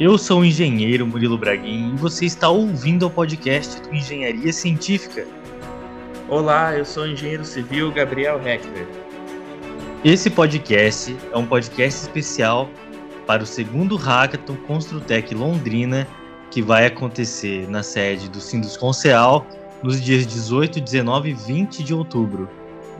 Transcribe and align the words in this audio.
Eu 0.00 0.16
sou 0.16 0.42
o 0.42 0.44
engenheiro 0.44 1.04
Murilo 1.04 1.36
Braguin 1.36 1.92
e 1.92 1.96
você 1.96 2.24
está 2.24 2.48
ouvindo 2.48 3.08
o 3.08 3.10
podcast 3.10 3.82
do 3.82 3.92
Engenharia 3.92 4.52
Científica. 4.52 5.26
Olá, 6.28 6.72
eu 6.76 6.84
sou 6.84 7.02
o 7.02 7.08
engenheiro 7.08 7.44
civil 7.44 7.90
Gabriel 7.90 8.40
Heckler. 8.46 8.86
Esse 10.04 10.30
podcast 10.30 11.16
é 11.32 11.36
um 11.36 11.44
podcast 11.44 12.02
especial 12.02 12.70
para 13.26 13.42
o 13.42 13.46
segundo 13.46 13.96
Hackathon 13.96 14.54
Construtec 14.68 15.34
Londrina, 15.34 16.06
que 16.48 16.62
vai 16.62 16.86
acontecer 16.86 17.68
na 17.68 17.82
sede 17.82 18.30
do 18.30 18.40
Sindus 18.40 18.76
Conceal 18.76 19.44
nos 19.82 20.00
dias 20.00 20.24
18, 20.24 20.80
19 20.80 21.30
e 21.30 21.34
20 21.34 21.82
de 21.82 21.92
outubro. 21.92 22.48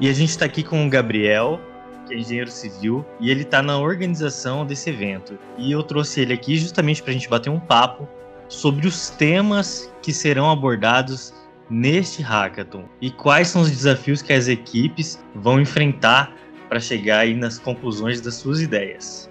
E 0.00 0.08
a 0.08 0.12
gente 0.12 0.30
está 0.30 0.46
aqui 0.46 0.64
com 0.64 0.84
o 0.84 0.90
Gabriel, 0.90 1.60
que 2.08 2.14
é 2.14 2.18
engenheiro 2.18 2.50
civil, 2.50 3.04
e 3.20 3.30
ele 3.30 3.42
está 3.42 3.62
na 3.62 3.78
organização 3.78 4.66
desse 4.66 4.90
evento. 4.90 5.38
E 5.56 5.70
eu 5.70 5.82
trouxe 5.82 6.22
ele 6.22 6.32
aqui 6.32 6.56
justamente 6.56 7.02
para 7.02 7.10
a 7.10 7.14
gente 7.14 7.28
bater 7.28 7.50
um 7.50 7.60
papo 7.60 8.08
sobre 8.48 8.86
os 8.86 9.10
temas 9.10 9.92
que 10.02 10.12
serão 10.12 10.50
abordados 10.50 11.34
neste 11.70 12.22
hackathon 12.22 12.84
e 13.00 13.10
quais 13.10 13.48
são 13.48 13.60
os 13.60 13.70
desafios 13.70 14.22
que 14.22 14.32
as 14.32 14.48
equipes 14.48 15.22
vão 15.34 15.60
enfrentar 15.60 16.34
para 16.68 16.80
chegar 16.80 17.20
aí 17.20 17.34
nas 17.34 17.58
conclusões 17.58 18.20
das 18.20 18.34
suas 18.34 18.62
ideias. 18.62 19.28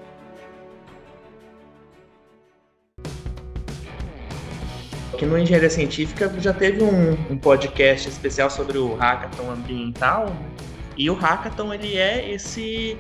Aqui 5.14 5.26
no 5.26 5.36
Engenharia 5.36 5.70
Científica 5.70 6.32
já 6.40 6.54
teve 6.54 6.84
um, 6.84 7.14
um 7.32 7.38
podcast 7.38 8.08
especial 8.08 8.52
sobre 8.52 8.78
o 8.78 8.94
hackathon 8.94 9.50
ambiental, 9.50 10.28
né? 10.28 10.77
E 10.98 11.10
o 11.10 11.14
hackathon 11.14 11.74
ele 11.74 11.96
é 11.96 12.32
esse 12.32 12.98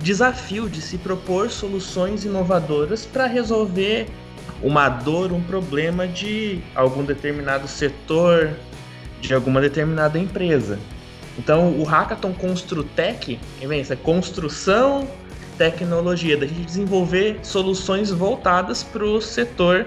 desafio 0.00 0.68
de 0.68 0.80
se 0.80 0.96
propor 0.96 1.50
soluções 1.50 2.24
inovadoras 2.24 3.04
para 3.04 3.26
resolver 3.26 4.06
uma 4.62 4.88
dor, 4.88 5.32
um 5.32 5.42
problema 5.42 6.06
de 6.06 6.60
algum 6.74 7.04
determinado 7.04 7.68
setor, 7.68 8.50
de 9.20 9.34
alguma 9.34 9.60
determinada 9.60 10.18
empresa. 10.18 10.78
Então, 11.38 11.70
o 11.78 11.84
Hackathon 11.84 12.32
Construtec 12.32 13.38
é 13.60 13.96
construção, 13.96 15.08
tecnologia, 15.56 16.36
da 16.36 16.46
gente 16.46 16.62
desenvolver 16.62 17.38
soluções 17.42 18.10
voltadas 18.10 18.82
para 18.82 19.04
o 19.04 19.20
setor 19.20 19.86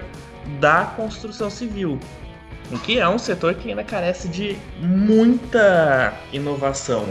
da 0.58 0.86
construção 0.96 1.50
civil, 1.50 1.98
o 2.70 2.78
que 2.78 2.98
é 2.98 3.08
um 3.08 3.18
setor 3.18 3.54
que 3.54 3.68
ainda 3.68 3.84
carece 3.84 4.28
de 4.28 4.56
muita 4.80 6.14
inovação. 6.32 7.06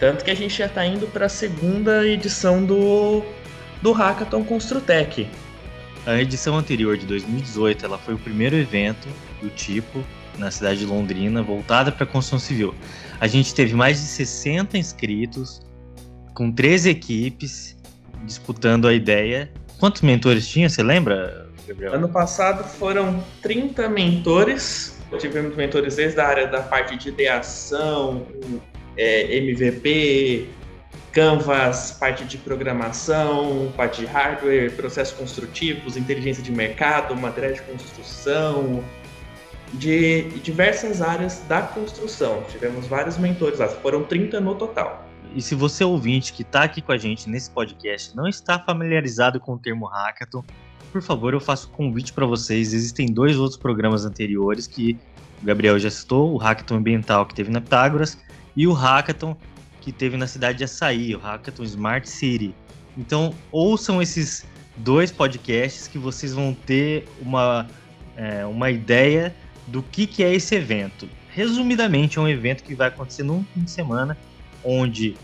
Tanto 0.00 0.24
que 0.24 0.30
a 0.30 0.34
gente 0.34 0.56
já 0.56 0.66
está 0.66 0.86
indo 0.86 1.06
para 1.08 1.26
a 1.26 1.28
segunda 1.28 2.06
edição 2.06 2.64
do, 2.64 3.22
do 3.82 3.92
Hackathon 3.92 4.44
Construtec. 4.44 5.28
A 6.06 6.20
edição 6.20 6.56
anterior 6.56 6.96
de 6.96 7.04
2018 7.06 7.84
ela 7.84 7.98
foi 7.98 8.14
o 8.14 8.18
primeiro 8.18 8.56
evento 8.56 9.08
do 9.42 9.50
tipo 9.50 10.02
na 10.38 10.50
cidade 10.50 10.80
de 10.80 10.86
Londrina 10.86 11.42
voltada 11.42 11.90
para 11.90 12.04
a 12.04 12.06
construção 12.06 12.38
civil. 12.38 12.74
A 13.20 13.26
gente 13.26 13.52
teve 13.52 13.74
mais 13.74 14.00
de 14.00 14.06
60 14.06 14.78
inscritos, 14.78 15.60
com 16.32 16.52
três 16.52 16.86
equipes 16.86 17.76
disputando 18.24 18.86
a 18.86 18.94
ideia. 18.94 19.50
Quantos 19.78 20.02
mentores 20.02 20.46
tinha, 20.48 20.68
você 20.68 20.82
lembra, 20.82 21.48
Gabriel? 21.66 21.94
Ano 21.94 22.08
passado 22.08 22.62
foram 22.64 23.22
30 23.42 23.88
mentores. 23.88 24.96
Tivemos 25.18 25.56
mentores 25.56 25.96
desde 25.96 26.20
a 26.20 26.26
área 26.26 26.46
da 26.46 26.60
parte 26.60 26.96
de 26.96 27.08
ideação, 27.08 28.26
é, 28.98 29.36
MVP, 29.36 30.48
Canvas, 31.12 31.92
parte 31.92 32.24
de 32.24 32.36
programação, 32.36 33.72
parte 33.76 34.02
de 34.02 34.06
hardware, 34.06 34.70
processos 34.72 35.16
construtivos, 35.16 35.96
inteligência 35.96 36.42
de 36.42 36.52
mercado, 36.52 37.16
materiais 37.16 37.56
de 37.56 37.62
construção, 37.62 38.84
de 39.72 40.22
diversas 40.40 41.00
áreas 41.00 41.42
da 41.48 41.62
construção. 41.62 42.42
Tivemos 42.50 42.86
vários 42.86 43.16
mentores 43.16 43.58
lá, 43.58 43.68
foram 43.68 44.04
30 44.04 44.40
no 44.40 44.54
total. 44.54 45.08
E 45.34 45.42
se 45.42 45.54
você 45.54 45.84
ouvinte 45.84 46.32
que 46.32 46.42
está 46.42 46.62
aqui 46.64 46.80
com 46.80 46.92
a 46.92 46.98
gente 46.98 47.28
nesse 47.28 47.50
podcast 47.50 48.16
não 48.16 48.26
está 48.26 48.58
familiarizado 48.58 49.40
com 49.40 49.54
o 49.54 49.58
termo 49.58 49.86
hackathon, 49.86 50.44
por 50.92 51.02
favor, 51.02 51.34
eu 51.34 51.40
faço 51.40 51.68
convite 51.70 52.12
para 52.12 52.26
vocês. 52.26 52.72
Existem 52.72 53.06
dois 53.06 53.36
outros 53.38 53.58
programas 53.58 54.04
anteriores 54.04 54.66
que 54.66 54.96
o 55.42 55.46
Gabriel 55.46 55.78
já 55.78 55.90
citou, 55.90 56.32
o 56.32 56.36
Hackathon 56.38 56.76
Ambiental 56.76 57.26
que 57.26 57.34
teve 57.34 57.50
na 57.50 57.60
Pitágoras 57.60 58.18
e 58.58 58.66
o 58.66 58.72
hackathon 58.72 59.36
que 59.80 59.92
teve 59.92 60.16
na 60.16 60.26
cidade 60.26 60.58
de 60.58 60.64
Açaí, 60.64 61.14
o 61.14 61.18
hackathon 61.20 61.62
Smart 61.62 62.10
City. 62.10 62.52
Então, 62.96 63.32
ouçam 63.52 64.02
esses 64.02 64.44
dois 64.76 65.12
podcasts 65.12 65.86
que 65.86 65.96
vocês 65.96 66.34
vão 66.34 66.52
ter 66.66 67.08
uma, 67.22 67.68
é, 68.16 68.44
uma 68.44 68.68
ideia 68.68 69.32
do 69.68 69.80
que, 69.80 70.08
que 70.08 70.24
é 70.24 70.34
esse 70.34 70.56
evento. 70.56 71.08
Resumidamente, 71.30 72.18
é 72.18 72.20
um 72.20 72.26
evento 72.26 72.64
que 72.64 72.74
vai 72.74 72.88
acontecer 72.88 73.22
num 73.22 73.44
fim 73.54 73.60
de 73.60 73.70
semana, 73.70 74.18
onde 74.64 75.16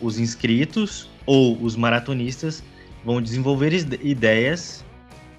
os 0.00 0.18
inscritos 0.18 1.10
ou 1.26 1.62
os 1.62 1.76
maratonistas 1.76 2.64
vão 3.04 3.20
desenvolver 3.20 3.74
ideias 4.02 4.82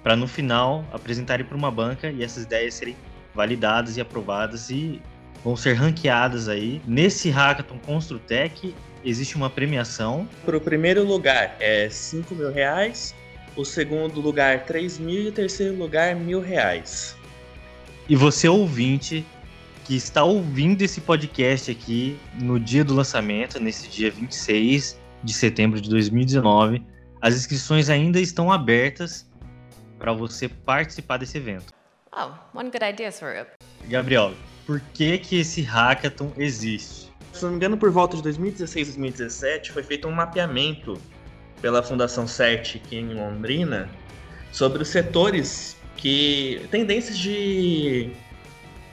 para 0.04 0.14
no 0.14 0.28
final 0.28 0.84
apresentarem 0.92 1.44
para 1.44 1.56
uma 1.56 1.70
banca 1.70 2.12
e 2.12 2.22
essas 2.22 2.44
ideias 2.44 2.74
serem 2.74 2.96
validadas 3.34 3.96
e 3.96 4.00
aprovadas 4.00 4.70
e 4.70 5.02
vão 5.44 5.56
ser 5.56 5.74
ranqueadas 5.74 6.48
aí. 6.48 6.80
Nesse 6.86 7.30
Hackathon 7.30 7.78
Construtec 7.78 8.74
existe 9.04 9.36
uma 9.36 9.50
premiação. 9.50 10.28
Para 10.44 10.56
o 10.56 10.60
primeiro 10.60 11.04
lugar 11.04 11.56
é 11.60 11.88
5 11.88 12.34
mil 12.34 12.52
reais, 12.52 13.14
o 13.56 13.64
segundo 13.64 14.20
lugar 14.20 14.64
3 14.64 14.98
mil 14.98 15.22
e 15.22 15.28
o 15.28 15.32
terceiro 15.32 15.76
lugar 15.76 16.14
mil 16.14 16.40
reais. 16.40 17.16
E 18.08 18.16
você 18.16 18.48
ouvinte 18.48 19.24
que 19.84 19.96
está 19.96 20.22
ouvindo 20.24 20.82
esse 20.82 21.00
podcast 21.00 21.70
aqui 21.70 22.18
no 22.40 22.60
dia 22.60 22.84
do 22.84 22.94
lançamento, 22.94 23.58
nesse 23.58 23.88
dia 23.88 24.10
26 24.10 24.98
de 25.22 25.32
setembro 25.32 25.80
de 25.80 25.88
2019, 25.90 26.84
as 27.20 27.34
inscrições 27.34 27.90
ainda 27.90 28.20
estão 28.20 28.50
abertas 28.50 29.28
para 29.98 30.12
você 30.12 30.48
participar 30.48 31.18
desse 31.18 31.38
evento. 31.38 31.72
Oh, 32.12 32.30
one 32.58 32.70
good 32.70 32.84
idea, 32.84 33.12
Swarup. 33.12 33.50
Gabriel, 33.88 34.32
por 34.70 34.78
que, 34.94 35.18
que 35.18 35.40
esse 35.40 35.62
hackathon 35.62 36.30
existe. 36.36 37.12
Se 37.32 37.42
não 37.42 37.50
me 37.50 37.56
engano, 37.56 37.76
por 37.76 37.90
volta 37.90 38.16
de 38.16 38.22
2016, 38.22 38.86
2017, 38.86 39.72
foi 39.72 39.82
feito 39.82 40.06
um 40.06 40.12
mapeamento 40.12 40.96
pela 41.60 41.82
Fundação 41.82 42.24
CERT 42.24 42.76
aqui 42.76 42.94
em 42.94 43.12
Londrina 43.12 43.90
sobre 44.52 44.80
os 44.80 44.88
setores 44.88 45.76
que. 45.96 46.68
tendências 46.70 47.18
de 47.18 48.12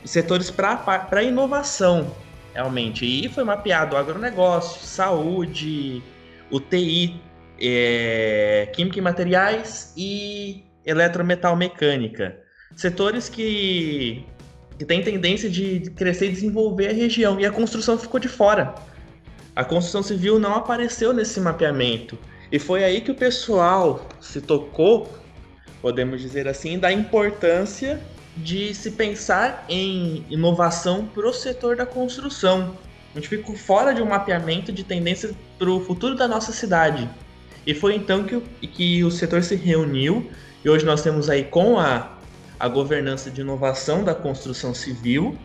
setores 0.03 0.49
para 0.49 1.21
inovação, 1.21 2.11
realmente. 2.55 3.05
E 3.05 3.29
foi 3.29 3.43
mapeado 3.43 3.95
agronegócio, 3.95 4.83
saúde, 4.83 6.01
UTI, 6.49 7.21
é, 7.61 8.67
química 8.73 8.97
e 8.97 9.01
materiais 9.03 9.93
e 9.95 10.65
eletrometal 10.83 11.55
mecânica. 11.55 12.35
Setores 12.75 13.29
que 13.29 14.25
que 14.77 14.85
tem 14.85 15.03
tendência 15.03 15.49
de 15.49 15.91
crescer 15.95 16.27
e 16.27 16.31
desenvolver 16.31 16.89
a 16.89 16.93
região, 16.93 17.39
e 17.39 17.45
a 17.45 17.51
construção 17.51 17.97
ficou 17.97 18.19
de 18.19 18.27
fora. 18.27 18.75
A 19.55 19.63
construção 19.65 20.03
civil 20.03 20.39
não 20.39 20.53
apareceu 20.53 21.13
nesse 21.13 21.39
mapeamento. 21.39 22.17
E 22.51 22.59
foi 22.59 22.83
aí 22.83 23.01
que 23.01 23.11
o 23.11 23.15
pessoal 23.15 24.07
se 24.21 24.39
tocou, 24.39 25.11
podemos 25.81 26.21
dizer 26.21 26.47
assim, 26.47 26.77
da 26.77 26.91
importância 26.91 27.99
de 28.37 28.73
se 28.73 28.91
pensar 28.91 29.65
em 29.67 30.23
inovação 30.29 31.07
para 31.07 31.27
o 31.27 31.33
setor 31.33 31.75
da 31.75 31.85
construção. 31.85 32.77
A 33.13 33.19
gente 33.19 33.29
ficou 33.29 33.55
fora 33.55 33.93
de 33.93 34.01
um 34.01 34.05
mapeamento 34.05 34.71
de 34.71 34.83
tendência 34.83 35.31
para 35.57 35.69
o 35.71 35.83
futuro 35.83 36.15
da 36.15 36.27
nossa 36.27 36.51
cidade. 36.51 37.09
E 37.65 37.73
foi 37.73 37.95
então 37.95 38.23
que 38.23 38.35
o, 38.35 38.41
que 38.41 39.03
o 39.03 39.09
setor 39.09 39.43
se 39.43 39.55
reuniu, 39.55 40.29
e 40.63 40.69
hoje 40.69 40.85
nós 40.85 41.01
temos 41.01 41.29
aí 41.29 41.43
com 41.43 41.79
a 41.79 42.16
a 42.59 42.67
governança 42.67 43.29
de 43.29 43.41
inovação 43.41 44.03
da 44.03 44.15
construção 44.15 44.73
civil. 44.73 45.37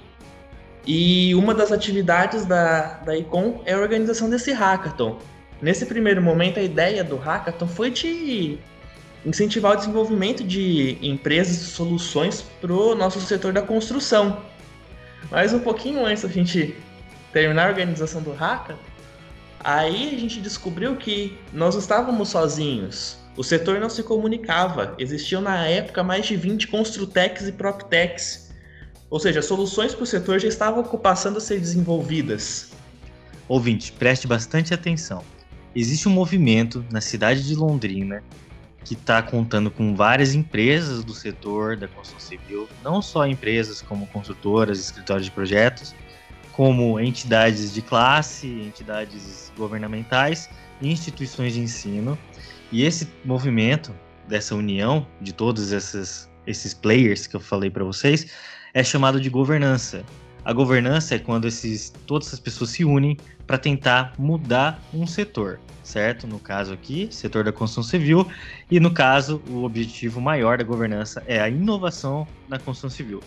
E 0.87 1.35
uma 1.35 1.55
das 1.55 1.71
atividades 1.71 2.45
da, 2.45 2.95
da 3.05 3.17
ICOM 3.17 3.61
é 3.65 3.75
a 3.75 3.79
organização 3.79 4.29
desse 4.29 4.53
hackathon. 4.53 5.19
Nesse 5.61 5.87
primeiro 5.87 6.21
momento, 6.21 6.59
a 6.59 6.63
ideia 6.63 7.05
do 7.05 7.17
hackathon 7.17 7.69
foi 7.69 7.91
de 7.91 8.59
incentivar 9.25 9.75
o 9.75 9.77
desenvolvimento 9.77 10.43
de 10.43 10.99
empresas 11.01 11.63
e 11.63 11.65
soluções 11.67 12.43
para 12.61 12.73
o 12.73 12.95
nosso 12.97 13.21
setor 13.21 13.53
da 13.53 13.63
construção. 13.63 14.43
Mas 15.31 15.53
um 15.53 15.61
pouquinho 15.61 16.05
antes 16.05 16.25
da 16.25 16.29
gente 16.29 16.77
terminar 17.33 17.67
a 17.67 17.71
organização 17.71 18.21
do 18.21 18.33
hackathon, 18.33 18.77
aí 19.61 20.17
a 20.17 20.19
gente 20.19 20.41
descobriu 20.41 20.97
que 20.97 21.39
nós 21.53 21.77
estávamos 21.77 22.31
sozinhos. 22.31 23.22
O 23.37 23.43
setor 23.43 23.81
não 23.81 23.89
se 23.89 24.03
comunicava. 24.03 24.95
Existiam 24.99 25.41
na 25.41 25.67
época 25.67 26.03
mais 26.03 26.27
de 26.27 26.37
20 26.37 26.69
Construtecs 26.69 27.49
e 27.49 27.53
PropTechs. 27.53 28.53
Ou 29.09 29.19
seja, 29.19 29.41
soluções 29.41 29.95
para 29.95 30.05
o 30.05 30.07
setor 30.07 30.39
já 30.39 30.49
estavam 30.49 30.83
passando 30.85 31.39
a 31.39 31.41
ser 31.41 31.59
desenvolvidas. 31.59 32.73
Ouvinte, 33.49 33.93
preste 33.93 34.27
bastante 34.27 34.73
atenção. 34.73 35.23
Existe 35.75 36.09
um 36.09 36.13
movimento 36.13 36.85
na 36.91 37.01
cidade 37.01 37.47
de 37.47 37.55
Londrina 37.55 38.23
que 38.85 38.95
está 38.95 39.23
contando 39.23 39.71
com 39.71 39.95
várias 39.95 40.35
empresas 40.35 41.05
do 41.05 41.15
setor 41.15 41.77
da 41.77 41.89
construção 41.89 42.21
civil, 42.21 42.69
não 42.83 43.01
só 43.01 43.27
empresas 43.27 43.81
como 43.81 44.07
construtoras, 44.09 44.79
escritórios 44.79 45.27
de 45.27 45.31
projetos, 45.31 45.95
como 46.53 47.01
entidades 47.01 47.73
de 47.73 47.81
classe, 47.81 48.47
entidades 48.47 49.53
governamentais 49.57 50.51
e 50.81 50.91
instituições 50.91 51.55
de 51.55 51.61
ensino. 51.61 52.19
E 52.73 52.85
esse 52.85 53.07
movimento, 53.23 53.95
dessa 54.27 54.55
união 54.55 55.07
de 55.21 55.35
todos 55.35 55.73
esses, 55.73 56.31
esses 56.47 56.73
players 56.73 57.27
que 57.27 57.37
eu 57.37 57.41
falei 57.41 57.69
para 57.69 57.85
vocês, 57.85 58.33
é 58.73 58.83
chamado 58.83 59.21
de 59.21 59.29
governança. 59.29 60.03
A 60.43 60.55
governança 60.55 61.15
é 61.15 61.19
quando 61.19 61.47
esses, 61.47 61.93
todas 62.07 62.29
essas 62.29 62.41
pessoas 62.41 62.71
se 62.71 62.83
unem 62.83 63.19
para 63.47 63.59
tentar 63.59 64.15
mudar 64.19 64.83
um 64.95 65.07
setor, 65.07 65.61
certo? 65.85 66.27
No 66.27 66.39
caso 66.39 66.73
aqui, 66.73 67.09
setor 67.11 67.45
da 67.45 67.53
construção 67.53 67.83
civil, 67.83 68.27
e 68.71 68.81
no 68.81 68.91
caso, 68.91 69.43
o 69.49 69.65
objetivo 69.65 70.19
maior 70.19 70.57
da 70.57 70.65
governança 70.65 71.23
é 71.27 71.41
a 71.41 71.51
inovação 71.51 72.27
na 72.49 72.59
construção 72.59 72.89
civil. 72.89 73.23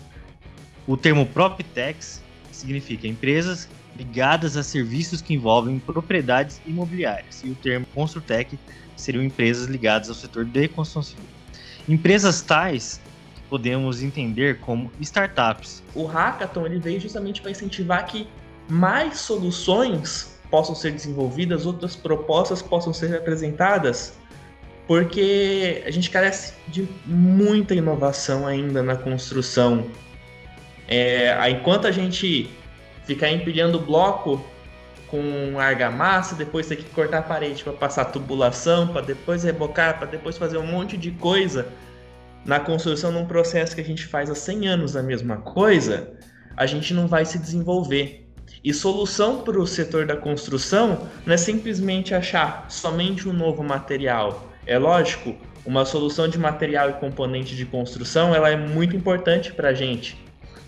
O 0.88 0.96
termo 0.96 1.24
PropTechs 1.24 2.20
significa 2.50 3.06
empresas 3.06 3.68
ligadas 3.96 4.56
a 4.56 4.62
serviços 4.62 5.20
que 5.20 5.34
envolvem 5.34 5.78
propriedades 5.78 6.60
imobiliárias, 6.66 7.42
e 7.44 7.50
o 7.50 7.54
termo 7.54 7.86
Construtec 7.94 8.58
seriam 8.96 9.22
empresas 9.22 9.66
ligadas 9.66 10.08
ao 10.08 10.14
setor 10.14 10.44
de 10.44 10.68
construção 10.68 11.02
civil. 11.02 11.24
Empresas 11.88 12.40
tais 12.40 13.00
podemos 13.48 14.02
entender 14.02 14.58
como 14.60 14.90
startups. 15.00 15.82
O 15.94 16.04
hackathon 16.04 16.66
ele 16.66 16.78
veio 16.78 17.00
justamente 17.00 17.40
para 17.40 17.50
incentivar 17.50 18.04
que 18.06 18.26
mais 18.68 19.18
soluções 19.18 20.36
possam 20.50 20.74
ser 20.74 20.92
desenvolvidas, 20.92 21.66
outras 21.66 21.94
propostas 21.94 22.62
possam 22.62 22.92
ser 22.92 23.14
apresentadas, 23.14 24.14
porque 24.86 25.82
a 25.86 25.90
gente 25.90 26.10
carece 26.10 26.54
de 26.68 26.88
muita 27.04 27.74
inovação 27.74 28.46
ainda 28.46 28.82
na 28.82 28.96
construção. 28.96 29.86
É, 30.88 31.50
enquanto 31.50 31.86
a 31.86 31.90
gente 31.90 32.50
ficar 33.06 33.30
empilhando 33.30 33.78
bloco 33.78 34.44
com 35.08 35.58
argamassa, 35.58 36.34
depois 36.34 36.66
ter 36.66 36.76
que 36.76 36.84
cortar 36.90 37.18
a 37.18 37.22
parede 37.22 37.62
para 37.62 37.72
passar 37.72 38.06
tubulação, 38.06 38.88
para 38.88 39.02
depois 39.02 39.44
rebocar, 39.44 39.98
para 39.98 40.08
depois 40.08 40.36
fazer 40.36 40.58
um 40.58 40.66
monte 40.66 40.96
de 40.96 41.12
coisa, 41.12 41.68
na 42.44 42.60
construção 42.60 43.12
num 43.12 43.24
processo 43.24 43.74
que 43.74 43.80
a 43.80 43.84
gente 43.84 44.04
faz 44.04 44.28
há 44.28 44.34
100 44.34 44.68
anos 44.68 44.96
a 44.96 45.02
mesma 45.02 45.36
coisa, 45.38 46.12
a 46.56 46.66
gente 46.66 46.92
não 46.92 47.06
vai 47.06 47.24
se 47.24 47.38
desenvolver. 47.38 48.26
E 48.62 48.72
solução 48.74 49.42
para 49.42 49.58
o 49.58 49.66
setor 49.66 50.06
da 50.06 50.16
construção 50.16 51.08
não 51.24 51.34
é 51.34 51.36
simplesmente 51.36 52.14
achar 52.14 52.66
somente 52.68 53.28
um 53.28 53.32
novo 53.32 53.62
material. 53.62 54.48
É 54.66 54.78
lógico, 54.78 55.36
uma 55.64 55.84
solução 55.84 56.28
de 56.28 56.38
material 56.38 56.90
e 56.90 56.92
componente 56.94 57.54
de 57.54 57.64
construção 57.64 58.34
ela 58.34 58.48
é 58.50 58.56
muito 58.56 58.96
importante 58.96 59.52
para 59.52 59.70
a 59.70 59.74
gente, 59.74 60.16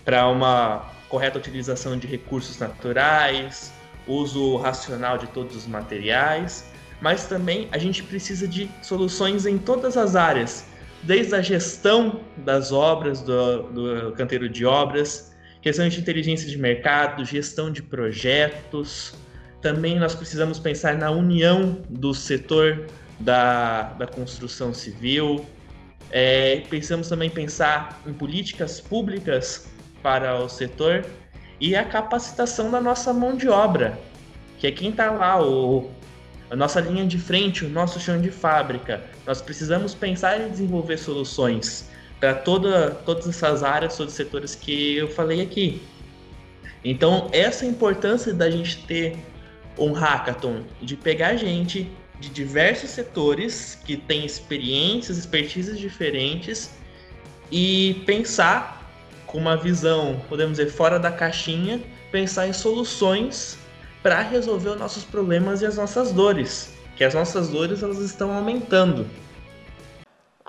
para 0.03 0.27
uma 0.27 0.85
correta 1.09 1.37
utilização 1.37 1.97
de 1.97 2.07
recursos 2.07 2.57
naturais, 2.59 3.73
uso 4.07 4.57
racional 4.57 5.17
de 5.17 5.27
todos 5.27 5.55
os 5.55 5.67
materiais, 5.67 6.65
mas 7.01 7.25
também 7.25 7.67
a 7.71 7.77
gente 7.77 8.03
precisa 8.03 8.47
de 8.47 8.69
soluções 8.81 9.45
em 9.45 9.57
todas 9.57 9.97
as 9.97 10.15
áreas, 10.15 10.65
desde 11.03 11.35
a 11.35 11.41
gestão 11.41 12.21
das 12.37 12.71
obras, 12.71 13.21
do, 13.21 13.63
do 13.63 14.11
canteiro 14.13 14.49
de 14.49 14.65
obras, 14.65 15.35
questão 15.61 15.87
de 15.87 15.99
inteligência 15.99 16.47
de 16.47 16.57
mercado, 16.57 17.23
gestão 17.25 17.71
de 17.71 17.81
projetos. 17.81 19.13
Também 19.61 19.99
nós 19.99 20.15
precisamos 20.15 20.59
pensar 20.59 20.95
na 20.95 21.09
união 21.11 21.81
do 21.89 22.13
setor 22.13 22.85
da, 23.19 23.83
da 23.93 24.07
construção 24.07 24.73
civil. 24.73 25.45
É, 26.11 26.63
pensamos 26.69 27.07
também 27.07 27.29
pensar 27.29 28.01
em 28.05 28.13
políticas 28.13 28.81
públicas 28.81 29.69
para 30.01 30.35
o 30.35 30.49
setor 30.49 31.05
e 31.59 31.75
a 31.75 31.83
capacitação 31.83 32.71
da 32.71 32.79
nossa 32.79 33.13
mão 33.13 33.35
de 33.35 33.49
obra, 33.49 33.99
que 34.57 34.67
é 34.67 34.71
quem 34.71 34.89
está 34.89 35.11
lá, 35.11 35.41
o, 35.41 35.89
a 36.49 36.55
nossa 36.55 36.79
linha 36.79 37.05
de 37.05 37.17
frente, 37.17 37.65
o 37.65 37.69
nosso 37.69 37.99
chão 37.99 38.19
de 38.21 38.31
fábrica. 38.31 39.01
Nós 39.25 39.41
precisamos 39.41 39.93
pensar 39.93 40.39
em 40.39 40.49
desenvolver 40.49 40.97
soluções 40.97 41.89
para 42.19 42.33
toda, 42.33 42.91
todas 42.91 43.27
essas 43.27 43.63
áreas, 43.63 43.95
todos 43.95 44.13
os 44.13 44.17
setores 44.17 44.55
que 44.55 44.97
eu 44.97 45.07
falei 45.07 45.41
aqui. 45.41 45.81
Então, 46.83 47.29
essa 47.31 47.65
importância 47.65 48.33
da 48.33 48.49
gente 48.49 48.85
ter 48.85 49.17
um 49.77 49.91
hackathon, 49.91 50.63
de 50.81 50.95
pegar 50.95 51.35
gente 51.35 51.89
de 52.19 52.29
diversos 52.29 52.89
setores 52.89 53.79
que 53.85 53.95
têm 53.95 54.25
experiências, 54.25 55.17
expertises 55.17 55.79
diferentes 55.79 56.69
e 57.51 58.01
pensar 58.05 58.78
com 59.29 59.37
uma 59.37 59.55
visão, 59.55 60.19
podemos 60.27 60.57
dizer, 60.57 60.71
fora 60.71 60.99
da 60.99 61.11
caixinha, 61.11 61.79
pensar 62.11 62.47
em 62.47 62.53
soluções 62.53 63.59
para 64.01 64.21
resolver 64.21 64.69
os 64.69 64.79
nossos 64.79 65.03
problemas 65.03 65.61
e 65.61 65.67
as 65.67 65.77
nossas 65.77 66.11
dores, 66.11 66.73
que 66.95 67.03
as 67.03 67.13
nossas 67.13 67.49
dores 67.49 67.83
elas 67.83 67.99
estão 67.99 68.31
aumentando. 68.33 69.07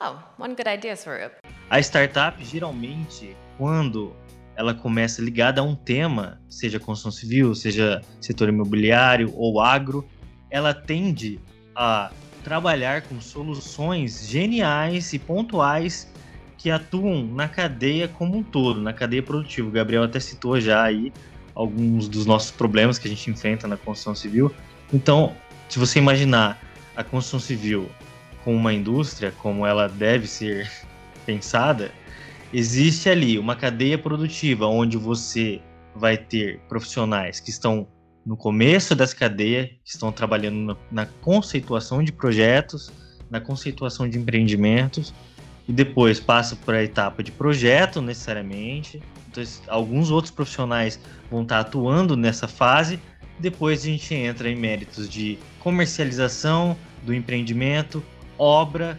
Oh, 0.00 0.14
one 0.42 0.54
good 0.54 0.68
idea, 0.68 0.96
Swarup. 0.96 1.34
A 1.68 1.78
startup, 1.78 2.42
geralmente, 2.42 3.36
quando 3.58 4.16
ela 4.56 4.72
começa 4.72 5.20
ligada 5.20 5.60
a 5.60 5.64
um 5.64 5.76
tema, 5.76 6.40
seja 6.48 6.80
construção 6.80 7.10
civil, 7.10 7.54
seja 7.54 8.00
setor 8.18 8.48
imobiliário 8.48 9.30
ou 9.36 9.60
agro, 9.60 10.08
ela 10.50 10.72
tende 10.72 11.38
a 11.76 12.10
trabalhar 12.42 13.02
com 13.02 13.20
soluções 13.20 14.26
geniais 14.26 15.12
e 15.12 15.18
pontuais 15.18 16.10
que 16.60 16.70
atuam 16.70 17.24
na 17.24 17.48
cadeia 17.48 18.06
como 18.06 18.36
um 18.36 18.42
todo, 18.42 18.82
na 18.82 18.92
cadeia 18.92 19.22
produtiva. 19.22 19.66
O 19.66 19.70
Gabriel 19.70 20.02
até 20.02 20.20
citou 20.20 20.60
já 20.60 20.82
aí 20.82 21.10
alguns 21.54 22.06
dos 22.06 22.26
nossos 22.26 22.50
problemas 22.50 22.98
que 22.98 23.08
a 23.08 23.10
gente 23.10 23.30
enfrenta 23.30 23.66
na 23.66 23.78
construção 23.78 24.14
civil. 24.14 24.54
Então, 24.92 25.34
se 25.70 25.78
você 25.78 25.98
imaginar 25.98 26.60
a 26.94 27.02
construção 27.02 27.40
civil 27.40 27.88
com 28.44 28.54
uma 28.54 28.74
indústria 28.74 29.32
como 29.38 29.66
ela 29.66 29.88
deve 29.88 30.26
ser 30.26 30.70
pensada, 31.24 31.90
existe 32.52 33.08
ali 33.08 33.38
uma 33.38 33.56
cadeia 33.56 33.96
produtiva 33.96 34.66
onde 34.66 34.98
você 34.98 35.62
vai 35.94 36.18
ter 36.18 36.60
profissionais 36.68 37.40
que 37.40 37.48
estão 37.48 37.88
no 38.24 38.36
começo 38.36 38.94
dessa 38.94 39.16
cadeia, 39.16 39.66
que 39.82 39.92
estão 39.92 40.12
trabalhando 40.12 40.76
na, 40.92 41.06
conceituação 41.06 42.04
de 42.04 42.12
projetos, 42.12 42.92
na 43.30 43.40
conceituação 43.40 44.06
de 44.06 44.18
empreendimentos, 44.18 45.14
e 45.70 45.72
depois 45.72 46.18
passa 46.18 46.56
para 46.56 46.78
a 46.78 46.82
etapa 46.82 47.22
de 47.22 47.30
projeto 47.30 48.02
necessariamente. 48.02 49.00
Então, 49.30 49.44
alguns 49.68 50.10
outros 50.10 50.32
profissionais 50.32 50.98
vão 51.30 51.42
estar 51.42 51.60
atuando 51.60 52.16
nessa 52.16 52.48
fase. 52.48 52.98
Depois 53.38 53.82
a 53.82 53.84
gente 53.84 54.12
entra 54.12 54.50
em 54.50 54.56
méritos 54.56 55.08
de 55.08 55.38
comercialização 55.60 56.76
do 57.04 57.14
empreendimento, 57.14 58.02
obra, 58.36 58.98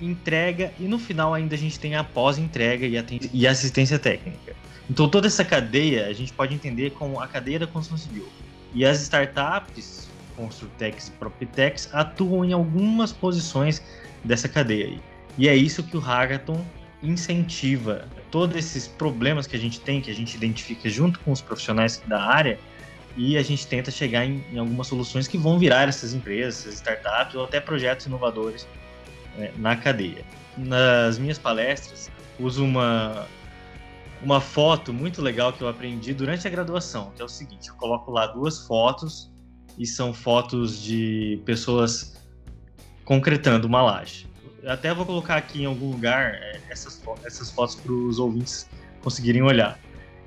entrega 0.00 0.72
e 0.78 0.84
no 0.84 0.96
final 0.96 1.34
ainda 1.34 1.56
a 1.56 1.58
gente 1.58 1.80
tem 1.80 1.96
a 1.96 2.04
pós-entrega 2.04 2.86
e, 2.86 3.44
assistência 3.44 3.98
técnica. 3.98 4.54
Então 4.88 5.08
toda 5.08 5.26
essa 5.26 5.44
cadeia 5.44 6.06
a 6.06 6.12
gente 6.12 6.32
pode 6.32 6.54
entender 6.54 6.90
como 6.90 7.18
a 7.18 7.26
cadeia 7.26 7.58
da 7.58 7.66
construção 7.66 7.98
civil. 7.98 8.28
E 8.72 8.84
as 8.84 9.02
startups, 9.02 10.08
Construtex 10.36 11.08
e 11.08 11.10
Proptex, 11.10 11.90
atuam 11.92 12.44
em 12.44 12.52
algumas 12.52 13.12
posições 13.12 13.82
dessa 14.22 14.48
cadeia 14.48 14.86
aí. 14.86 15.11
E 15.38 15.48
é 15.48 15.54
isso 15.56 15.82
que 15.82 15.96
o 15.96 16.00
Hackathon 16.00 16.64
incentiva. 17.02 18.06
Todos 18.30 18.56
esses 18.56 18.86
problemas 18.86 19.46
que 19.46 19.56
a 19.56 19.58
gente 19.58 19.80
tem, 19.80 20.00
que 20.00 20.10
a 20.10 20.14
gente 20.14 20.36
identifica 20.36 20.88
junto 20.88 21.18
com 21.20 21.32
os 21.32 21.40
profissionais 21.40 22.00
da 22.06 22.22
área, 22.22 22.58
e 23.16 23.36
a 23.36 23.42
gente 23.42 23.66
tenta 23.66 23.90
chegar 23.90 24.24
em, 24.24 24.42
em 24.52 24.58
algumas 24.58 24.86
soluções 24.86 25.28
que 25.28 25.36
vão 25.36 25.58
virar 25.58 25.88
essas 25.88 26.14
empresas, 26.14 26.60
essas 26.60 26.74
startups 26.74 27.34
ou 27.34 27.44
até 27.44 27.60
projetos 27.60 28.06
inovadores 28.06 28.66
né, 29.36 29.52
na 29.58 29.76
cadeia. 29.76 30.24
Nas 30.56 31.18
minhas 31.18 31.38
palestras, 31.38 32.10
uso 32.38 32.64
uma, 32.64 33.26
uma 34.22 34.40
foto 34.40 34.92
muito 34.92 35.20
legal 35.20 35.52
que 35.52 35.62
eu 35.62 35.68
aprendi 35.68 36.14
durante 36.14 36.46
a 36.46 36.50
graduação, 36.50 37.12
que 37.14 37.22
é 37.22 37.24
o 37.24 37.28
seguinte: 37.28 37.68
eu 37.68 37.74
coloco 37.74 38.10
lá 38.10 38.26
duas 38.26 38.66
fotos 38.66 39.30
e 39.78 39.86
são 39.86 40.12
fotos 40.12 40.82
de 40.82 41.40
pessoas 41.44 42.14
concretando 43.04 43.66
uma 43.66 43.82
laje. 43.82 44.31
Até 44.66 44.94
vou 44.94 45.04
colocar 45.04 45.36
aqui 45.36 45.62
em 45.62 45.66
algum 45.66 45.90
lugar 45.90 46.34
é, 46.34 46.60
essas, 46.70 47.02
essas 47.24 47.50
fotos 47.50 47.74
para 47.74 47.92
os 47.92 48.18
ouvintes 48.18 48.68
conseguirem 49.02 49.42
olhar. 49.42 49.78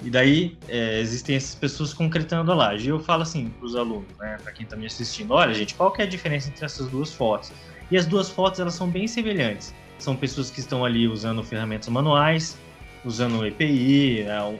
E 0.03 0.09
daí 0.09 0.57
é, 0.67 0.99
existem 0.99 1.35
essas 1.35 1.55
pessoas 1.55 1.93
concretando 1.93 2.51
a 2.51 2.55
laje. 2.55 2.87
E 2.87 2.89
eu 2.89 2.99
falo 2.99 3.23
assim 3.23 3.49
para 3.49 3.65
os 3.65 3.75
alunos, 3.75 4.07
né, 4.19 4.37
para 4.43 4.51
quem 4.51 4.63
está 4.63 4.75
me 4.75 4.85
assistindo: 4.85 5.33
olha, 5.33 5.53
gente, 5.53 5.73
qual 5.75 5.91
que 5.91 6.01
é 6.01 6.05
a 6.05 6.07
diferença 6.07 6.49
entre 6.49 6.65
essas 6.65 6.87
duas 6.87 7.13
fotos? 7.13 7.51
E 7.89 7.97
as 7.97 8.05
duas 8.05 8.29
fotos 8.29 8.59
elas 8.59 8.73
são 8.73 8.89
bem 8.89 9.07
semelhantes. 9.07 9.73
São 9.97 10.15
pessoas 10.15 10.49
que 10.49 10.59
estão 10.59 10.83
ali 10.83 11.07
usando 11.07 11.41
ferramentas 11.43 11.87
manuais, 11.87 12.57
usando 13.05 13.45
EPI. 13.45 14.23
Né? 14.23 14.59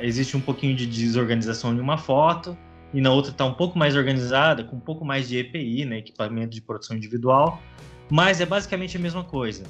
Existe 0.00 0.36
um 0.36 0.40
pouquinho 0.40 0.74
de 0.74 0.86
desorganização 0.86 1.74
em 1.74 1.80
uma 1.80 1.98
foto 1.98 2.56
e 2.94 3.00
na 3.00 3.10
outra 3.10 3.30
está 3.32 3.44
um 3.44 3.54
pouco 3.54 3.78
mais 3.78 3.96
organizada, 3.96 4.64
com 4.64 4.76
um 4.76 4.80
pouco 4.80 5.04
mais 5.04 5.28
de 5.28 5.38
EPI, 5.38 5.84
né, 5.84 5.98
equipamento 5.98 6.50
de 6.50 6.60
produção 6.60 6.96
individual. 6.96 7.60
Mas 8.12 8.42
é 8.42 8.44
basicamente 8.44 8.94
a 8.94 9.00
mesma 9.00 9.24
coisa. 9.24 9.64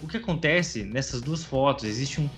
O 0.00 0.06
que 0.06 0.16
acontece 0.16 0.84
nessas 0.84 1.20
duas 1.20 1.42
fotos, 1.42 1.82
existe 1.82 2.20
um, 2.20 2.30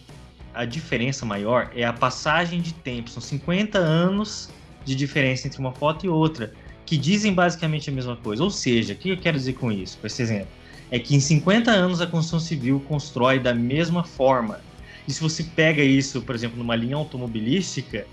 a 0.55 0.65
diferença 0.65 1.27
maior 1.27 1.71
é 1.77 1.85
a 1.85 1.93
passagem 1.93 2.63
de 2.63 2.73
tempo. 2.73 3.11
São 3.11 3.21
50 3.21 3.77
anos 3.77 4.49
de 4.87 4.95
diferença 4.95 5.47
entre 5.47 5.59
uma 5.59 5.71
foto 5.71 6.07
e 6.07 6.09
outra, 6.09 6.55
que 6.87 6.97
dizem 6.97 7.35
basicamente 7.35 7.91
a 7.91 7.93
mesma 7.93 8.17
coisa. 8.17 8.43
Ou 8.43 8.51
seja, 8.51 8.95
o 8.95 8.97
que 8.97 9.11
eu 9.11 9.19
quero 9.19 9.37
dizer 9.37 9.53
com 9.53 9.71
isso, 9.71 9.99
com 9.99 10.07
esse 10.07 10.23
exemplo? 10.23 10.49
É 10.91 10.99
que 10.99 11.15
em 11.15 11.21
50 11.21 11.71
anos 11.71 12.01
a 12.01 12.07
construção 12.07 12.41
civil 12.41 12.83
constrói 12.89 13.39
da 13.39 13.53
mesma 13.53 14.03
forma. 14.03 14.63
E 15.07 15.13
se 15.13 15.21
você 15.21 15.43
pega 15.43 15.85
isso, 15.85 16.23
por 16.23 16.35
exemplo, 16.35 16.57
numa 16.57 16.75
linha 16.75 16.97
automobilística, 16.97 18.07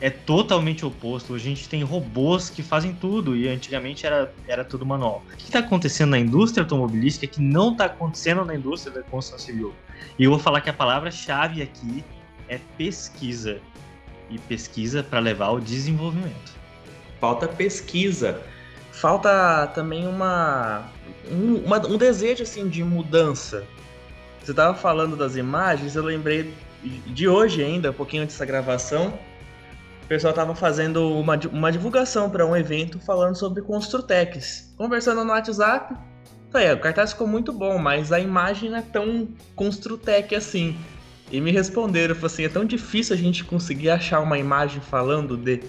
é 0.00 0.08
totalmente 0.08 0.84
oposto. 0.84 1.34
A 1.34 1.38
gente 1.38 1.68
tem 1.68 1.82
robôs 1.82 2.48
que 2.48 2.62
fazem 2.62 2.94
tudo 2.94 3.36
e 3.36 3.48
antigamente 3.48 4.06
era, 4.06 4.32
era 4.48 4.64
tudo 4.64 4.86
manual. 4.86 5.22
O 5.32 5.36
que 5.36 5.44
está 5.44 5.58
acontecendo 5.58 6.10
na 6.10 6.18
indústria 6.18 6.62
automobilística 6.62 7.26
que 7.26 7.40
não 7.40 7.72
está 7.72 7.84
acontecendo 7.84 8.44
na 8.44 8.54
indústria 8.54 8.94
da 8.94 9.02
construção 9.02 9.38
civil? 9.38 9.74
E 10.18 10.24
eu 10.24 10.30
vou 10.30 10.38
falar 10.38 10.60
que 10.62 10.70
a 10.70 10.72
palavra-chave 10.72 11.62
aqui 11.62 12.04
é 12.48 12.58
pesquisa. 12.78 13.60
E 14.30 14.38
pesquisa 14.38 15.02
para 15.02 15.18
levar 15.18 15.46
ao 15.46 15.60
desenvolvimento. 15.60 16.52
Falta 17.20 17.46
pesquisa. 17.46 18.40
Falta 18.92 19.66
também 19.74 20.06
uma 20.06 20.88
um, 21.30 21.56
uma, 21.56 21.86
um 21.86 21.96
desejo 21.96 22.42
assim 22.42 22.68
de 22.68 22.82
mudança. 22.82 23.64
Você 24.42 24.52
estava 24.52 24.74
falando 24.74 25.16
das 25.16 25.36
imagens, 25.36 25.96
eu 25.96 26.02
lembrei 26.02 26.54
de 26.82 27.28
hoje 27.28 27.62
ainda, 27.62 27.90
um 27.90 27.94
pouquinho 27.94 28.22
antes 28.22 28.34
dessa 28.34 28.46
gravação, 28.46 29.12
pessoal 30.10 30.32
estava 30.32 30.56
fazendo 30.56 31.08
uma, 31.16 31.38
uma 31.52 31.70
divulgação 31.70 32.28
para 32.28 32.44
um 32.44 32.56
evento 32.56 32.98
falando 32.98 33.36
sobre 33.36 33.62
Construtex. 33.62 34.74
Conversando 34.76 35.22
no 35.22 35.30
WhatsApp, 35.30 35.94
falei, 36.50 36.72
o 36.72 36.80
cartaz 36.80 37.12
ficou 37.12 37.28
muito 37.28 37.52
bom, 37.52 37.78
mas 37.78 38.10
a 38.10 38.18
imagem 38.18 38.70
não 38.70 38.78
é 38.78 38.82
tão 38.82 39.28
Construtec 39.54 40.34
assim. 40.34 40.76
E 41.30 41.40
me 41.40 41.52
responderam, 41.52 42.16
falou 42.16 42.26
assim, 42.26 42.42
é 42.42 42.48
tão 42.48 42.64
difícil 42.64 43.14
a 43.14 43.16
gente 43.16 43.44
conseguir 43.44 43.90
achar 43.90 44.18
uma 44.18 44.36
imagem 44.36 44.80
falando 44.80 45.36
de 45.36 45.62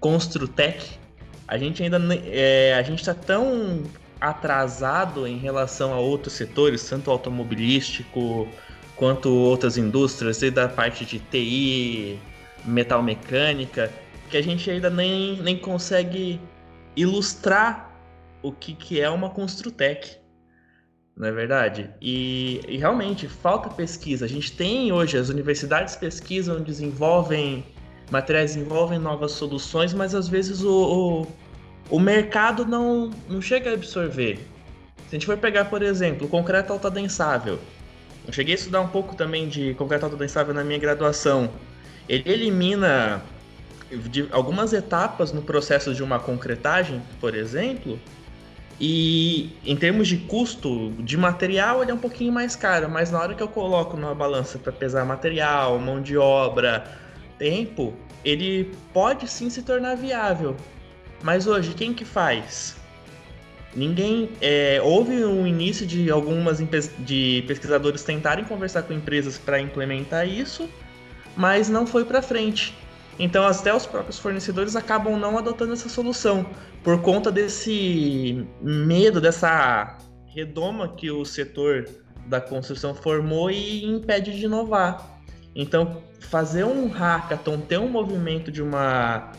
Construtec. 0.00 0.98
A 1.46 1.56
gente 1.56 1.80
ainda 1.80 2.00
é, 2.26 2.74
a 2.74 2.82
gente 2.82 2.98
está 2.98 3.14
tão 3.14 3.84
atrasado 4.20 5.24
em 5.24 5.38
relação 5.38 5.94
a 5.94 6.00
outros 6.00 6.34
setores, 6.34 6.82
tanto 6.82 7.12
automobilístico 7.12 8.48
quanto 8.96 9.32
outras 9.32 9.78
indústrias, 9.78 10.42
e 10.42 10.50
da 10.50 10.68
parte 10.68 11.04
de 11.04 11.20
TI, 11.20 12.18
metal 12.64 13.02
mecânica, 13.02 13.92
que 14.30 14.36
a 14.36 14.42
gente 14.42 14.70
ainda 14.70 14.90
nem, 14.90 15.40
nem 15.42 15.56
consegue 15.56 16.40
ilustrar 16.96 17.90
o 18.42 18.52
que, 18.52 18.74
que 18.74 19.00
é 19.00 19.08
uma 19.08 19.30
Construtec. 19.30 20.16
Não 21.16 21.28
é 21.28 21.32
verdade? 21.32 21.90
E, 22.00 22.60
e, 22.66 22.76
realmente 22.76 23.28
falta 23.28 23.68
pesquisa. 23.68 24.24
A 24.24 24.28
gente 24.28 24.52
tem 24.52 24.90
hoje, 24.90 25.16
as 25.16 25.28
universidades 25.28 25.94
pesquisam, 25.94 26.60
desenvolvem 26.60 27.64
materiais, 28.10 28.54
desenvolvem 28.54 28.98
novas 28.98 29.32
soluções, 29.32 29.94
mas 29.94 30.14
às 30.14 30.28
vezes 30.28 30.62
o, 30.62 31.26
o, 31.90 31.96
o 31.96 32.00
mercado 32.00 32.66
não, 32.66 33.10
não 33.28 33.40
chega 33.40 33.70
a 33.70 33.74
absorver. 33.74 34.38
Se 35.08 35.10
a 35.10 35.12
gente 35.12 35.26
for 35.26 35.38
pegar, 35.38 35.66
por 35.66 35.82
exemplo, 35.82 36.26
o 36.26 36.30
concreto 36.30 36.72
altadensável, 36.72 37.60
eu 38.26 38.32
cheguei 38.32 38.54
a 38.54 38.58
estudar 38.58 38.80
um 38.80 38.88
pouco 38.88 39.14
também 39.14 39.48
de 39.48 39.74
concreto 39.74 40.06
altadensável 40.06 40.52
na 40.52 40.64
minha 40.64 40.78
graduação. 40.78 41.50
Ele 42.08 42.30
elimina 42.30 43.22
algumas 44.30 44.72
etapas 44.72 45.32
no 45.32 45.42
processo 45.42 45.94
de 45.94 46.02
uma 46.02 46.18
concretagem, 46.18 47.02
por 47.20 47.34
exemplo, 47.34 47.98
e 48.80 49.56
em 49.64 49.76
termos 49.76 50.08
de 50.08 50.16
custo 50.16 50.90
de 50.98 51.16
material, 51.16 51.82
ele 51.82 51.92
é 51.92 51.94
um 51.94 51.98
pouquinho 51.98 52.32
mais 52.32 52.56
caro, 52.56 52.90
mas 52.90 53.10
na 53.10 53.20
hora 53.20 53.34
que 53.34 53.42
eu 53.42 53.48
coloco 53.48 53.96
numa 53.96 54.14
balança 54.14 54.58
para 54.58 54.72
pesar 54.72 55.04
material, 55.04 55.78
mão 55.78 56.02
de 56.02 56.16
obra, 56.16 56.84
tempo, 57.38 57.94
ele 58.24 58.72
pode 58.92 59.28
sim 59.28 59.48
se 59.48 59.62
tornar 59.62 59.94
viável. 59.96 60.56
Mas 61.22 61.46
hoje, 61.46 61.72
quem 61.74 61.94
que 61.94 62.04
faz? 62.04 62.76
Ninguém. 63.74 64.30
É, 64.40 64.80
houve 64.82 65.24
um 65.24 65.46
início 65.46 65.86
de 65.86 66.10
algumas 66.10 66.58
de 66.98 67.44
pesquisadores 67.46 68.02
tentarem 68.02 68.44
conversar 68.44 68.82
com 68.82 68.92
empresas 68.92 69.38
para 69.38 69.60
implementar 69.60 70.28
isso, 70.28 70.68
mas 71.36 71.68
não 71.68 71.86
foi 71.86 72.04
para 72.04 72.22
frente. 72.22 72.74
Então, 73.18 73.46
até 73.46 73.74
os 73.74 73.86
próprios 73.86 74.18
fornecedores 74.18 74.74
acabam 74.74 75.16
não 75.18 75.38
adotando 75.38 75.72
essa 75.72 75.88
solução 75.88 76.46
por 76.82 77.00
conta 77.00 77.30
desse 77.30 78.44
medo, 78.60 79.20
dessa 79.20 79.98
redoma 80.26 80.94
que 80.96 81.10
o 81.10 81.24
setor 81.24 81.88
da 82.26 82.40
construção 82.40 82.94
formou 82.94 83.50
e 83.50 83.84
impede 83.84 84.36
de 84.36 84.44
inovar. 84.46 85.20
Então, 85.54 86.02
fazer 86.18 86.64
um 86.64 86.88
hackathon, 86.88 87.60
ter 87.60 87.78
um 87.78 87.88
movimento 87.88 88.50
de 88.50 88.62
uma 88.62 89.32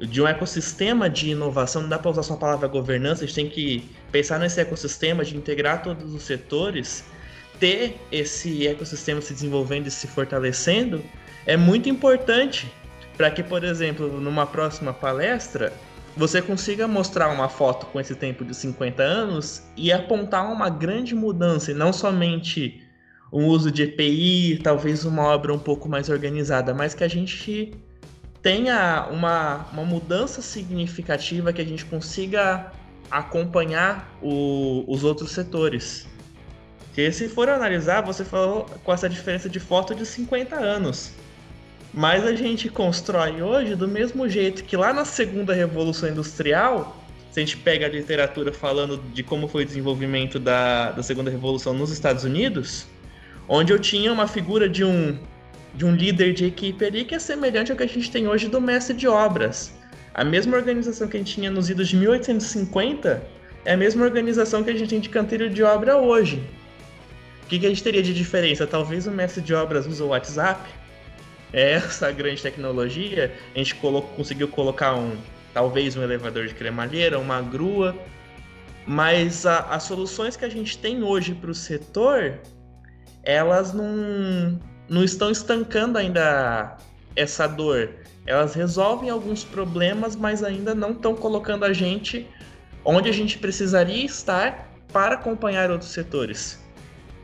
de 0.00 0.20
um 0.20 0.26
ecossistema 0.26 1.08
de 1.08 1.30
inovação, 1.30 1.82
não 1.82 1.88
dá 1.88 1.96
para 1.96 2.10
usar 2.10 2.24
só 2.24 2.34
a 2.34 2.36
palavra 2.36 2.66
governança, 2.66 3.22
a 3.22 3.26
gente 3.26 3.36
tem 3.36 3.48
que 3.48 3.88
pensar 4.10 4.38
nesse 4.40 4.60
ecossistema 4.60 5.24
de 5.24 5.36
integrar 5.36 5.80
todos 5.80 6.12
os 6.12 6.24
setores, 6.24 7.04
ter 7.60 8.00
esse 8.10 8.66
ecossistema 8.66 9.20
se 9.20 9.32
desenvolvendo 9.32 9.86
e 9.86 9.90
se 9.92 10.08
fortalecendo, 10.08 11.04
é 11.46 11.56
muito 11.56 11.88
importante 11.88 12.72
para 13.16 13.30
que, 13.30 13.42
por 13.42 13.64
exemplo, 13.64 14.20
numa 14.20 14.46
próxima 14.46 14.92
palestra, 14.92 15.72
você 16.16 16.42
consiga 16.42 16.86
mostrar 16.86 17.28
uma 17.28 17.48
foto 17.48 17.86
com 17.86 18.00
esse 18.00 18.14
tempo 18.14 18.44
de 18.44 18.54
50 18.54 19.02
anos 19.02 19.62
e 19.76 19.92
apontar 19.92 20.50
uma 20.50 20.68
grande 20.68 21.14
mudança, 21.14 21.70
e 21.70 21.74
não 21.74 21.92
somente 21.92 22.82
um 23.32 23.46
uso 23.46 23.70
de 23.70 23.84
EPI, 23.84 24.60
talvez 24.62 25.04
uma 25.04 25.22
obra 25.22 25.52
um 25.54 25.58
pouco 25.58 25.88
mais 25.88 26.10
organizada, 26.10 26.74
mas 26.74 26.94
que 26.94 27.02
a 27.02 27.08
gente 27.08 27.72
tenha 28.42 29.08
uma, 29.10 29.66
uma 29.72 29.84
mudança 29.84 30.42
significativa, 30.42 31.52
que 31.52 31.62
a 31.62 31.64
gente 31.64 31.84
consiga 31.86 32.72
acompanhar 33.10 34.12
o, 34.20 34.84
os 34.86 35.04
outros 35.04 35.32
setores. 35.32 36.06
Porque 36.78 37.10
se 37.10 37.28
for 37.28 37.48
analisar, 37.48 38.02
você 38.02 38.22
falou 38.22 38.66
com 38.84 38.92
essa 38.92 39.08
diferença 39.08 39.48
de 39.48 39.58
foto 39.58 39.94
de 39.94 40.04
50 40.04 40.56
anos. 40.56 41.12
Mas 41.94 42.24
a 42.24 42.34
gente 42.34 42.70
constrói 42.70 43.42
hoje 43.42 43.74
do 43.74 43.86
mesmo 43.86 44.26
jeito 44.26 44.64
que 44.64 44.76
lá 44.76 44.94
na 44.94 45.04
segunda 45.04 45.52
revolução 45.52 46.08
industrial, 46.08 46.96
se 47.30 47.38
a 47.38 47.44
gente 47.44 47.58
pega 47.58 47.84
a 47.84 47.88
literatura 47.88 48.50
falando 48.50 48.96
de 49.12 49.22
como 49.22 49.46
foi 49.46 49.64
o 49.64 49.66
desenvolvimento 49.66 50.38
da, 50.38 50.92
da 50.92 51.02
segunda 51.02 51.30
revolução 51.30 51.74
nos 51.74 51.90
Estados 51.90 52.24
Unidos, 52.24 52.86
onde 53.46 53.74
eu 53.74 53.78
tinha 53.78 54.10
uma 54.10 54.26
figura 54.26 54.70
de 54.70 54.82
um, 54.82 55.18
de 55.74 55.84
um 55.84 55.94
líder 55.94 56.32
de 56.32 56.46
equipe 56.46 56.82
ali 56.82 57.04
que 57.04 57.14
é 57.14 57.18
semelhante 57.18 57.70
ao 57.70 57.76
que 57.76 57.84
a 57.84 57.88
gente 57.88 58.10
tem 58.10 58.26
hoje 58.26 58.48
do 58.48 58.60
mestre 58.60 58.96
de 58.96 59.06
obras. 59.06 59.74
A 60.14 60.24
mesma 60.24 60.56
organização 60.56 61.06
que 61.08 61.16
a 61.18 61.20
gente 61.20 61.34
tinha 61.34 61.50
nos 61.50 61.68
idos 61.68 61.88
de 61.88 61.96
1850 61.96 63.22
é 63.66 63.72
a 63.74 63.76
mesma 63.76 64.04
organização 64.04 64.64
que 64.64 64.70
a 64.70 64.74
gente 64.74 64.88
tem 64.88 65.00
de 65.00 65.10
canteiro 65.10 65.50
de 65.50 65.62
obra 65.62 65.98
hoje. 65.98 66.42
O 67.44 67.46
que, 67.48 67.58
que 67.58 67.66
a 67.66 67.68
gente 67.68 67.82
teria 67.82 68.02
de 68.02 68.14
diferença? 68.14 68.66
Talvez 68.66 69.06
o 69.06 69.10
mestre 69.10 69.42
de 69.42 69.52
obras 69.52 69.86
use 69.86 70.02
o 70.02 70.06
WhatsApp, 70.06 70.62
essa 71.52 72.10
grande 72.10 72.42
tecnologia, 72.42 73.32
a 73.54 73.58
gente 73.58 73.74
conseguiu 73.74 74.48
colocar 74.48 74.94
um, 74.94 75.16
talvez 75.52 75.96
um 75.96 76.02
elevador 76.02 76.46
de 76.46 76.54
cremalheira, 76.54 77.18
uma 77.18 77.42
grua, 77.42 77.94
mas 78.86 79.44
a, 79.44 79.60
as 79.60 79.82
soluções 79.82 80.36
que 80.36 80.44
a 80.44 80.48
gente 80.48 80.78
tem 80.78 81.02
hoje 81.02 81.34
para 81.34 81.50
o 81.50 81.54
setor, 81.54 82.38
elas 83.22 83.72
não, 83.72 84.58
não 84.88 85.04
estão 85.04 85.30
estancando 85.30 85.98
ainda 85.98 86.76
essa 87.14 87.46
dor. 87.46 87.90
Elas 88.26 88.54
resolvem 88.54 89.10
alguns 89.10 89.44
problemas, 89.44 90.16
mas 90.16 90.42
ainda 90.42 90.74
não 90.74 90.92
estão 90.92 91.14
colocando 91.14 91.64
a 91.64 91.72
gente 91.72 92.26
onde 92.84 93.08
a 93.08 93.12
gente 93.12 93.38
precisaria 93.38 94.04
estar 94.04 94.68
para 94.92 95.14
acompanhar 95.14 95.70
outros 95.70 95.90
setores. 95.90 96.60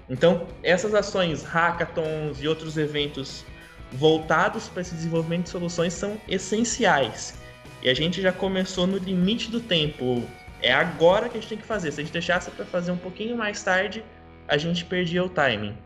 Então, 0.09 0.47
essas 0.63 0.95
ações, 0.95 1.43
hackathons 1.43 2.41
e 2.41 2.49
outros 2.49 2.77
eventos 2.77 3.45
voltados 3.93 4.69
para 4.69 4.83
esse 4.83 4.95
desenvolvimento 4.95 5.45
de 5.45 5.51
soluções 5.51 5.93
são 5.93 6.21
essenciais. 6.29 7.39
E 7.83 7.89
a 7.89 7.95
gente 7.95 8.21
já 8.21 8.33
começou 8.33 8.87
no 8.87 8.99
limite 8.99 9.51
do 9.51 9.61
tempo. 9.61 10.23
É 10.61 10.73
agora 10.73 11.29
que 11.29 11.39
a 11.39 11.41
gente 11.41 11.51
tem 11.51 11.59
que 11.59 11.67
fazer. 11.67 11.93
Se 11.93 12.01
a 12.01 12.05
gente 12.05 12.13
deixasse 12.13 12.51
para 12.51 12.65
fazer 12.65 12.91
um 12.91 12.97
pouquinho 12.97 13.37
mais 13.37 13.63
tarde, 13.63 14.05
a 14.49 14.59
gente 14.59 14.85
perdia 14.85 15.23
o 15.23 15.29
timing. 15.29 15.77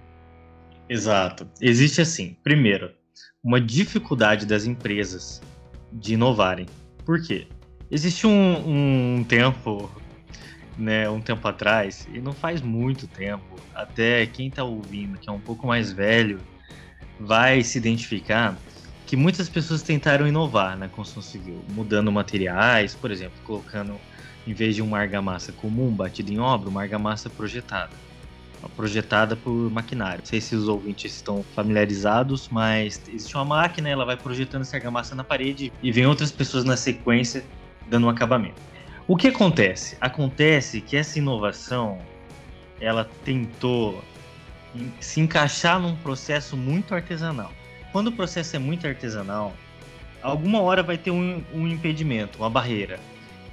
Exato. 0.88 1.47
Existe 1.61 2.00
assim, 2.00 2.37
primeiro, 2.42 2.90
uma 3.42 3.61
dificuldade 3.61 4.47
das 4.47 4.64
empresas 4.64 5.40
de 5.92 6.14
inovarem. 6.14 6.66
Por 7.04 7.23
quê? 7.23 7.47
Existe 7.90 8.26
um, 8.26 9.18
um 9.18 9.25
tempo, 9.25 9.90
né, 10.78 11.09
um 11.11 11.21
tempo 11.21 11.47
atrás, 11.47 12.09
e 12.12 12.21
não 12.21 12.32
faz 12.32 12.62
muito 12.62 13.06
tempo, 13.06 13.44
até 13.75 14.25
quem 14.26 14.49
está 14.49 14.64
ouvindo, 14.64 15.18
que 15.18 15.28
é 15.28 15.32
um 15.32 15.40
pouco 15.40 15.66
mais 15.66 15.92
velho, 15.92 16.40
vai 17.25 17.62
se 17.62 17.79
identificar 17.79 18.57
que 19.07 19.17
muitas 19.17 19.49
pessoas 19.49 19.83
tentaram 19.83 20.26
inovar 20.26 20.76
na 20.76 20.88
construção 20.88 21.23
civil, 21.23 21.62
mudando 21.71 22.11
materiais, 22.11 22.95
por 22.95 23.11
exemplo, 23.11 23.38
colocando 23.45 23.97
em 24.47 24.52
vez 24.52 24.75
de 24.75 24.83
uma 24.83 24.99
argamassa 24.99 25.52
comum 25.52 25.91
batida 25.91 26.33
em 26.33 26.38
obra, 26.38 26.69
uma 26.69 26.83
argamassa 26.83 27.31
projetada. 27.31 27.91
Projetada 28.76 29.35
por 29.35 29.52
maquinário. 29.71 30.21
Não 30.21 30.26
sei 30.26 30.41
se 30.41 30.55
os 30.55 30.69
ouvintes 30.69 31.17
estão 31.17 31.45
familiarizados, 31.55 32.49
mas 32.49 33.02
existe 33.09 33.35
uma 33.35 33.45
máquina, 33.45 33.88
ela 33.88 34.05
vai 34.05 34.17
projetando 34.17 34.62
essa 34.62 34.76
argamassa 34.76 35.17
na 35.17 35.25
parede 35.25 35.73
e 35.83 35.91
vem 35.91 36.07
outras 36.07 36.31
pessoas 36.31 36.64
na 36.64 36.76
sequência 36.76 37.45
dando 37.88 38.07
um 38.07 38.09
acabamento. 38.09 38.62
O 39.09 39.17
que 39.17 39.29
acontece? 39.29 39.97
Acontece 40.00 40.81
que 40.81 40.97
essa 40.97 41.19
inovação 41.19 41.99
ela 42.81 43.05
tentou 43.25 44.02
se 45.00 45.21
encaixar 45.21 45.81
num 45.81 45.97
processo 45.97 46.57
muito 46.57 46.95
artesanal. 46.95 47.52
Quando 47.93 48.09
o 48.09 48.12
processo 48.12 48.57
é 48.57 48.59
muito 48.59 48.87
artesanal, 48.87 49.52
alguma 50.23 50.61
hora 50.61 50.83
vai 50.83 50.97
ter 50.97 51.11
um, 51.11 51.43
um 51.52 51.69
impedimento, 51.69 52.38
uma 52.38 52.49
barreira. 52.50 52.99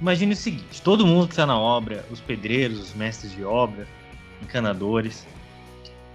Imagine 0.00 0.32
o 0.32 0.36
seguinte: 0.36 0.80
todo 0.82 1.06
mundo 1.06 1.26
que 1.26 1.32
está 1.32 1.44
na 1.44 1.58
obra, 1.58 2.04
os 2.10 2.20
pedreiros, 2.20 2.80
os 2.80 2.94
mestres 2.94 3.32
de 3.32 3.44
obra, 3.44 3.86
encanadores, 4.42 5.26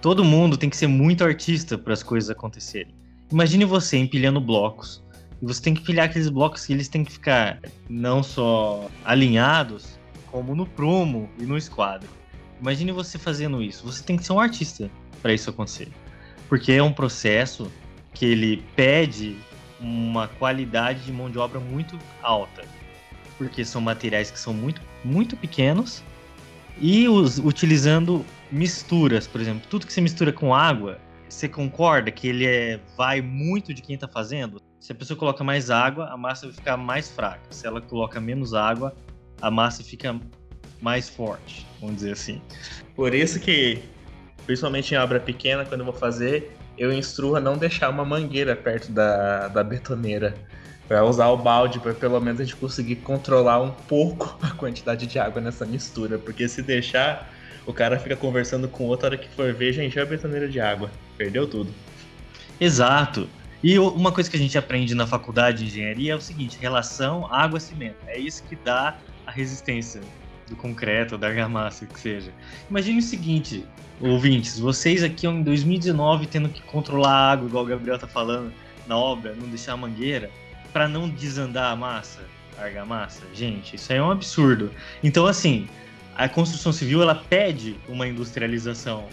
todo 0.00 0.24
mundo 0.24 0.56
tem 0.56 0.68
que 0.68 0.76
ser 0.76 0.88
muito 0.88 1.22
artista 1.22 1.78
para 1.78 1.92
as 1.92 2.02
coisas 2.02 2.30
acontecerem. 2.30 2.94
Imagine 3.30 3.64
você 3.64 3.96
empilhando 3.96 4.40
blocos. 4.40 5.04
E 5.40 5.44
você 5.44 5.60
tem 5.60 5.74
que 5.74 5.82
empilhar 5.82 6.06
aqueles 6.06 6.30
blocos 6.30 6.64
que 6.64 6.72
eles 6.72 6.88
têm 6.88 7.04
que 7.04 7.12
ficar 7.12 7.60
não 7.90 8.22
só 8.22 8.88
alinhados, 9.04 9.98
como 10.30 10.54
no 10.54 10.64
prumo 10.66 11.28
e 11.38 11.42
no 11.42 11.58
esquadro. 11.58 12.08
Imagine 12.60 12.92
você 12.92 13.18
fazendo 13.18 13.62
isso. 13.62 13.84
Você 13.84 14.02
tem 14.02 14.16
que 14.16 14.24
ser 14.24 14.32
um 14.32 14.40
artista 14.40 14.90
para 15.22 15.32
isso 15.32 15.50
acontecer. 15.50 15.88
Porque 16.48 16.72
é 16.72 16.82
um 16.82 16.92
processo 16.92 17.70
que 18.14 18.24
ele 18.24 18.64
pede 18.74 19.36
uma 19.80 20.28
qualidade 20.28 21.04
de 21.04 21.12
mão 21.12 21.30
de 21.30 21.38
obra 21.38 21.60
muito 21.60 21.98
alta 22.22 22.64
porque 23.38 23.64
são 23.64 23.80
materiais 23.80 24.30
que 24.30 24.38
são 24.38 24.52
muito, 24.52 24.80
muito 25.04 25.36
pequenos 25.36 26.02
e 26.78 27.08
os, 27.08 27.38
utilizando 27.38 28.24
misturas, 28.50 29.26
por 29.26 29.40
exemplo, 29.40 29.66
tudo 29.68 29.86
que 29.86 29.92
você 29.92 30.00
mistura 30.00 30.32
com 30.32 30.54
água, 30.54 30.98
você 31.28 31.48
concorda 31.48 32.10
que 32.10 32.28
ele 32.28 32.46
é, 32.46 32.80
vai 32.96 33.20
muito 33.20 33.72
de 33.74 33.82
quem 33.82 33.94
está 33.94 34.06
fazendo? 34.06 34.60
Se 34.78 34.92
a 34.92 34.94
pessoa 34.94 35.18
coloca 35.18 35.42
mais 35.42 35.70
água, 35.70 36.08
a 36.08 36.16
massa 36.16 36.46
vai 36.46 36.54
ficar 36.54 36.76
mais 36.76 37.10
fraca. 37.10 37.42
Se 37.50 37.66
ela 37.66 37.80
coloca 37.80 38.20
menos 38.20 38.54
água, 38.54 38.94
a 39.40 39.50
massa 39.50 39.82
fica 39.82 40.18
mais 40.80 41.08
forte, 41.08 41.66
vamos 41.80 41.96
dizer 41.96 42.12
assim. 42.12 42.40
Por 42.94 43.14
isso 43.14 43.40
que, 43.40 43.82
principalmente 44.46 44.94
em 44.94 44.98
obra 44.98 45.20
pequena, 45.20 45.64
quando 45.64 45.80
eu 45.80 45.86
vou 45.86 45.94
fazer, 45.94 46.56
eu 46.76 46.92
instruo 46.92 47.36
a 47.36 47.40
não 47.40 47.56
deixar 47.56 47.90
uma 47.90 48.04
mangueira 48.04 48.54
perto 48.54 48.92
da, 48.92 49.48
da 49.48 49.64
betoneira 49.64 50.34
Pra 50.88 51.04
usar 51.04 51.26
o 51.28 51.36
balde 51.36 51.80
para 51.80 51.92
pelo 51.92 52.20
menos 52.20 52.40
a 52.40 52.44
gente 52.44 52.54
conseguir 52.54 52.96
controlar 52.96 53.60
um 53.60 53.72
pouco 53.72 54.38
a 54.42 54.50
quantidade 54.50 55.06
de 55.06 55.18
água 55.18 55.40
nessa 55.40 55.66
mistura. 55.66 56.16
Porque 56.16 56.48
se 56.48 56.62
deixar, 56.62 57.32
o 57.66 57.72
cara 57.72 57.98
fica 57.98 58.14
conversando 58.14 58.68
com 58.68 58.84
outra 58.84 59.08
hora 59.08 59.18
que 59.18 59.28
for 59.28 59.52
ver, 59.52 59.72
já 59.72 59.82
encheu 59.82 60.02
a 60.02 60.06
betoneira 60.06 60.48
de 60.48 60.60
água. 60.60 60.90
Perdeu 61.18 61.46
tudo. 61.46 61.72
Exato. 62.60 63.28
E 63.62 63.78
uma 63.78 64.12
coisa 64.12 64.30
que 64.30 64.36
a 64.36 64.38
gente 64.38 64.56
aprende 64.56 64.94
na 64.94 65.06
faculdade 65.06 65.58
de 65.58 65.64
engenharia 65.64 66.12
é 66.12 66.16
o 66.16 66.20
seguinte: 66.20 66.56
relação 66.60 67.26
água-cimento. 67.32 67.96
É 68.06 68.18
isso 68.18 68.44
que 68.44 68.54
dá 68.54 68.96
a 69.26 69.30
resistência 69.30 70.00
do 70.48 70.56
concreto, 70.56 71.18
da 71.18 71.28
argamassa, 71.28 71.86
que 71.86 71.98
seja. 71.98 72.32
Imagine 72.70 72.98
o 72.98 73.02
seguinte, 73.02 73.64
ouvintes, 74.00 74.58
vocês 74.58 75.02
aqui 75.02 75.26
em 75.26 75.42
2019 75.42 76.26
tendo 76.26 76.48
que 76.48 76.62
controlar 76.62 77.10
a 77.10 77.32
água, 77.32 77.48
igual 77.48 77.64
o 77.64 77.66
Gabriel 77.66 77.98
tá 77.98 78.06
falando, 78.06 78.52
na 78.86 78.96
obra, 78.96 79.34
não 79.34 79.48
deixar 79.48 79.72
a 79.72 79.76
mangueira 79.76 80.30
para 80.72 80.88
não 80.88 81.08
desandar 81.08 81.72
a 81.72 81.76
massa, 81.76 82.20
a 82.58 82.64
argamassa. 82.64 83.22
Gente, 83.34 83.76
isso 83.76 83.92
aí 83.92 83.98
é 83.98 84.02
um 84.02 84.10
absurdo. 84.10 84.70
Então, 85.02 85.26
assim, 85.26 85.68
a 86.14 86.28
construção 86.28 86.72
civil 86.72 87.02
ela 87.02 87.14
pede 87.14 87.76
uma 87.88 88.06
industrialização. 88.06 89.06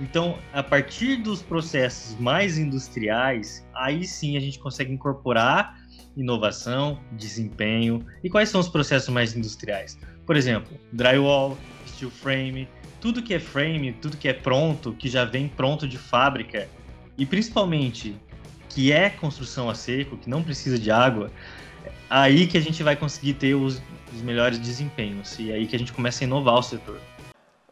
Então, 0.00 0.38
a 0.52 0.62
partir 0.62 1.16
dos 1.16 1.42
processos 1.42 2.18
mais 2.20 2.56
industriais, 2.56 3.66
aí 3.74 4.04
sim 4.04 4.36
a 4.36 4.40
gente 4.40 4.58
consegue 4.58 4.92
incorporar 4.92 5.76
inovação, 6.16 7.00
desempenho. 7.12 8.04
E 8.22 8.28
quais 8.30 8.48
são 8.48 8.60
os 8.60 8.68
processos 8.68 9.08
mais 9.08 9.36
industriais? 9.36 9.98
Por 10.28 10.36
exemplo, 10.36 10.78
drywall, 10.92 11.56
steel 11.86 12.10
frame, 12.10 12.68
tudo 13.00 13.22
que 13.22 13.32
é 13.32 13.40
frame, 13.40 13.94
tudo 13.94 14.14
que 14.14 14.28
é 14.28 14.34
pronto, 14.34 14.92
que 14.92 15.08
já 15.08 15.24
vem 15.24 15.48
pronto 15.48 15.88
de 15.88 15.96
fábrica, 15.96 16.68
e 17.16 17.24
principalmente 17.24 18.14
que 18.68 18.92
é 18.92 19.08
construção 19.08 19.70
a 19.70 19.74
seco, 19.74 20.18
que 20.18 20.28
não 20.28 20.42
precisa 20.42 20.78
de 20.78 20.90
água, 20.90 21.30
aí 22.10 22.46
que 22.46 22.58
a 22.58 22.60
gente 22.60 22.82
vai 22.82 22.94
conseguir 22.94 23.32
ter 23.34 23.54
os, 23.54 23.80
os 24.12 24.20
melhores 24.20 24.58
desempenhos 24.58 25.38
e 25.38 25.50
aí 25.50 25.66
que 25.66 25.74
a 25.74 25.78
gente 25.78 25.94
começa 25.94 26.22
a 26.22 26.26
inovar 26.26 26.56
o 26.56 26.62
setor. 26.62 27.00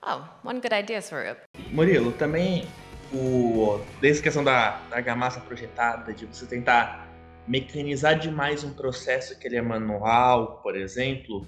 Oh, 0.03 0.23
one 0.43 0.59
good 0.59 0.75
idea, 0.75 1.03
Swarup. 1.03 1.39
Murilo, 1.71 2.11
também 2.13 2.67
o 3.13 3.85
desde 4.01 4.21
a 4.21 4.23
questão 4.23 4.43
da, 4.43 4.81
da 4.89 4.97
argamassa 4.97 5.41
projetada, 5.41 6.11
de 6.15 6.25
você 6.25 6.47
tentar 6.47 7.07
mecanizar 7.47 8.19
demais 8.19 8.65
um 8.65 8.73
processo 8.73 9.39
que 9.39 9.47
ele 9.47 9.57
é 9.57 9.63
manual, 9.63 10.63
por 10.63 10.75
exemplo, 10.75 11.47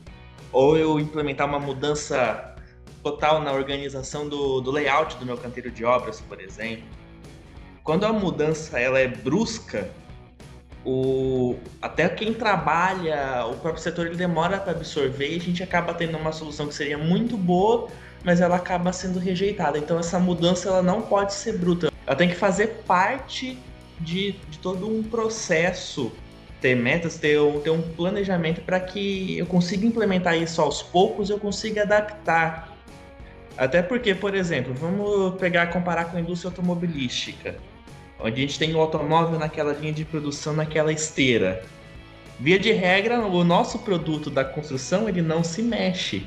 ou 0.52 0.76
eu 0.76 0.98
implementar 0.98 1.46
uma 1.46 1.58
mudança 1.58 2.54
total 3.02 3.40
na 3.40 3.52
organização 3.52 4.28
do, 4.28 4.60
do 4.60 4.70
layout 4.70 5.16
do 5.16 5.26
meu 5.26 5.36
canteiro 5.36 5.70
de 5.70 5.84
obras, 5.84 6.20
por 6.20 6.40
exemplo, 6.40 6.84
quando 7.82 8.04
a 8.04 8.12
mudança 8.12 8.78
ela 8.78 8.98
é 8.98 9.08
brusca, 9.08 9.90
o 10.84 11.56
até 11.80 12.08
quem 12.08 12.32
trabalha, 12.32 13.46
o 13.46 13.56
próprio 13.56 13.82
setor 13.82 14.06
ele 14.06 14.16
demora 14.16 14.58
para 14.58 14.72
absorver 14.72 15.32
e 15.32 15.36
a 15.36 15.40
gente 15.40 15.62
acaba 15.62 15.94
tendo 15.94 16.16
uma 16.16 16.32
solução 16.32 16.68
que 16.68 16.74
seria 16.74 16.98
muito 16.98 17.36
boa, 17.36 17.88
mas 18.24 18.40
ela 18.40 18.56
acaba 18.56 18.92
sendo 18.92 19.18
rejeitada. 19.18 19.78
Então 19.78 19.98
essa 19.98 20.18
mudança 20.18 20.68
ela 20.68 20.82
não 20.82 21.02
pode 21.02 21.34
ser 21.34 21.58
bruta. 21.58 21.90
Ela 22.06 22.16
tem 22.16 22.28
que 22.28 22.34
fazer 22.34 22.82
parte 22.86 23.58
de, 24.00 24.32
de 24.32 24.58
todo 24.58 24.88
um 24.88 25.02
processo, 25.02 26.12
ter 26.60 26.74
metas, 26.74 27.18
ter 27.18 27.40
um, 27.40 27.60
ter 27.60 27.70
um 27.70 27.82
planejamento 27.82 28.60
para 28.62 28.80
que 28.80 29.38
eu 29.38 29.46
consiga 29.46 29.86
implementar 29.86 30.36
isso 30.36 30.60
aos 30.60 30.82
poucos, 30.82 31.30
eu 31.30 31.38
consiga 31.38 31.82
adaptar. 31.82 32.76
Até 33.56 33.82
porque, 33.82 34.14
por 34.14 34.34
exemplo, 34.34 34.72
vamos 34.74 35.34
pegar 35.40 35.68
comparar 35.68 36.06
com 36.06 36.16
a 36.16 36.20
indústria 36.20 36.50
automobilística 36.50 37.56
onde 38.20 38.34
a 38.34 38.46
gente 38.46 38.58
tem 38.58 38.74
o 38.74 38.80
automóvel 38.80 39.38
naquela 39.38 39.72
linha 39.72 39.92
de 39.92 40.04
produção, 40.04 40.52
naquela 40.52 40.92
esteira. 40.92 41.62
Via 42.38 42.58
de 42.58 42.72
regra, 42.72 43.20
o 43.20 43.44
nosso 43.44 43.80
produto 43.80 44.30
da 44.30 44.44
construção 44.44 45.08
ele 45.08 45.22
não 45.22 45.42
se 45.42 45.62
mexe. 45.62 46.26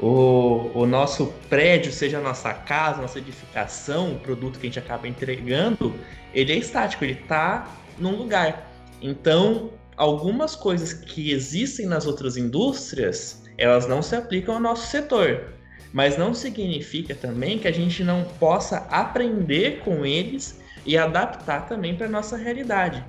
O, 0.00 0.70
o 0.74 0.86
nosso 0.86 1.34
prédio, 1.48 1.92
seja 1.92 2.18
a 2.18 2.20
nossa 2.20 2.52
casa, 2.54 3.02
nossa 3.02 3.18
edificação, 3.18 4.12
o 4.12 4.20
produto 4.20 4.58
que 4.58 4.66
a 4.66 4.70
gente 4.70 4.78
acaba 4.78 5.08
entregando, 5.08 5.94
ele 6.32 6.52
é 6.52 6.56
estático, 6.56 7.04
ele 7.04 7.14
está 7.14 7.68
num 7.98 8.16
lugar. 8.16 8.67
Então, 9.00 9.70
algumas 9.96 10.54
coisas 10.54 10.92
que 10.92 11.32
existem 11.32 11.86
nas 11.86 12.06
outras 12.06 12.36
indústrias, 12.36 13.42
elas 13.56 13.86
não 13.86 14.02
se 14.02 14.16
aplicam 14.16 14.54
ao 14.54 14.60
nosso 14.60 14.86
setor. 14.88 15.52
Mas 15.92 16.18
não 16.18 16.34
significa 16.34 17.14
também 17.14 17.58
que 17.58 17.66
a 17.66 17.72
gente 17.72 18.04
não 18.04 18.24
possa 18.38 18.86
aprender 18.90 19.80
com 19.80 20.04
eles 20.04 20.60
e 20.84 20.96
adaptar 20.96 21.66
também 21.66 21.96
para 21.96 22.08
nossa 22.08 22.36
realidade. 22.36 23.04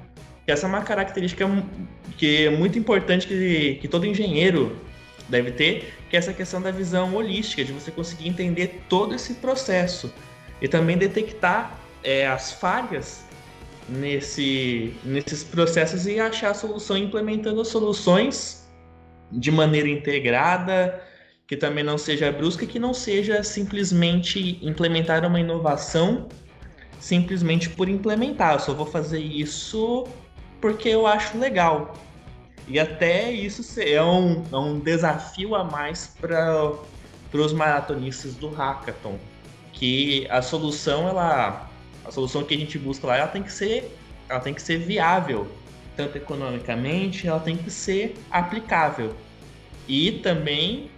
Essa 0.48 0.66
é 0.66 0.70
uma 0.70 0.82
característica 0.82 1.46
que 2.18 2.48
é 2.48 2.50
muito 2.50 2.80
importante 2.80 3.28
que, 3.28 3.76
que 3.82 3.88
todo 3.88 4.06
engenheiro 4.06 4.76
deve 5.28 5.52
ter, 5.52 5.94
que 6.10 6.16
é 6.16 6.20
essa 6.20 6.34
questão 6.34 6.62
da 6.62 6.72
visão 6.72 7.14
holística, 7.16 7.64
de 7.64 7.72
você 7.72 7.92
conseguir 7.92 8.28
entender 8.28 8.82
todo 8.90 9.14
esse 9.14 9.36
processo 9.36 10.12
e 10.62 10.68
também 10.68 10.98
detectar 10.98 11.78
é, 12.04 12.28
as 12.28 12.52
falhas 12.52 13.24
nesse, 13.92 14.94
nesses 15.04 15.44
processos 15.44 16.06
e 16.06 16.20
achar 16.20 16.52
a 16.52 16.54
solução 16.54 16.98
implementando 16.98 17.64
soluções 17.66 18.68
de 19.32 19.52
maneira 19.52 19.88
integrada, 19.88 21.02
que 21.48 21.58
também 21.58 21.84
não 21.84 21.98
seja 21.98 22.32
brusca, 22.32 22.66
que 22.66 22.80
não 22.80 22.94
seja 22.94 23.44
simplesmente 23.44 24.60
implementar 24.62 25.26
uma 25.26 25.40
inovação 25.40 26.28
simplesmente 27.00 27.70
por 27.70 27.88
implementar. 27.88 28.54
Eu 28.54 28.60
só 28.60 28.74
vou 28.74 28.86
fazer 28.86 29.20
isso 29.20 30.06
porque 30.60 30.90
eu 30.90 31.08
acho 31.08 31.38
legal. 31.38 31.94
E 32.68 32.80
até 32.80 33.32
isso 33.32 33.80
é 33.80 34.04
um, 34.04 34.44
é 34.52 34.58
um 34.58 34.80
desafio 34.80 35.56
a 35.56 35.64
mais 35.64 36.16
para 36.20 36.74
os 37.34 37.54
maratonistas 37.54 38.36
do 38.36 38.50
hackathon, 38.50 39.18
que 39.74 40.28
a 40.30 40.42
solução 40.42 41.08
ela 41.08 41.69
a 42.10 42.12
solução 42.12 42.44
que 42.44 42.54
a 42.54 42.58
gente 42.58 42.78
busca 42.78 43.08
lá 43.08 43.18
ela 43.18 43.28
tem 43.28 43.42
que 43.42 43.52
ser 43.52 43.96
ela 44.28 44.40
tem 44.40 44.54
que 44.54 44.62
ser 44.62 44.80
viável 44.80 45.48
tanto 45.96 46.18
economicamente 46.18 47.28
ela 47.28 47.40
tem 47.40 47.56
que 47.56 47.72
ser 47.72 48.16
aplicável 48.30 49.16
e 49.88 50.12
também 50.12 50.92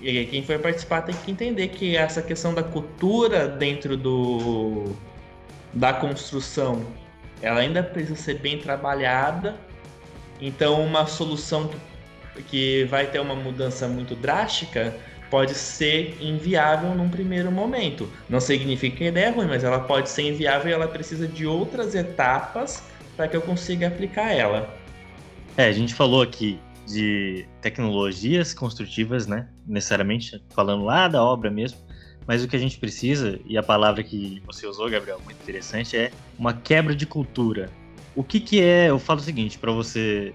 quem 0.00 0.42
for 0.42 0.58
participar 0.58 1.02
tem 1.02 1.14
que 1.14 1.30
entender 1.30 1.68
que 1.68 1.96
essa 1.96 2.20
questão 2.20 2.52
da 2.52 2.62
cultura 2.62 3.48
dentro 3.48 3.96
do 3.96 4.94
da 5.74 5.92
construção, 5.92 6.86
ela 7.42 7.60
ainda 7.60 7.82
precisa 7.82 8.14
ser 8.14 8.38
bem 8.38 8.58
trabalhada. 8.58 9.56
Então, 10.40 10.80
uma 10.84 11.06
solução 11.06 11.70
que 12.48 12.84
vai 12.84 13.06
ter 13.06 13.20
uma 13.20 13.34
mudança 13.34 13.88
muito 13.88 14.14
drástica, 14.14 14.94
pode 15.34 15.56
ser 15.56 16.16
inviável 16.20 16.94
num 16.94 17.08
primeiro 17.08 17.50
momento. 17.50 18.08
Não 18.28 18.38
significa 18.38 18.98
que 18.98 19.04
a 19.06 19.08
ideia 19.08 19.26
é 19.26 19.30
ruim, 19.30 19.48
mas 19.48 19.64
ela 19.64 19.80
pode 19.80 20.08
ser 20.08 20.22
inviável 20.22 20.70
e 20.70 20.72
ela 20.72 20.86
precisa 20.86 21.26
de 21.26 21.44
outras 21.44 21.92
etapas 21.96 22.84
para 23.16 23.26
que 23.26 23.36
eu 23.36 23.42
consiga 23.42 23.88
aplicar 23.88 24.30
ela. 24.30 24.72
É, 25.56 25.64
a 25.64 25.72
gente 25.72 25.92
falou 25.92 26.22
aqui 26.22 26.60
de 26.86 27.48
tecnologias 27.60 28.54
construtivas, 28.54 29.26
né? 29.26 29.48
Necessariamente 29.66 30.40
falando 30.54 30.84
lá 30.84 31.08
da 31.08 31.20
obra 31.20 31.50
mesmo. 31.50 31.80
Mas 32.28 32.44
o 32.44 32.46
que 32.46 32.54
a 32.54 32.60
gente 32.60 32.78
precisa, 32.78 33.40
e 33.44 33.58
a 33.58 33.62
palavra 33.62 34.04
que 34.04 34.40
você 34.46 34.68
usou, 34.68 34.88
Gabriel, 34.88 35.20
muito 35.24 35.42
interessante, 35.42 35.96
é 35.96 36.12
uma 36.38 36.52
quebra 36.52 36.94
de 36.94 37.06
cultura. 37.06 37.68
O 38.14 38.22
que, 38.22 38.38
que 38.38 38.62
é? 38.62 38.88
Eu 38.88 39.00
falo 39.00 39.18
o 39.18 39.22
seguinte 39.24 39.58
para 39.58 39.72
você, 39.72 40.32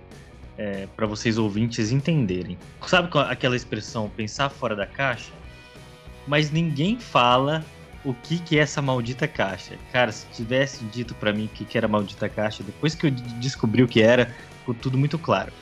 é, 0.59 0.87
para 0.95 1.07
vocês 1.07 1.37
ouvintes 1.37 1.91
entenderem. 1.91 2.57
Sabe 2.85 3.09
aquela 3.29 3.55
expressão 3.55 4.09
pensar 4.09 4.49
fora 4.49 4.75
da 4.75 4.85
caixa? 4.85 5.31
Mas 6.27 6.51
ninguém 6.51 6.99
fala 6.99 7.63
o 8.03 8.13
que, 8.13 8.39
que 8.39 8.59
é 8.59 8.61
essa 8.61 8.81
maldita 8.81 9.27
caixa. 9.27 9.77
Cara, 9.91 10.11
se 10.11 10.27
tivesse 10.27 10.83
dito 10.85 11.15
para 11.15 11.31
mim 11.31 11.45
o 11.45 11.47
que, 11.47 11.63
que 11.63 11.77
era 11.77 11.87
maldita 11.87 12.27
caixa, 12.27 12.61
depois 12.61 12.93
que 12.93 13.07
eu 13.07 13.11
descobri 13.39 13.81
o 13.81 13.87
que 13.87 14.01
era, 14.01 14.35
ficou 14.59 14.75
tudo 14.75 14.97
muito 14.97 15.17
claro. 15.17 15.53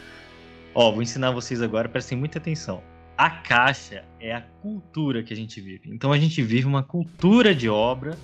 Ó, 0.73 0.91
vou 0.91 1.03
ensinar 1.03 1.29
vocês 1.31 1.61
agora, 1.61 1.87
prestem 1.87 2.17
muita 2.17 2.39
atenção 2.39 2.81
a 3.17 3.31
caixa 3.31 4.05
é 4.19 4.31
a 4.31 4.41
cultura 4.41 5.23
que 5.23 5.33
a 5.33 5.35
gente 5.35 5.59
vive. 5.59 5.89
Então 5.91 6.13
a 6.13 6.19
gente 6.19 6.41
vive 6.43 6.67
uma 6.67 6.83
cultura 6.83 7.55
de 7.55 7.67
obra, 7.67 8.15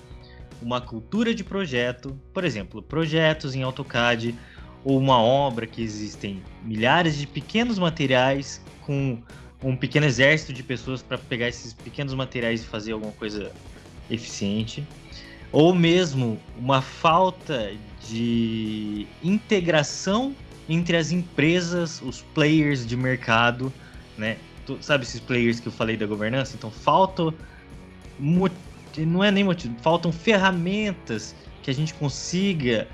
uma 0.62 0.80
cultura 0.80 1.34
de 1.34 1.42
projeto, 1.42 2.16
por 2.32 2.44
exemplo, 2.44 2.80
projetos 2.80 3.56
em 3.56 3.62
AutoCAD 3.64 4.36
ou 4.84 4.98
uma 4.98 5.18
obra 5.18 5.66
que 5.66 5.82
existem 5.82 6.42
milhares 6.62 7.16
de 7.16 7.26
pequenos 7.26 7.78
materiais 7.78 8.60
com 8.82 9.18
um 9.62 9.74
pequeno 9.74 10.04
exército 10.04 10.52
de 10.52 10.62
pessoas 10.62 11.02
para 11.02 11.16
pegar 11.16 11.48
esses 11.48 11.72
pequenos 11.72 12.12
materiais 12.12 12.62
e 12.62 12.66
fazer 12.66 12.92
alguma 12.92 13.12
coisa 13.12 13.50
eficiente, 14.10 14.86
ou 15.50 15.74
mesmo 15.74 16.38
uma 16.58 16.82
falta 16.82 17.72
de 18.06 19.06
integração 19.22 20.34
entre 20.68 20.96
as 20.96 21.10
empresas, 21.10 22.02
os 22.02 22.20
players 22.34 22.86
de 22.86 22.96
mercado, 22.96 23.72
né? 24.18 24.36
sabe 24.80 25.04
esses 25.04 25.20
players 25.20 25.60
que 25.60 25.68
eu 25.68 25.72
falei 25.72 25.96
da 25.96 26.06
governança? 26.06 26.54
Então 26.56 26.70
falta 26.70 27.32
não 28.98 29.24
é 29.24 29.30
nem 29.30 29.44
motivo, 29.44 29.74
faltam 29.82 30.12
ferramentas 30.12 31.34
que 31.62 31.70
a 31.70 31.74
gente 31.74 31.94
consiga 31.94 32.86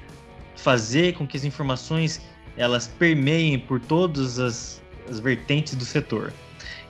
fazer 0.63 1.15
com 1.15 1.27
que 1.27 1.37
as 1.37 1.45
informações 1.45 2.21
elas 2.57 2.87
permeiem 2.87 3.59
por 3.59 3.81
todas 3.81 4.39
as, 4.39 4.83
as 5.09 5.19
vertentes 5.19 5.75
do 5.75 5.85
setor. 5.85 6.33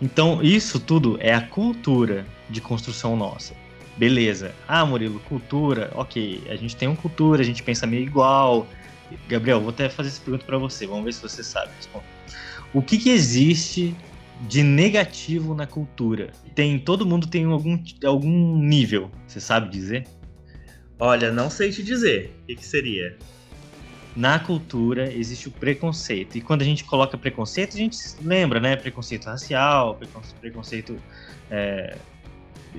Então, 0.00 0.42
isso 0.42 0.80
tudo 0.80 1.18
é 1.20 1.33
a 1.33 1.40
cultura 1.40 2.26
de 2.48 2.61
construção 2.61 3.16
nossa. 3.16 3.54
Beleza. 3.96 4.54
Ah, 4.66 4.85
Murilo, 4.85 5.20
cultura, 5.20 5.90
ok. 5.94 6.42
A 6.48 6.56
gente 6.56 6.74
tem 6.74 6.88
uma 6.88 6.96
cultura, 6.96 7.42
a 7.42 7.44
gente 7.44 7.62
pensa 7.62 7.87
meio 7.87 8.02
igual. 8.02 8.66
Gabriel, 9.28 9.61
vou 9.61 9.70
até 9.70 9.88
fazer 9.88 10.09
essa 10.09 10.20
pergunta 10.20 10.44
para 10.44 10.56
você, 10.56 10.87
vamos 10.87 11.04
ver 11.04 11.12
se 11.12 11.22
você 11.22 11.42
sabe 11.42 11.70
responder. 11.76 12.06
O 12.72 12.80
que, 12.80 12.96
que 12.96 13.11
existe 13.11 13.94
de 14.48 14.62
negativo 14.62 15.54
na 15.54 15.66
cultura? 15.66 16.30
Tem 16.54 16.78
todo 16.78 17.04
mundo 17.04 17.26
tem 17.26 17.44
algum, 17.44 17.78
algum 18.04 18.59
nível, 18.59 19.11
você 19.26 19.40
sabe 19.40 19.68
dizer? 19.68 20.06
Olha, 20.98 21.33
não 21.33 21.50
sei 21.50 21.70
te 21.70 21.83
dizer. 21.83 22.33
O 22.42 22.46
que, 22.46 22.56
que 22.56 22.66
seria? 22.66 23.18
Na 24.16 24.38
cultura 24.38 25.12
existe 25.12 25.48
o 25.48 25.50
preconceito. 25.50 26.36
E 26.36 26.40
quando 26.40 26.62
a 26.62 26.64
gente 26.64 26.84
coloca 26.84 27.16
preconceito, 27.16 27.74
a 27.74 27.78
gente 27.78 27.96
lembra, 28.22 28.60
né? 28.60 28.76
Preconceito 28.76 29.26
racial, 29.26 29.98
preconceito 30.40 30.98
é, 31.50 31.96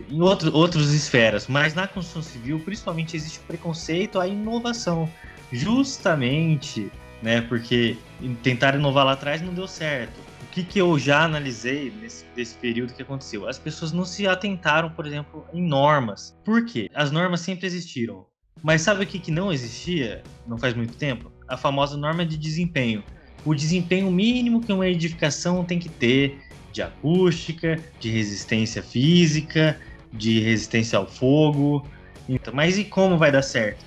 em 0.09 0.21
outro, 0.21 0.53
outras 0.55 0.91
esferas. 0.91 1.47
Mas 1.47 1.73
na 1.73 1.87
construção 1.87 2.21
civil, 2.21 2.59
principalmente, 2.59 3.15
existe 3.15 3.39
o 3.39 3.43
preconceito 3.43 4.19
à 4.19 4.27
inovação. 4.27 5.09
Justamente, 5.51 6.91
né? 7.21 7.41
Porque 7.41 7.97
tentar 8.43 8.75
inovar 8.75 9.05
lá 9.05 9.13
atrás 9.13 9.41
não 9.41 9.53
deu 9.53 9.67
certo 9.67 10.31
que, 10.51 10.63
que 10.63 10.79
eu 10.79 10.99
já 10.99 11.23
analisei 11.23 11.91
nesse, 11.91 12.25
desse 12.35 12.55
período 12.55 12.93
que 12.93 13.01
aconteceu? 13.01 13.47
As 13.47 13.57
pessoas 13.57 13.91
não 13.91 14.03
se 14.03 14.27
atentaram, 14.27 14.91
por 14.91 15.07
exemplo, 15.07 15.45
em 15.53 15.65
normas. 15.65 16.37
Por 16.43 16.65
quê? 16.65 16.89
As 16.93 17.09
normas 17.09 17.39
sempre 17.39 17.65
existiram. 17.65 18.25
Mas 18.63 18.81
sabe 18.81 19.03
o 19.03 19.07
que, 19.07 19.19
que 19.19 19.31
não 19.31 19.51
existia 19.51 20.23
não 20.47 20.57
faz 20.57 20.73
muito 20.73 20.95
tempo? 20.95 21.31
A 21.47 21.57
famosa 21.57 21.97
norma 21.97 22.25
de 22.25 22.37
desempenho. 22.37 23.03
O 23.43 23.55
desempenho 23.55 24.11
mínimo 24.11 24.61
que 24.61 24.71
uma 24.71 24.87
edificação 24.87 25.63
tem 25.63 25.79
que 25.79 25.89
ter 25.89 26.39
de 26.71 26.81
acústica, 26.81 27.79
de 27.99 28.09
resistência 28.09 28.81
física, 28.81 29.79
de 30.13 30.39
resistência 30.39 30.97
ao 30.97 31.07
fogo. 31.07 31.87
Então, 32.29 32.53
mas 32.53 32.77
e 32.77 32.83
como 32.83 33.17
vai 33.17 33.31
dar 33.31 33.41
certo? 33.41 33.83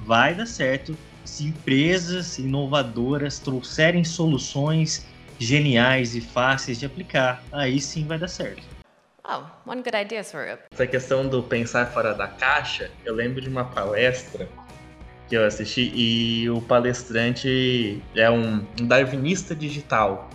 Vai 0.00 0.34
dar 0.34 0.46
certo 0.46 0.96
se 1.24 1.44
empresas 1.46 2.38
inovadoras 2.38 3.38
trouxerem 3.38 4.04
soluções 4.04 5.06
geniais 5.38 6.14
e 6.14 6.20
fáceis 6.20 6.78
de 6.78 6.86
aplicar. 6.86 7.42
Aí 7.52 7.80
sim 7.80 8.06
vai 8.06 8.18
dar 8.18 8.28
certo. 8.28 8.75
Oh, 9.28 9.42
one 9.68 9.82
good 9.82 9.96
idea, 9.96 10.22
Swarup. 10.22 10.62
Essa 10.70 10.86
questão 10.86 11.26
do 11.26 11.42
pensar 11.42 11.86
fora 11.86 12.14
da 12.14 12.28
caixa, 12.28 12.92
eu 13.04 13.12
lembro 13.12 13.40
de 13.40 13.48
uma 13.48 13.64
palestra 13.64 14.48
que 15.28 15.36
eu 15.36 15.44
assisti 15.44 15.90
e 15.96 16.48
o 16.48 16.62
palestrante 16.62 18.00
é 18.14 18.30
um 18.30 18.64
darwinista 18.82 19.52
digital. 19.52 20.30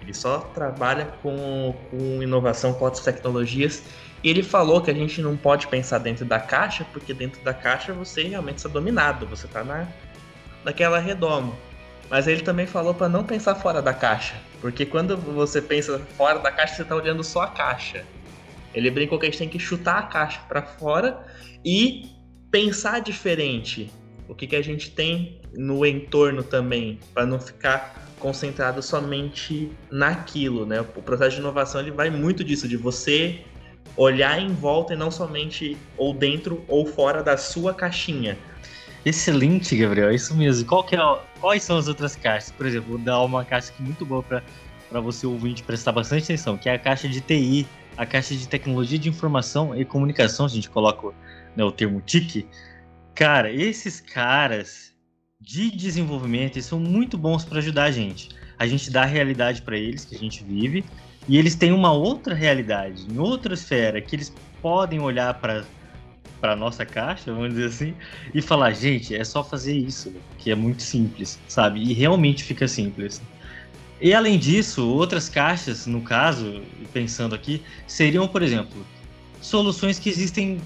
Ele 0.00 0.14
só 0.14 0.38
trabalha 0.54 1.06
com, 1.20 1.74
com 1.90 2.22
inovação, 2.22 2.72
com 2.72 2.84
outras 2.84 3.02
tecnologias. 3.02 3.82
E 4.22 4.30
ele 4.30 4.44
falou 4.44 4.80
que 4.80 4.92
a 4.92 4.94
gente 4.94 5.20
não 5.20 5.36
pode 5.36 5.66
pensar 5.66 5.98
dentro 5.98 6.24
da 6.24 6.38
caixa, 6.38 6.86
porque 6.92 7.12
dentro 7.12 7.42
da 7.42 7.52
caixa 7.52 7.92
você 7.92 8.22
realmente 8.22 8.58
está 8.58 8.68
dominado, 8.68 9.26
você 9.26 9.46
está 9.46 9.64
na, 9.64 9.88
naquela 10.64 11.00
redoma. 11.00 11.52
Mas 12.08 12.28
ele 12.28 12.42
também 12.42 12.66
falou 12.66 12.94
para 12.94 13.08
não 13.08 13.24
pensar 13.24 13.56
fora 13.56 13.82
da 13.82 13.92
caixa, 13.92 14.36
porque 14.60 14.86
quando 14.86 15.16
você 15.16 15.60
pensa 15.60 15.98
fora 16.16 16.38
da 16.38 16.52
caixa, 16.52 16.76
você 16.76 16.82
está 16.82 16.94
olhando 16.94 17.24
só 17.24 17.42
a 17.42 17.48
caixa. 17.48 18.04
Ele 18.76 18.90
brincou 18.90 19.18
que 19.18 19.24
a 19.24 19.30
gente 19.30 19.38
tem 19.38 19.48
que 19.48 19.58
chutar 19.58 19.98
a 19.98 20.02
caixa 20.02 20.38
para 20.46 20.60
fora 20.60 21.26
e 21.64 22.10
pensar 22.50 23.00
diferente. 23.00 23.90
O 24.28 24.34
que, 24.34 24.46
que 24.46 24.54
a 24.54 24.62
gente 24.62 24.90
tem 24.90 25.40
no 25.56 25.84
entorno 25.86 26.42
também, 26.42 27.00
para 27.14 27.24
não 27.24 27.40
ficar 27.40 28.06
concentrado 28.18 28.82
somente 28.82 29.70
naquilo, 29.90 30.66
né? 30.66 30.80
O 30.80 31.02
processo 31.02 31.36
de 31.36 31.40
inovação 31.40 31.80
ele 31.80 31.90
vai 31.90 32.10
muito 32.10 32.44
disso, 32.44 32.68
de 32.68 32.76
você 32.76 33.40
olhar 33.96 34.38
em 34.38 34.52
volta 34.52 34.92
e 34.92 34.96
não 34.96 35.10
somente 35.10 35.76
ou 35.96 36.12
dentro 36.12 36.62
ou 36.68 36.84
fora 36.84 37.22
da 37.22 37.36
sua 37.38 37.72
caixinha. 37.72 38.36
Excelente, 39.06 39.74
Gabriel, 39.76 40.10
é 40.10 40.14
isso 40.14 40.34
mesmo. 40.34 40.66
Qual 40.68 40.84
que 40.84 40.96
é, 40.96 41.18
quais 41.40 41.62
são 41.62 41.78
as 41.78 41.88
outras 41.88 42.14
caixas? 42.16 42.50
Por 42.50 42.66
exemplo, 42.66 42.90
vou 42.90 42.98
dar 42.98 43.22
uma 43.22 43.44
caixa 43.44 43.72
aqui 43.72 43.82
muito 43.82 44.04
boa 44.04 44.22
para 44.22 45.00
você 45.00 45.26
ouvinte 45.26 45.62
prestar 45.62 45.92
bastante 45.92 46.24
atenção, 46.24 46.58
que 46.58 46.68
é 46.68 46.74
a 46.74 46.78
caixa 46.78 47.08
de 47.08 47.20
TI, 47.20 47.66
a 47.96 48.04
caixa 48.04 48.34
de 48.34 48.46
tecnologia 48.48 48.98
de 48.98 49.08
informação 49.08 49.74
e 49.74 49.84
comunicação, 49.84 50.46
a 50.46 50.48
gente 50.48 50.68
coloca 50.68 51.08
né, 51.56 51.64
o 51.64 51.72
termo 51.72 52.00
TIC. 52.00 52.46
Cara, 53.14 53.50
esses 53.50 54.00
caras 54.00 54.94
de 55.40 55.70
desenvolvimento 55.70 56.60
são 56.62 56.78
muito 56.78 57.16
bons 57.16 57.44
para 57.44 57.58
ajudar 57.58 57.84
a 57.84 57.90
gente. 57.90 58.30
A 58.58 58.66
gente 58.66 58.90
dá 58.90 59.02
a 59.02 59.06
realidade 59.06 59.62
para 59.62 59.76
eles 59.76 60.04
que 60.04 60.14
a 60.14 60.18
gente 60.18 60.42
vive 60.44 60.84
e 61.28 61.38
eles 61.38 61.54
têm 61.54 61.72
uma 61.72 61.92
outra 61.92 62.34
realidade, 62.34 63.06
em 63.10 63.18
outra 63.18 63.54
esfera, 63.54 64.00
que 64.00 64.14
eles 64.16 64.32
podem 64.60 65.00
olhar 65.00 65.34
para 65.34 65.64
para 66.40 66.54
nossa 66.54 66.84
caixa, 66.84 67.32
vamos 67.32 67.54
dizer 67.54 67.66
assim, 67.66 67.94
e 68.34 68.42
falar, 68.42 68.70
gente, 68.72 69.14
é 69.14 69.24
só 69.24 69.42
fazer 69.42 69.74
isso, 69.74 70.14
que 70.38 70.50
é 70.50 70.54
muito 70.54 70.82
simples, 70.82 71.40
sabe? 71.48 71.80
E 71.80 71.94
realmente 71.94 72.44
fica 72.44 72.68
simples. 72.68 73.22
E 74.00 74.12
além 74.12 74.38
disso, 74.38 74.86
outras 74.86 75.28
caixas, 75.28 75.86
no 75.86 76.02
caso, 76.02 76.62
pensando 76.92 77.34
aqui, 77.34 77.62
seriam, 77.86 78.28
por 78.28 78.42
exemplo, 78.42 78.84
soluções 79.40 79.98
que 79.98 80.10
existem 80.10 80.60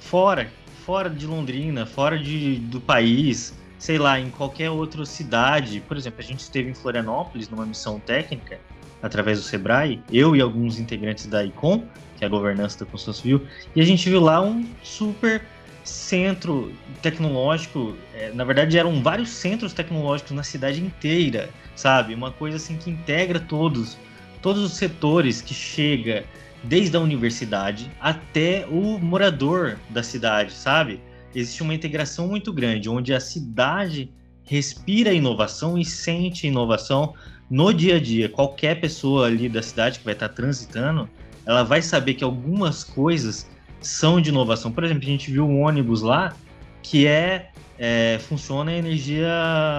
fora, 0.00 0.50
fora 0.86 1.10
de 1.10 1.26
Londrina, 1.26 1.84
fora 1.84 2.18
de, 2.18 2.56
do 2.56 2.80
país, 2.80 3.54
sei 3.78 3.98
lá, 3.98 4.18
em 4.18 4.30
qualquer 4.30 4.70
outra 4.70 5.04
cidade. 5.04 5.82
Por 5.86 5.96
exemplo, 5.96 6.20
a 6.20 6.24
gente 6.24 6.40
esteve 6.40 6.70
em 6.70 6.74
Florianópolis 6.74 7.48
numa 7.50 7.66
missão 7.66 8.00
técnica 8.00 8.58
através 9.02 9.38
do 9.38 9.44
Sebrae, 9.44 10.02
eu 10.12 10.36
e 10.36 10.40
alguns 10.40 10.78
integrantes 10.78 11.26
da 11.26 11.44
ICOM, 11.44 11.84
que 12.16 12.24
é 12.24 12.26
a 12.26 12.30
governança 12.30 12.78
da 12.80 12.90
construção 12.90 13.14
civil, 13.14 13.46
e 13.74 13.80
a 13.80 13.84
gente 13.84 14.08
viu 14.08 14.20
lá 14.20 14.42
um 14.42 14.66
super 14.82 15.42
centro 15.84 16.72
tecnológico, 17.02 17.96
é, 18.14 18.32
na 18.32 18.44
verdade 18.44 18.78
eram 18.78 19.02
vários 19.02 19.30
centros 19.30 19.72
tecnológicos 19.72 20.32
na 20.32 20.42
cidade 20.42 20.80
inteira, 20.80 21.50
sabe? 21.74 22.14
Uma 22.14 22.30
coisa 22.30 22.56
assim 22.56 22.76
que 22.76 22.90
integra 22.90 23.40
todos, 23.40 23.96
todos 24.42 24.62
os 24.62 24.72
setores 24.74 25.40
que 25.40 25.54
chega 25.54 26.24
desde 26.62 26.96
a 26.96 27.00
universidade 27.00 27.90
até 28.00 28.66
o 28.70 28.98
morador 28.98 29.78
da 29.88 30.02
cidade, 30.02 30.52
sabe? 30.52 31.00
Existe 31.34 31.62
uma 31.62 31.74
integração 31.74 32.28
muito 32.28 32.52
grande, 32.52 32.88
onde 32.88 33.14
a 33.14 33.20
cidade 33.20 34.12
respira 34.44 35.12
inovação 35.12 35.78
e 35.78 35.84
sente 35.84 36.46
inovação 36.46 37.14
no 37.48 37.72
dia 37.72 37.96
a 37.96 38.00
dia, 38.00 38.28
qualquer 38.28 38.80
pessoa 38.80 39.26
ali 39.26 39.48
da 39.48 39.62
cidade 39.62 39.98
que 39.98 40.04
vai 40.04 40.14
estar 40.14 40.28
transitando, 40.28 41.08
ela 41.44 41.64
vai 41.64 41.82
saber 41.82 42.14
que 42.14 42.22
algumas 42.22 42.84
coisas 42.84 43.48
são 43.80 44.20
de 44.20 44.30
inovação. 44.30 44.70
Por 44.70 44.84
exemplo, 44.84 45.02
a 45.02 45.06
gente 45.06 45.30
viu 45.30 45.46
um 45.46 45.62
ônibus 45.62 46.02
lá 46.02 46.34
que 46.82 47.06
é, 47.06 47.50
é 47.78 48.18
funciona 48.20 48.72
em 48.72 48.78
energia 48.78 49.28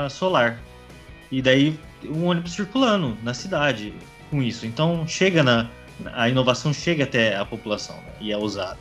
solar. 0.10 0.60
E 1.32 1.42
daí 1.42 1.80
um 2.06 2.26
ônibus 2.26 2.54
circulando 2.54 3.18
na 3.24 3.34
cidade 3.34 3.94
com 4.30 4.42
isso. 4.42 4.66
Então 4.66 5.08
chega 5.08 5.44
na 5.44 5.70
a 6.14 6.28
inovação 6.28 6.74
chega 6.74 7.04
até 7.04 7.36
a 7.36 7.46
população 7.46 7.96
né, 7.98 8.14
e 8.20 8.32
é 8.32 8.38
usada. 8.38 8.80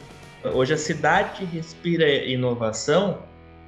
Hoje 0.54 0.72
a 0.72 0.76
cidade 0.76 1.44
respira 1.44 2.08
inovação, 2.08 3.18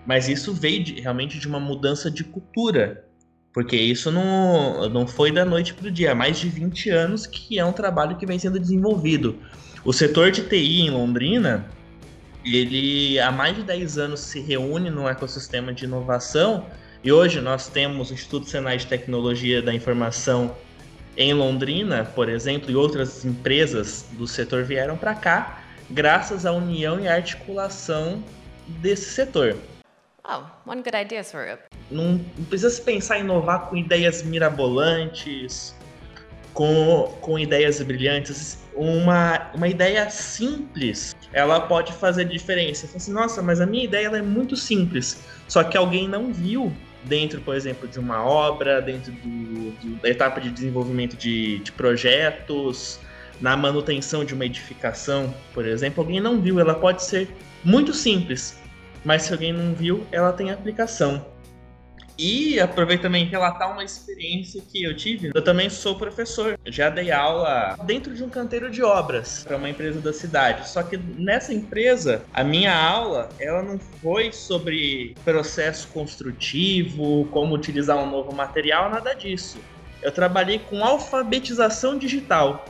mas 0.06 0.28
isso 0.28 0.54
veio 0.54 0.82
de, 0.82 1.00
realmente 1.00 1.38
de 1.38 1.46
uma 1.46 1.60
mudança 1.60 2.10
de 2.10 2.24
cultura. 2.24 3.04
Porque 3.52 3.76
isso 3.76 4.10
não, 4.10 4.88
não 4.88 5.06
foi 5.06 5.30
da 5.30 5.44
noite 5.44 5.74
para 5.74 5.88
o 5.88 5.90
dia, 5.90 6.12
há 6.12 6.14
mais 6.14 6.40
de 6.40 6.48
20 6.48 6.88
anos 6.88 7.26
que 7.26 7.58
é 7.58 7.64
um 7.64 7.72
trabalho 7.72 8.16
que 8.16 8.24
vem 8.24 8.38
sendo 8.38 8.58
desenvolvido. 8.58 9.38
O 9.84 9.92
setor 9.92 10.30
de 10.30 10.42
TI 10.42 10.82
em 10.82 10.90
Londrina, 10.90 11.66
ele 12.44 13.18
há 13.18 13.32
mais 13.32 13.56
de 13.56 13.64
10 13.64 13.98
anos 13.98 14.20
se 14.20 14.40
reúne 14.40 14.88
no 14.90 15.08
ecossistema 15.08 15.74
de 15.74 15.86
inovação 15.86 16.66
e 17.02 17.10
hoje 17.10 17.40
nós 17.40 17.66
temos 17.66 18.10
o 18.10 18.14
Instituto 18.14 18.48
Senai 18.48 18.76
de 18.76 18.86
Tecnologia 18.86 19.60
da 19.60 19.74
Informação 19.74 20.56
em 21.16 21.34
Londrina, 21.34 22.04
por 22.14 22.28
exemplo, 22.28 22.70
e 22.70 22.76
outras 22.76 23.24
empresas 23.24 24.06
do 24.12 24.24
setor 24.24 24.62
vieram 24.62 24.96
para 24.96 25.16
cá 25.16 25.64
graças 25.90 26.46
à 26.46 26.52
união 26.52 27.00
e 27.00 27.08
articulação 27.08 28.22
desse 28.80 29.10
setor. 29.10 29.56
Oh, 30.24 30.44
one 30.64 30.80
good 30.84 30.96
idea, 30.96 31.24
Swarup. 31.24 31.60
Não, 31.90 32.20
não 32.38 32.44
precisa 32.44 32.70
se 32.70 32.80
pensar 32.80 33.18
em 33.18 33.22
inovar 33.22 33.68
com 33.68 33.76
ideias 33.76 34.22
mirabolantes, 34.22 35.74
com, 36.52 37.14
com 37.20 37.38
ideias 37.38 37.80
brilhantes. 37.82 38.58
Uma, 38.74 39.50
uma 39.54 39.68
ideia 39.68 40.08
simples, 40.08 41.14
ela 41.32 41.60
pode 41.60 41.92
fazer 41.92 42.24
diferença. 42.24 42.86
Você 42.86 42.96
assim, 42.96 43.12
nossa, 43.12 43.42
mas 43.42 43.60
a 43.60 43.66
minha 43.66 43.84
ideia 43.84 44.08
é 44.08 44.22
muito 44.22 44.56
simples. 44.56 45.22
Só 45.46 45.62
que 45.62 45.76
alguém 45.76 46.08
não 46.08 46.32
viu 46.32 46.72
dentro, 47.04 47.40
por 47.40 47.54
exemplo, 47.54 47.86
de 47.88 47.98
uma 47.98 48.24
obra, 48.24 48.80
dentro 48.80 49.12
do, 49.12 49.70
do, 49.72 49.96
da 50.00 50.08
etapa 50.08 50.40
de 50.40 50.50
desenvolvimento 50.50 51.16
de, 51.16 51.58
de 51.58 51.72
projetos, 51.72 52.98
na 53.40 53.56
manutenção 53.56 54.24
de 54.24 54.34
uma 54.34 54.46
edificação, 54.46 55.34
por 55.52 55.66
exemplo, 55.66 56.02
alguém 56.02 56.20
não 56.20 56.40
viu. 56.40 56.60
Ela 56.60 56.74
pode 56.74 57.02
ser 57.02 57.28
muito 57.64 57.92
simples, 57.92 58.58
mas 59.04 59.22
se 59.22 59.32
alguém 59.32 59.52
não 59.52 59.74
viu, 59.74 60.06
ela 60.12 60.32
tem 60.32 60.50
aplicação. 60.50 61.26
E 62.18 62.60
aproveito 62.60 63.02
também 63.02 63.24
relatar 63.24 63.72
uma 63.72 63.82
experiência 63.82 64.60
que 64.60 64.82
eu 64.82 64.96
tive. 64.96 65.30
Eu 65.34 65.42
também 65.42 65.68
sou 65.70 65.96
professor. 65.96 66.58
Já 66.66 66.90
dei 66.90 67.10
aula 67.10 67.76
dentro 67.84 68.14
de 68.14 68.22
um 68.22 68.28
canteiro 68.28 68.70
de 68.70 68.82
obras 68.82 69.44
para 69.44 69.56
uma 69.56 69.68
empresa 69.68 70.00
da 70.00 70.12
cidade. 70.12 70.68
Só 70.68 70.82
que 70.82 70.96
nessa 70.96 71.52
empresa, 71.52 72.24
a 72.32 72.44
minha 72.44 72.74
aula, 72.74 73.28
ela 73.40 73.62
não 73.62 73.78
foi 73.78 74.32
sobre 74.32 75.14
processo 75.24 75.88
construtivo, 75.88 77.26
como 77.30 77.54
utilizar 77.54 77.96
um 77.96 78.10
novo 78.10 78.34
material, 78.34 78.90
nada 78.90 79.14
disso. 79.14 79.58
Eu 80.02 80.12
trabalhei 80.12 80.58
com 80.58 80.84
alfabetização 80.84 81.98
digital. 81.98 82.64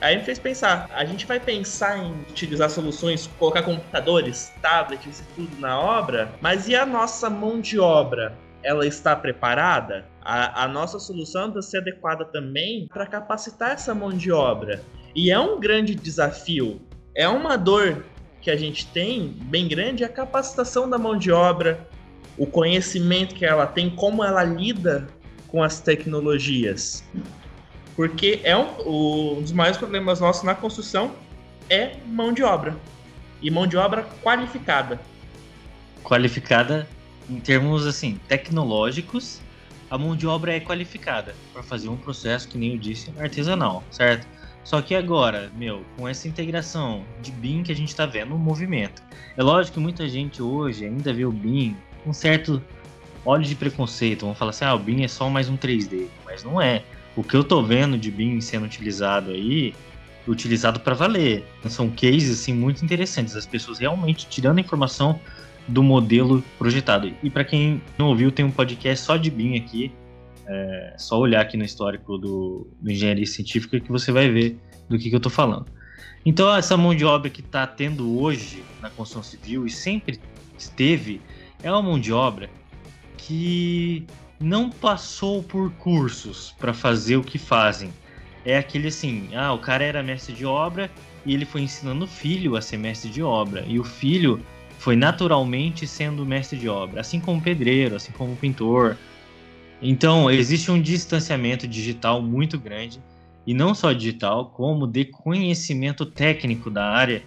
Aí 0.00 0.16
me 0.16 0.24
fez 0.24 0.38
pensar, 0.38 0.88
a 0.94 1.04
gente 1.04 1.26
vai 1.26 1.38
pensar 1.38 1.98
em 1.98 2.12
utilizar 2.30 2.70
soluções, 2.70 3.28
colocar 3.38 3.62
computadores, 3.62 4.50
tablets 4.62 5.20
e 5.20 5.24
tudo 5.34 5.60
na 5.60 5.78
obra, 5.78 6.32
mas 6.40 6.68
e 6.68 6.74
a 6.74 6.86
nossa 6.86 7.28
mão 7.28 7.60
de 7.60 7.78
obra? 7.78 8.34
Ela 8.62 8.86
está 8.86 9.16
preparada? 9.16 10.06
A, 10.22 10.64
a 10.64 10.68
nossa 10.68 10.98
solução 10.98 11.50
precisa 11.50 11.70
ser 11.70 11.78
adequada 11.78 12.24
também 12.24 12.86
para 12.88 13.06
capacitar 13.06 13.72
essa 13.72 13.94
mão 13.94 14.10
de 14.10 14.30
obra. 14.30 14.82
E 15.14 15.30
é 15.30 15.38
um 15.38 15.58
grande 15.58 15.94
desafio, 15.94 16.80
é 17.14 17.28
uma 17.28 17.56
dor 17.56 18.04
que 18.40 18.50
a 18.50 18.56
gente 18.56 18.86
tem 18.86 19.28
bem 19.42 19.68
grande, 19.68 20.02
é 20.02 20.06
a 20.06 20.08
capacitação 20.08 20.88
da 20.88 20.98
mão 20.98 21.16
de 21.16 21.30
obra, 21.30 21.86
o 22.38 22.46
conhecimento 22.46 23.34
que 23.34 23.44
ela 23.44 23.66
tem, 23.66 23.90
como 23.90 24.24
ela 24.24 24.42
lida 24.42 25.06
com 25.48 25.62
as 25.62 25.80
tecnologias. 25.80 27.04
Porque 27.94 28.40
é 28.44 28.56
um, 28.56 29.36
um 29.36 29.42
dos 29.42 29.52
maiores 29.52 29.76
problemas 29.76 30.20
nossos 30.20 30.42
na 30.42 30.54
construção 30.54 31.12
é 31.68 31.96
mão 32.06 32.32
de 32.32 32.42
obra. 32.42 32.76
E 33.42 33.50
mão 33.50 33.66
de 33.66 33.76
obra 33.76 34.06
qualificada. 34.22 34.98
Qualificada 36.02 36.88
em 37.30 37.38
termos 37.38 37.86
assim 37.86 38.18
tecnológicos, 38.28 39.40
a 39.88 39.96
mão 39.96 40.16
de 40.16 40.26
obra 40.26 40.54
é 40.54 40.60
qualificada 40.60 41.34
para 41.52 41.62
fazer 41.62 41.88
um 41.88 41.96
processo 41.96 42.48
que 42.48 42.58
nem 42.58 42.72
eu 42.72 42.78
disse 42.78 43.12
artesanal, 43.18 43.82
certo? 43.90 44.26
Só 44.62 44.82
que 44.82 44.94
agora, 44.94 45.50
meu, 45.56 45.84
com 45.96 46.06
essa 46.06 46.28
integração 46.28 47.04
de 47.22 47.30
BIM 47.32 47.62
que 47.62 47.72
a 47.72 47.74
gente 47.74 47.88
está 47.88 48.04
vendo 48.04 48.30
no 48.30 48.38
movimento, 48.38 49.02
é 49.36 49.42
lógico 49.42 49.74
que 49.74 49.80
muita 49.80 50.08
gente 50.08 50.42
hoje 50.42 50.84
ainda 50.84 51.12
vê 51.12 51.24
o 51.24 51.32
BIM 51.32 51.76
com 52.04 52.10
um 52.10 52.12
certo 52.12 52.62
olho 53.24 53.44
de 53.44 53.54
preconceito, 53.54 54.26
vão 54.26 54.34
falar 54.34 54.50
assim, 54.50 54.64
ah, 54.64 54.74
o 54.74 54.78
BIM 54.78 55.02
é 55.02 55.08
só 55.08 55.28
mais 55.28 55.48
um 55.48 55.56
3D, 55.56 56.06
mas 56.24 56.44
não 56.44 56.60
é 56.60 56.82
o 57.16 57.22
que 57.22 57.34
eu 57.34 57.42
tô 57.42 57.62
vendo 57.62 57.98
de 57.98 58.10
BIM 58.10 58.40
sendo 58.40 58.66
utilizado 58.66 59.30
aí, 59.30 59.74
utilizado 60.26 60.80
para 60.80 60.94
valer. 60.94 61.44
São 61.68 61.90
cases 61.90 62.40
assim 62.40 62.52
muito 62.52 62.84
interessantes, 62.84 63.34
as 63.34 63.46
pessoas 63.46 63.78
realmente 63.78 64.26
tirando 64.28 64.58
a 64.58 64.60
informação 64.60 65.18
do 65.70 65.82
modelo 65.82 66.42
projetado. 66.58 67.12
E 67.22 67.30
para 67.30 67.44
quem 67.44 67.80
não 67.96 68.08
ouviu, 68.08 68.30
tem 68.30 68.44
um 68.44 68.50
podcast 68.50 69.04
só 69.04 69.16
de 69.16 69.30
BIM 69.30 69.56
aqui. 69.56 69.92
É 70.46 70.94
só 70.98 71.18
olhar 71.18 71.40
aqui 71.40 71.56
no 71.56 71.64
histórico 71.64 72.18
do, 72.18 72.66
do 72.80 72.90
engenharia 72.90 73.26
científica 73.26 73.78
que 73.78 73.90
você 73.90 74.10
vai 74.10 74.28
ver 74.28 74.58
do 74.88 74.98
que, 74.98 75.08
que 75.08 75.14
eu 75.14 75.18
estou 75.18 75.30
falando. 75.30 75.66
Então, 76.26 76.54
essa 76.54 76.76
mão 76.76 76.94
de 76.94 77.04
obra 77.04 77.30
que 77.30 77.40
está 77.40 77.66
tendo 77.66 78.20
hoje 78.20 78.62
na 78.82 78.90
construção 78.90 79.22
civil 79.22 79.64
e 79.64 79.70
sempre 79.70 80.20
esteve, 80.58 81.20
é 81.62 81.70
uma 81.70 81.80
mão 81.80 81.98
de 81.98 82.12
obra 82.12 82.50
que 83.16 84.04
não 84.40 84.70
passou 84.70 85.42
por 85.42 85.70
cursos 85.72 86.54
para 86.58 86.74
fazer 86.74 87.16
o 87.16 87.22
que 87.22 87.38
fazem. 87.38 87.90
É 88.44 88.58
aquele 88.58 88.88
assim, 88.88 89.28
ah, 89.34 89.52
o 89.52 89.58
cara 89.58 89.84
era 89.84 90.02
mestre 90.02 90.34
de 90.34 90.44
obra 90.44 90.90
e 91.24 91.32
ele 91.32 91.44
foi 91.44 91.60
ensinando 91.62 92.04
o 92.06 92.08
filho 92.08 92.56
a 92.56 92.62
ser 92.62 92.76
mestre 92.76 93.10
de 93.10 93.22
obra. 93.22 93.64
E 93.66 93.78
o 93.78 93.84
filho 93.84 94.44
foi 94.80 94.96
naturalmente 94.96 95.86
sendo 95.86 96.24
mestre 96.24 96.58
de 96.58 96.66
obra, 96.66 97.02
assim 97.02 97.20
como 97.20 97.40
pedreiro, 97.40 97.96
assim 97.96 98.12
como 98.12 98.34
pintor. 98.34 98.96
Então, 99.82 100.30
existe 100.30 100.70
um 100.70 100.80
distanciamento 100.80 101.68
digital 101.68 102.22
muito 102.22 102.58
grande, 102.58 102.98
e 103.46 103.52
não 103.52 103.74
só 103.74 103.92
digital, 103.92 104.46
como 104.46 104.86
de 104.86 105.04
conhecimento 105.04 106.06
técnico 106.06 106.70
da 106.70 106.86
área 106.86 107.22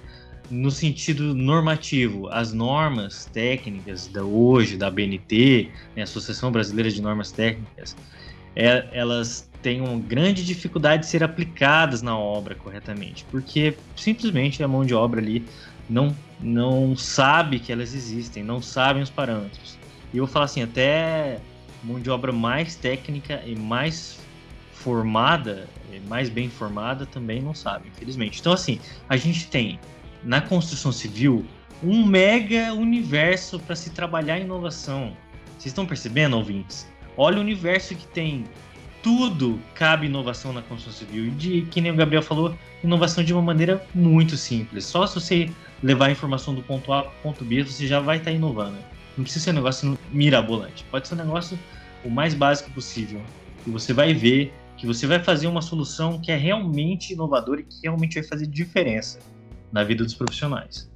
no 0.49 0.71
sentido 0.71 1.35
normativo, 1.35 2.27
as 2.29 2.51
normas 2.51 3.25
técnicas 3.25 4.07
da 4.07 4.23
hoje, 4.23 4.75
da 4.75 4.89
BNT, 4.89 5.69
né, 5.95 6.01
Associação 6.03 6.51
Brasileira 6.51 6.89
de 6.89 7.01
Normas 7.03 7.31
Técnicas, 7.31 7.95
é, 8.55 8.87
elas 8.91 9.49
têm 9.61 9.79
uma 9.79 9.99
grande 9.99 10.43
dificuldade 10.43 11.03
de 11.03 11.09
ser 11.09 11.23
aplicadas 11.23 12.01
na 12.01 12.17
obra 12.17 12.55
corretamente, 12.55 13.25
porque 13.29 13.75
simplesmente 13.95 14.61
a 14.63 14.67
mão 14.67 14.83
de 14.83 14.93
obra 14.93 15.21
ali 15.21 15.45
não, 15.89 16.15
não 16.39 16.95
sabe 16.95 17.59
que 17.59 17.71
elas 17.71 17.93
existem, 17.93 18.43
não 18.43 18.61
sabem 18.61 19.03
os 19.03 19.09
parâmetros. 19.09 19.77
E 20.13 20.17
eu 20.17 20.25
vou 20.25 20.31
falar 20.31 20.45
assim, 20.45 20.61
até 20.61 21.39
mão 21.83 21.99
de 21.99 22.09
obra 22.09 22.31
mais 22.31 22.75
técnica 22.75 23.41
e 23.45 23.55
mais 23.55 24.19
formada, 24.73 25.67
mais 26.07 26.29
bem 26.29 26.49
formada, 26.49 27.05
também 27.05 27.41
não 27.41 27.53
sabe, 27.53 27.89
infelizmente. 27.89 28.39
Então, 28.39 28.53
assim, 28.53 28.79
a 29.07 29.17
gente 29.17 29.47
tem 29.47 29.79
na 30.23 30.41
construção 30.41 30.91
civil 30.91 31.45
um 31.81 32.05
mega 32.05 32.73
universo 32.73 33.59
para 33.59 33.75
se 33.75 33.89
trabalhar 33.89 34.39
inovação. 34.39 35.15
Vocês 35.51 35.67
estão 35.67 35.85
percebendo, 35.85 36.37
ouvintes? 36.37 36.87
Olha 37.17 37.37
o 37.37 37.41
universo 37.41 37.95
que 37.95 38.07
tem. 38.07 38.45
Tudo 39.01 39.59
cabe 39.75 40.07
inovação 40.07 40.53
na 40.53 40.61
construção 40.61 41.07
civil. 41.07 41.27
E 41.27 41.31
de, 41.31 41.61
que 41.63 41.81
nem 41.81 41.91
o 41.91 41.95
Gabriel 41.95 42.21
falou, 42.21 42.55
inovação 42.83 43.23
de 43.23 43.33
uma 43.33 43.41
maneira 43.41 43.85
muito 43.93 44.37
simples. 44.37 44.85
Só 44.85 45.05
se 45.05 45.15
você 45.15 45.49
levar 45.83 46.07
a 46.07 46.11
informação 46.11 46.55
do 46.55 46.63
ponto 46.63 46.91
A 46.93 47.03
para 47.03 47.11
o 47.11 47.21
ponto 47.21 47.43
B, 47.43 47.63
você 47.63 47.85
já 47.85 47.99
vai 47.99 48.17
estar 48.17 48.31
tá 48.31 48.35
inovando. 48.35 48.77
Não 49.17 49.23
precisa 49.23 49.45
ser 49.45 49.51
um 49.51 49.55
negócio 49.55 49.99
mirabolante. 50.11 50.83
Pode 50.89 51.07
ser 51.07 51.15
um 51.15 51.17
negócio 51.17 51.59
o 52.03 52.09
mais 52.09 52.33
básico 52.33 52.71
possível. 52.71 53.21
E 53.67 53.69
você 53.69 53.93
vai 53.93 54.13
ver 54.13 54.53
que 54.77 54.87
você 54.87 55.05
vai 55.05 55.19
fazer 55.19 55.47
uma 55.47 55.61
solução 55.61 56.19
que 56.19 56.31
é 56.31 56.35
realmente 56.35 57.13
inovadora 57.13 57.61
e 57.61 57.63
que 57.63 57.81
realmente 57.83 58.19
vai 58.19 58.23
fazer 58.23 58.47
diferença 58.47 59.19
na 59.71 59.83
vida 59.83 60.03
dos 60.03 60.15
profissionais. 60.15 60.89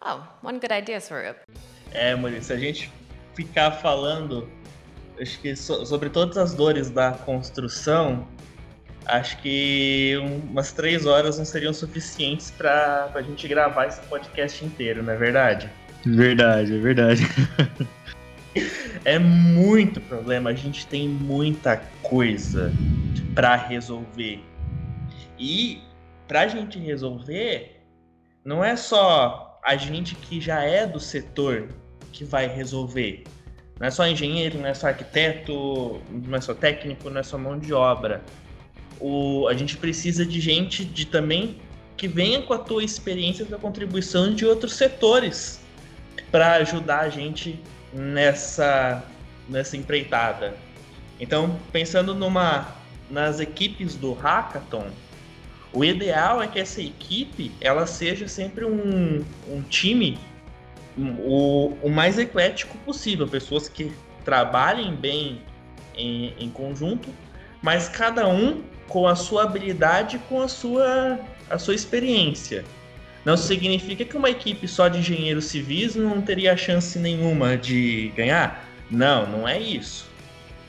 Oh, 0.00 0.20
one 0.42 0.58
good 0.58 0.72
idea, 0.72 1.00
Swarup. 1.00 1.40
É, 1.92 2.16
Maurício, 2.16 2.44
se 2.44 2.52
a 2.52 2.58
gente 2.58 2.90
ficar 3.34 3.70
falando 3.70 4.48
acho 5.20 5.38
que 5.40 5.54
so, 5.54 5.84
sobre 5.84 6.08
todas 6.08 6.36
as 6.38 6.54
dores 6.54 6.90
da 6.90 7.12
construção, 7.12 8.26
acho 9.06 9.36
que 9.38 10.16
umas 10.50 10.72
três 10.72 11.06
horas 11.06 11.38
não 11.38 11.44
seriam 11.44 11.72
suficientes 11.72 12.50
para 12.50 13.10
a 13.14 13.22
gente 13.22 13.46
gravar 13.48 13.86
esse 13.86 14.00
podcast 14.02 14.64
inteiro, 14.64 15.02
não 15.02 15.12
é 15.12 15.16
verdade? 15.16 15.70
Verdade, 16.04 16.74
é 16.74 16.78
verdade. 16.78 17.22
é 19.04 19.18
muito 19.18 20.00
problema, 20.00 20.50
a 20.50 20.54
gente 20.54 20.86
tem 20.86 21.08
muita 21.08 21.82
coisa 22.02 22.72
para 23.34 23.56
resolver. 23.56 24.42
E 25.38 25.82
para 26.26 26.42
a 26.42 26.48
gente 26.48 26.78
resolver, 26.78 27.82
não 28.44 28.64
é 28.64 28.76
só 28.76 29.58
a 29.64 29.76
gente 29.76 30.14
que 30.14 30.40
já 30.40 30.62
é 30.62 30.86
do 30.86 31.00
setor 31.00 31.68
que 32.12 32.24
vai 32.24 32.46
resolver. 32.46 33.24
Não 33.78 33.86
é 33.86 33.90
só 33.90 34.06
engenheiro, 34.06 34.58
não 34.58 34.66
é 34.66 34.74
só 34.74 34.88
arquiteto, 34.88 36.00
não 36.10 36.36
é 36.36 36.40
só 36.40 36.54
técnico, 36.54 37.08
não 37.08 37.20
é 37.20 37.22
só 37.22 37.38
mão 37.38 37.58
de 37.58 37.72
obra. 37.72 38.22
O, 39.00 39.48
a 39.48 39.54
gente 39.54 39.76
precisa 39.76 40.26
de 40.26 40.40
gente 40.40 40.84
de 40.84 41.06
também 41.06 41.56
que 41.96 42.06
venha 42.06 42.42
com 42.42 42.52
a 42.52 42.58
tua 42.58 42.84
experiência 42.84 43.44
da 43.44 43.58
contribuição 43.58 44.34
de 44.34 44.46
outros 44.46 44.74
setores 44.74 45.60
para 46.30 46.54
ajudar 46.56 47.00
a 47.00 47.08
gente 47.08 47.58
nessa 47.92 49.02
nessa 49.48 49.76
empreitada. 49.76 50.54
Então, 51.18 51.58
pensando 51.72 52.14
numa 52.14 52.74
nas 53.10 53.40
equipes 53.40 53.96
do 53.96 54.12
hackathon, 54.12 54.86
o 55.72 55.84
ideal 55.84 56.42
é 56.42 56.46
que 56.46 56.58
essa 56.58 56.80
equipe 56.80 57.50
ela 57.60 57.86
seja 57.86 58.28
sempre 58.28 58.64
um, 58.64 59.24
um 59.48 59.62
time 59.62 60.18
o, 60.96 61.76
o 61.82 61.88
mais 61.88 62.18
eclético 62.18 62.76
possível, 62.78 63.26
pessoas 63.26 63.68
que 63.68 63.92
trabalhem 64.24 64.94
bem 64.94 65.40
em, 65.94 66.34
em 66.38 66.50
conjunto, 66.50 67.08
mas 67.62 67.88
cada 67.88 68.28
um 68.28 68.62
com 68.90 69.06
a 69.06 69.14
sua 69.14 69.44
habilidade, 69.44 70.18
com 70.28 70.42
a 70.42 70.48
sua, 70.48 71.18
a 71.48 71.58
sua 71.58 71.74
experiência. 71.74 72.64
Não 73.24 73.36
significa 73.36 74.04
que 74.04 74.16
uma 74.16 74.28
equipe 74.28 74.66
só 74.66 74.88
de 74.88 74.98
engenheiros 74.98 75.46
civis 75.46 75.94
não 75.94 76.20
teria 76.20 76.56
chance 76.56 76.98
nenhuma 76.98 77.56
de 77.56 78.12
ganhar. 78.16 78.68
Não, 78.90 79.26
não 79.26 79.48
é 79.48 79.58
isso. 79.58 80.10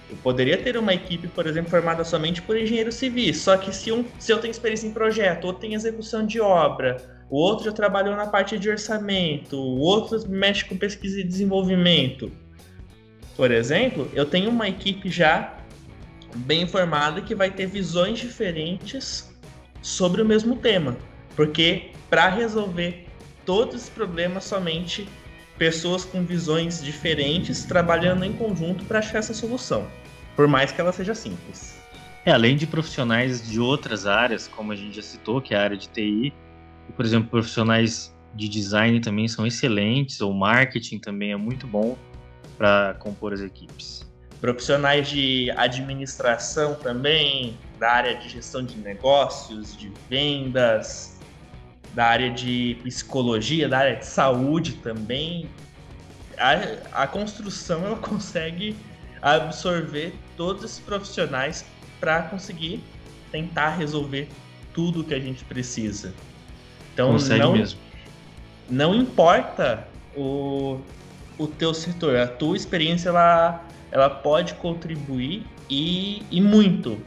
Eu 0.10 0.18
poderia 0.18 0.58
ter 0.58 0.78
uma 0.78 0.94
equipe, 0.94 1.28
por 1.30 1.48
exemplo, 1.48 1.72
formada 1.72 2.04
somente 2.04 2.42
por 2.42 2.58
engenheiros 2.58 2.96
civis, 2.96 3.38
só 3.38 3.58
que 3.58 3.74
se, 3.74 3.92
um, 3.92 4.06
se 4.20 4.32
eu 4.32 4.38
tenho 4.40 4.52
experiência 4.52 4.86
em 4.86 4.92
projeto, 4.92 5.46
ou 5.46 5.54
tenho 5.54 5.74
execução 5.74 6.26
de 6.26 6.40
obra, 6.40 6.98
o 7.30 7.38
outro 7.38 7.66
já 7.66 7.72
trabalhou 7.72 8.16
na 8.16 8.28
parte 8.28 8.60
de 8.60 8.70
orçamento, 8.70 9.56
o 9.56 9.80
outro 9.80 10.22
mexe 10.30 10.66
com 10.66 10.76
pesquisa 10.78 11.22
e 11.22 11.24
desenvolvimento. 11.24 12.30
Por 13.38 13.50
exemplo, 13.52 14.12
eu 14.14 14.26
tenho 14.26 14.50
uma 14.50 14.68
equipe 14.68 15.10
já 15.10 15.61
bem 16.36 16.68
formada 16.68 17.22
que 17.22 17.36
vai 17.36 17.50
ter 17.50 17.66
visões 17.68 18.20
diferentes 18.20 19.30
sobre 19.82 20.22
o 20.22 20.26
mesmo 20.26 20.56
tema, 20.56 20.98
porque 21.36 21.92
para 22.10 22.30
resolver 22.30 23.08
todos 23.46 23.84
os 23.84 23.90
problemas 23.90 24.44
somente 24.44 25.08
pessoas 25.58 26.04
com 26.04 26.24
visões 26.24 26.84
diferentes 26.84 27.64
trabalhando 27.64 28.24
em 28.26 28.34
conjunto 28.34 28.84
para 28.86 29.00
achar 29.00 29.20
essa 29.20 29.34
solução, 29.34 29.88
por 30.36 30.48
mais 30.48 30.72
que 30.72 30.82
ela 30.82 30.92
seja 30.92 31.14
simples. 31.14 31.80
É, 32.26 32.32
além 32.32 32.56
de 32.56 32.68
profissionais 32.68 33.48
de 33.48 33.60
outras 33.60 34.06
áreas, 34.06 34.48
como 34.48 34.72
a 34.72 34.76
gente 34.76 34.96
já 34.96 35.02
citou, 35.02 35.42
que 35.42 35.54
é 35.54 35.58
a 35.58 35.64
área 35.64 35.78
de 35.78 35.88
TI, 35.90 36.34
por 36.96 37.06
exemplo, 37.06 37.30
profissionais 37.30 38.16
de 38.36 38.48
design 38.48 39.00
também 39.00 39.28
são 39.28 39.46
excelentes, 39.46 40.22
ou 40.22 40.34
marketing 40.34 41.00
também 41.00 41.32
é 41.32 41.38
muito 41.38 41.68
bom 41.68 41.98
para 42.58 42.96
compor 43.00 43.34
as 43.34 43.42
equipes. 43.42 44.11
Profissionais 44.42 45.08
de 45.08 45.52
administração 45.56 46.74
também, 46.76 47.58
da 47.80 47.92
área 47.92 48.16
de 48.16 48.28
gestão 48.28 48.66
de 48.66 48.76
negócios, 48.78 49.78
de 49.78 49.92
vendas, 50.10 51.20
da 51.94 52.06
área 52.06 52.32
de 52.32 52.78
psicologia, 52.84 53.70
da 53.70 53.78
área 53.78 53.96
de 53.96 54.06
saúde 54.06 54.74
também. 54.74 55.48
A, 56.38 57.04
a 57.04 57.08
construção 57.08 57.86
ela 57.86 57.98
consegue 57.98 58.76
absorver 59.22 60.14
todos 60.36 60.64
esses 60.64 60.80
profissionais 60.80 61.64
para 62.00 62.24
conseguir 62.24 62.84
tentar 63.32 63.70
resolver 63.70 64.28
tudo 64.74 65.04
que 65.04 65.14
a 65.14 65.20
gente 65.20 65.46
precisa. 65.46 66.14
Então 66.94 67.12
Consegue 67.12 67.40
não, 67.40 67.54
mesmo. 67.54 67.80
não 68.70 68.96
importa 68.96 69.88
o, 70.16 70.80
o 71.38 71.48
teu 71.48 71.74
setor, 71.74 72.16
a 72.18 72.28
tua 72.28 72.58
experiência 72.58 73.10
ela, 73.10 73.64
ela 73.92 74.10
pode 74.10 74.54
contribuir 74.56 75.46
e, 75.70 76.24
e 76.32 76.42
muito 76.42 76.98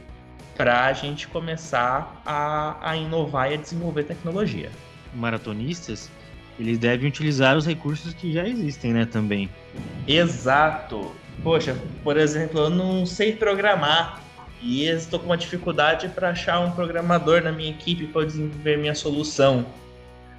para 0.55 0.85
a 0.85 0.93
gente 0.93 1.27
começar 1.27 2.21
a, 2.25 2.77
a 2.81 2.95
inovar 2.95 3.51
e 3.51 3.55
a 3.55 3.57
desenvolver 3.57 4.03
tecnologia. 4.03 4.71
Maratonistas, 5.13 6.09
eles 6.59 6.77
devem 6.77 7.09
utilizar 7.09 7.57
os 7.57 7.65
recursos 7.65 8.13
que 8.13 8.31
já 8.31 8.47
existem, 8.47 8.93
né, 8.93 9.05
também. 9.05 9.49
Exato. 10.07 11.13
Poxa, 11.43 11.77
por 12.03 12.15
exemplo, 12.15 12.61
eu 12.61 12.69
não 12.69 13.05
sei 13.05 13.35
programar 13.35 14.21
e 14.61 14.85
estou 14.85 15.19
com 15.19 15.25
uma 15.25 15.37
dificuldade 15.37 16.07
para 16.09 16.29
achar 16.29 16.59
um 16.59 16.71
programador 16.71 17.41
na 17.43 17.51
minha 17.51 17.69
equipe 17.71 18.07
para 18.07 18.25
desenvolver 18.25 18.77
minha 18.77 18.95
solução. 18.95 19.65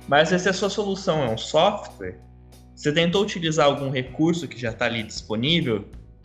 Mas 0.09 0.29
se 0.29 0.49
a 0.49 0.53
sua 0.53 0.71
solução 0.71 1.23
é 1.23 1.29
um 1.29 1.37
software, 1.37 2.19
você 2.75 2.93
tentou 2.93 3.23
utilizar 3.23 3.67
algum 3.67 3.91
recurso 3.91 4.49
que 4.49 4.59
já 4.59 4.71
está 4.71 4.87
ali 4.87 5.03
disponível? 5.03 5.85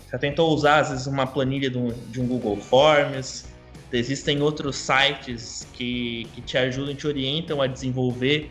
Já 0.09 0.17
tentou 0.17 0.53
usar, 0.53 0.79
às 0.79 0.89
vezes, 0.89 1.07
uma 1.07 1.27
planilha 1.27 1.69
de 1.69 1.77
um, 1.77 1.93
de 2.09 2.21
um 2.21 2.27
Google 2.27 2.57
Forms? 2.57 3.45
Existem 3.91 4.41
outros 4.41 4.77
sites 4.77 5.67
que, 5.73 6.25
que 6.33 6.41
te 6.41 6.57
ajudam, 6.57 6.95
te 6.95 7.05
orientam 7.07 7.61
a 7.61 7.67
desenvolver 7.67 8.49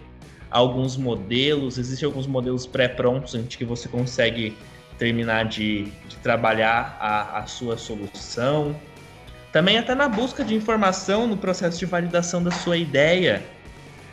alguns 0.51 0.97
modelos. 0.97 1.79
Existem 1.79 2.07
alguns 2.07 2.27
modelos 2.27 2.67
pré-prontos 2.67 3.35
em 3.35 3.45
que 3.45 3.65
você 3.65 3.89
consegue 3.89 4.57
terminar 4.99 5.47
de, 5.47 5.85
de 6.09 6.17
trabalhar 6.23 6.99
a, 7.01 7.39
a 7.39 7.47
sua 7.47 7.79
solução. 7.79 8.77
Também 9.51 9.79
até 9.79 9.95
na 9.95 10.09
busca 10.09 10.45
de 10.45 10.55
informação 10.55 11.27
no 11.27 11.37
processo 11.37 11.79
de 11.79 11.87
validação 11.87 12.43
da 12.43 12.51
sua 12.51 12.77
ideia. 12.77 13.43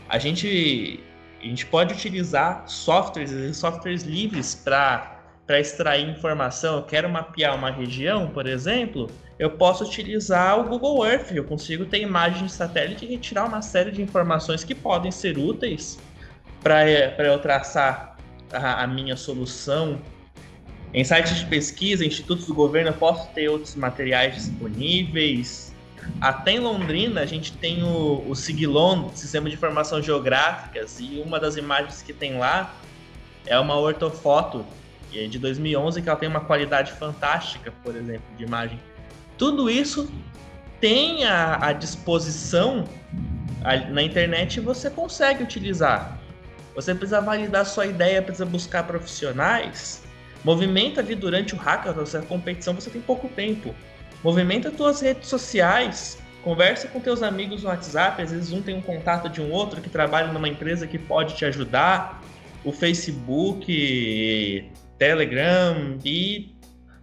A 0.08 0.18
gente 0.18 1.04
a 1.40 1.46
gente 1.46 1.66
pode 1.66 1.94
utilizar 1.94 2.64
softwares, 2.68 3.56
softwares 3.56 4.04
livres 4.04 4.56
para 4.56 5.17
extrair 5.56 6.10
informação. 6.10 6.78
Eu 6.78 6.84
quero 6.84 7.10
mapear 7.10 7.56
uma 7.56 7.72
região, 7.72 8.30
por 8.30 8.46
exemplo, 8.46 9.10
eu 9.40 9.52
posso 9.52 9.84
utilizar 9.84 10.60
o 10.60 10.64
Google 10.64 11.06
Earth. 11.06 11.32
Eu 11.32 11.44
consigo 11.44 11.86
ter 11.86 12.02
imagens 12.02 12.52
de 12.52 12.52
satélite 12.52 13.06
e 13.06 13.08
retirar 13.08 13.46
uma 13.46 13.62
série 13.62 13.92
de 13.92 14.02
informações 14.02 14.64
que 14.64 14.74
podem 14.74 15.12
ser 15.12 15.38
úteis 15.38 16.00
para 16.62 17.26
eu 17.26 17.40
traçar 17.40 18.18
a, 18.52 18.84
a 18.84 18.88
minha 18.88 19.16
solução. 19.16 20.02
Em 20.94 21.04
sites 21.04 21.38
de 21.38 21.46
pesquisa, 21.46 22.06
institutos 22.06 22.48
do 22.48 22.54
governo, 22.54 22.90
eu 22.90 22.94
posso 22.94 23.30
ter 23.34 23.48
outros 23.50 23.76
materiais 23.76 24.36
disponíveis. 24.36 25.76
Até 26.20 26.54
em 26.54 26.60
Londrina, 26.60 27.22
a 27.22 27.26
gente 27.26 27.52
tem 27.54 27.84
o, 27.84 28.24
o 28.28 28.36
Siglon, 28.36 29.10
Sistema 29.14 29.50
de 29.50 29.56
Informação 29.56 30.02
Geográficas, 30.02 31.00
e 31.00 31.22
uma 31.24 31.40
das 31.40 31.58
imagens 31.58 32.02
que 32.02 32.14
tem 32.14 32.38
lá 32.38 32.74
é 33.46 33.60
uma 33.60 33.78
ortofoto 33.78 34.66
é 35.14 35.28
de 35.28 35.40
2011, 35.40 36.02
que 36.02 36.10
ela 36.10 36.18
tem 36.18 36.28
uma 36.28 36.42
qualidade 36.42 36.92
fantástica, 36.94 37.72
por 37.84 37.96
exemplo, 37.96 38.26
de 38.38 38.44
imagem. 38.44 38.80
Tudo 39.38 39.70
isso 39.70 40.12
tem 40.80 41.26
à, 41.26 41.72
disposição 41.74 42.88
na 43.90 44.02
internet 44.02 44.58
e 44.58 44.60
você 44.60 44.90
consegue 44.90 45.44
utilizar. 45.44 46.20
Você 46.76 46.94
precisa 46.94 47.22
validar 47.22 47.66
sua 47.66 47.88
ideia, 47.88 48.22
precisa 48.22 48.46
buscar 48.46 48.84
profissionais. 48.84 50.04
Movimenta 50.44 51.02
ali 51.02 51.16
durante 51.16 51.56
o 51.56 51.58
hackathon, 51.58 52.02
essa 52.02 52.22
competição, 52.22 52.74
você 52.74 52.90
tem 52.90 53.02
pouco 53.02 53.28
tempo. 53.30 53.74
Movimenta 54.24 54.72
tuas 54.72 55.02
redes 55.02 55.28
sociais, 55.28 56.18
conversa 56.44 56.88
com 56.88 57.00
teus 57.00 57.24
amigos 57.24 57.64
no 57.64 57.70
WhatsApp, 57.70 58.22
às 58.22 58.32
vezes 58.32 58.52
um 58.52 58.62
tem 58.62 58.76
um 58.76 58.82
contato 58.82 59.30
de 59.30 59.42
um 59.42 59.52
outro 59.52 59.82
que 59.82 59.90
trabalha 59.90 60.32
numa 60.32 60.48
empresa 60.48 60.88
que 60.88 60.98
pode 60.98 61.36
te 61.36 61.46
ajudar, 61.46 62.22
o 62.64 62.72
Facebook, 62.72 64.72
Telegram 64.98 65.98
e 66.04 66.56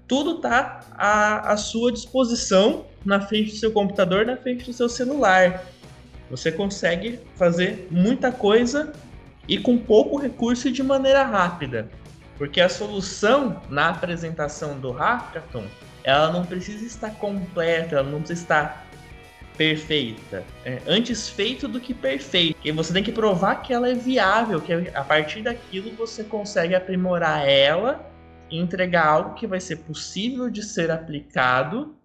tudo 0.06 0.38
tá 0.38 0.80
à, 0.92 1.52
à 1.52 1.56
sua 1.56 1.92
disposição 1.92 2.86
na 3.04 3.20
frente 3.20 3.50
do 3.50 3.56
seu 3.56 3.72
computador, 3.72 4.26
na 4.26 4.36
frente 4.36 4.64
do 4.64 4.72
seu 4.72 4.88
celular. 4.88 5.64
Você 6.30 6.50
consegue 6.50 7.20
fazer 7.36 7.88
muita 7.90 8.32
coisa 8.32 8.92
e 9.48 9.58
com 9.58 9.78
pouco 9.78 10.16
recurso 10.16 10.68
e 10.68 10.72
de 10.72 10.82
maneira 10.82 11.22
rápida. 11.22 11.88
Porque 12.36 12.60
a 12.60 12.68
solução 12.68 13.62
na 13.70 13.90
apresentação 13.90 14.78
do 14.78 14.90
Hackathon 14.90 15.64
ela 16.02 16.30
não 16.30 16.44
precisa 16.44 16.84
estar 16.84 17.10
completa, 17.12 17.96
ela 17.96 18.10
não 18.10 18.18
precisa 18.18 18.42
estar 18.42 18.83
perfeita. 19.56 20.44
É, 20.64 20.80
antes 20.86 21.28
feito 21.28 21.68
do 21.68 21.80
que 21.80 21.94
perfeito. 21.94 22.56
E 22.64 22.72
você 22.72 22.92
tem 22.92 23.02
que 23.02 23.12
provar 23.12 23.56
que 23.56 23.72
ela 23.72 23.88
é 23.88 23.94
viável, 23.94 24.60
que 24.60 24.72
a 24.72 25.04
partir 25.04 25.42
daquilo 25.42 25.90
você 25.92 26.24
consegue 26.24 26.74
aprimorar 26.74 27.48
ela 27.48 28.10
e 28.50 28.58
entregar 28.58 29.06
algo 29.06 29.34
que 29.34 29.46
vai 29.46 29.60
ser 29.60 29.76
possível 29.76 30.50
de 30.50 30.62
ser 30.62 30.90
aplicado 30.90 31.96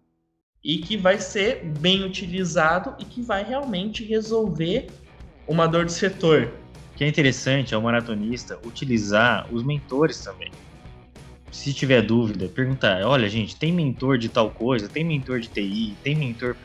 e 0.63 0.77
que 0.77 0.97
vai 0.97 1.19
ser 1.19 1.63
bem 1.63 2.03
utilizado 2.03 2.95
e 2.99 3.05
que 3.05 3.21
vai 3.21 3.43
realmente 3.43 4.03
resolver 4.03 4.87
uma 5.47 5.67
dor 5.67 5.85
do 5.85 5.91
setor. 5.91 6.51
O 6.93 6.97
que 6.97 7.03
é 7.03 7.07
interessante 7.07 7.73
ao 7.73 7.81
maratonista 7.81 8.59
utilizar 8.65 9.47
os 9.53 9.63
mentores 9.63 10.19
também. 10.19 10.51
se 11.51 11.73
tiver 11.73 12.01
dúvida, 12.01 12.47
perguntar: 12.47 13.01
olha, 13.03 13.27
gente, 13.27 13.55
tem 13.55 13.71
mentor 13.71 14.17
de 14.17 14.29
tal 14.29 14.51
coisa? 14.51 14.87
Tem 14.87 15.03
mentor 15.03 15.39
de 15.39 15.47
TI? 15.47 15.95
Tem 16.03 16.15
mentor 16.15 16.55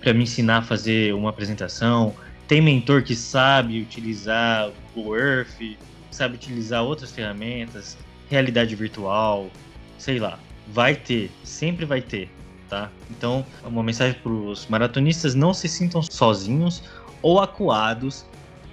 para 0.00 0.12
me 0.12 0.22
ensinar 0.24 0.58
a 0.58 0.62
fazer 0.62 1.14
uma 1.14 1.30
apresentação? 1.30 2.14
Tem 2.48 2.60
mentor 2.60 3.02
que 3.02 3.14
sabe 3.14 3.80
utilizar 3.80 4.70
o 4.94 5.14
Earth, 5.14 5.76
sabe 6.10 6.34
utilizar 6.34 6.82
outras 6.82 7.12
ferramentas, 7.12 7.96
realidade 8.28 8.74
virtual, 8.74 9.50
sei 9.98 10.18
lá. 10.18 10.38
Vai 10.68 10.94
ter, 10.94 11.30
sempre 11.44 11.84
vai 11.84 12.00
ter, 12.00 12.28
tá? 12.68 12.90
Então, 13.10 13.44
uma 13.64 13.82
mensagem 13.82 14.18
para 14.20 14.32
os 14.32 14.66
maratonistas: 14.66 15.34
não 15.34 15.52
se 15.52 15.68
sintam 15.68 16.02
sozinhos 16.02 16.82
ou 17.22 17.40
acuados 17.40 18.24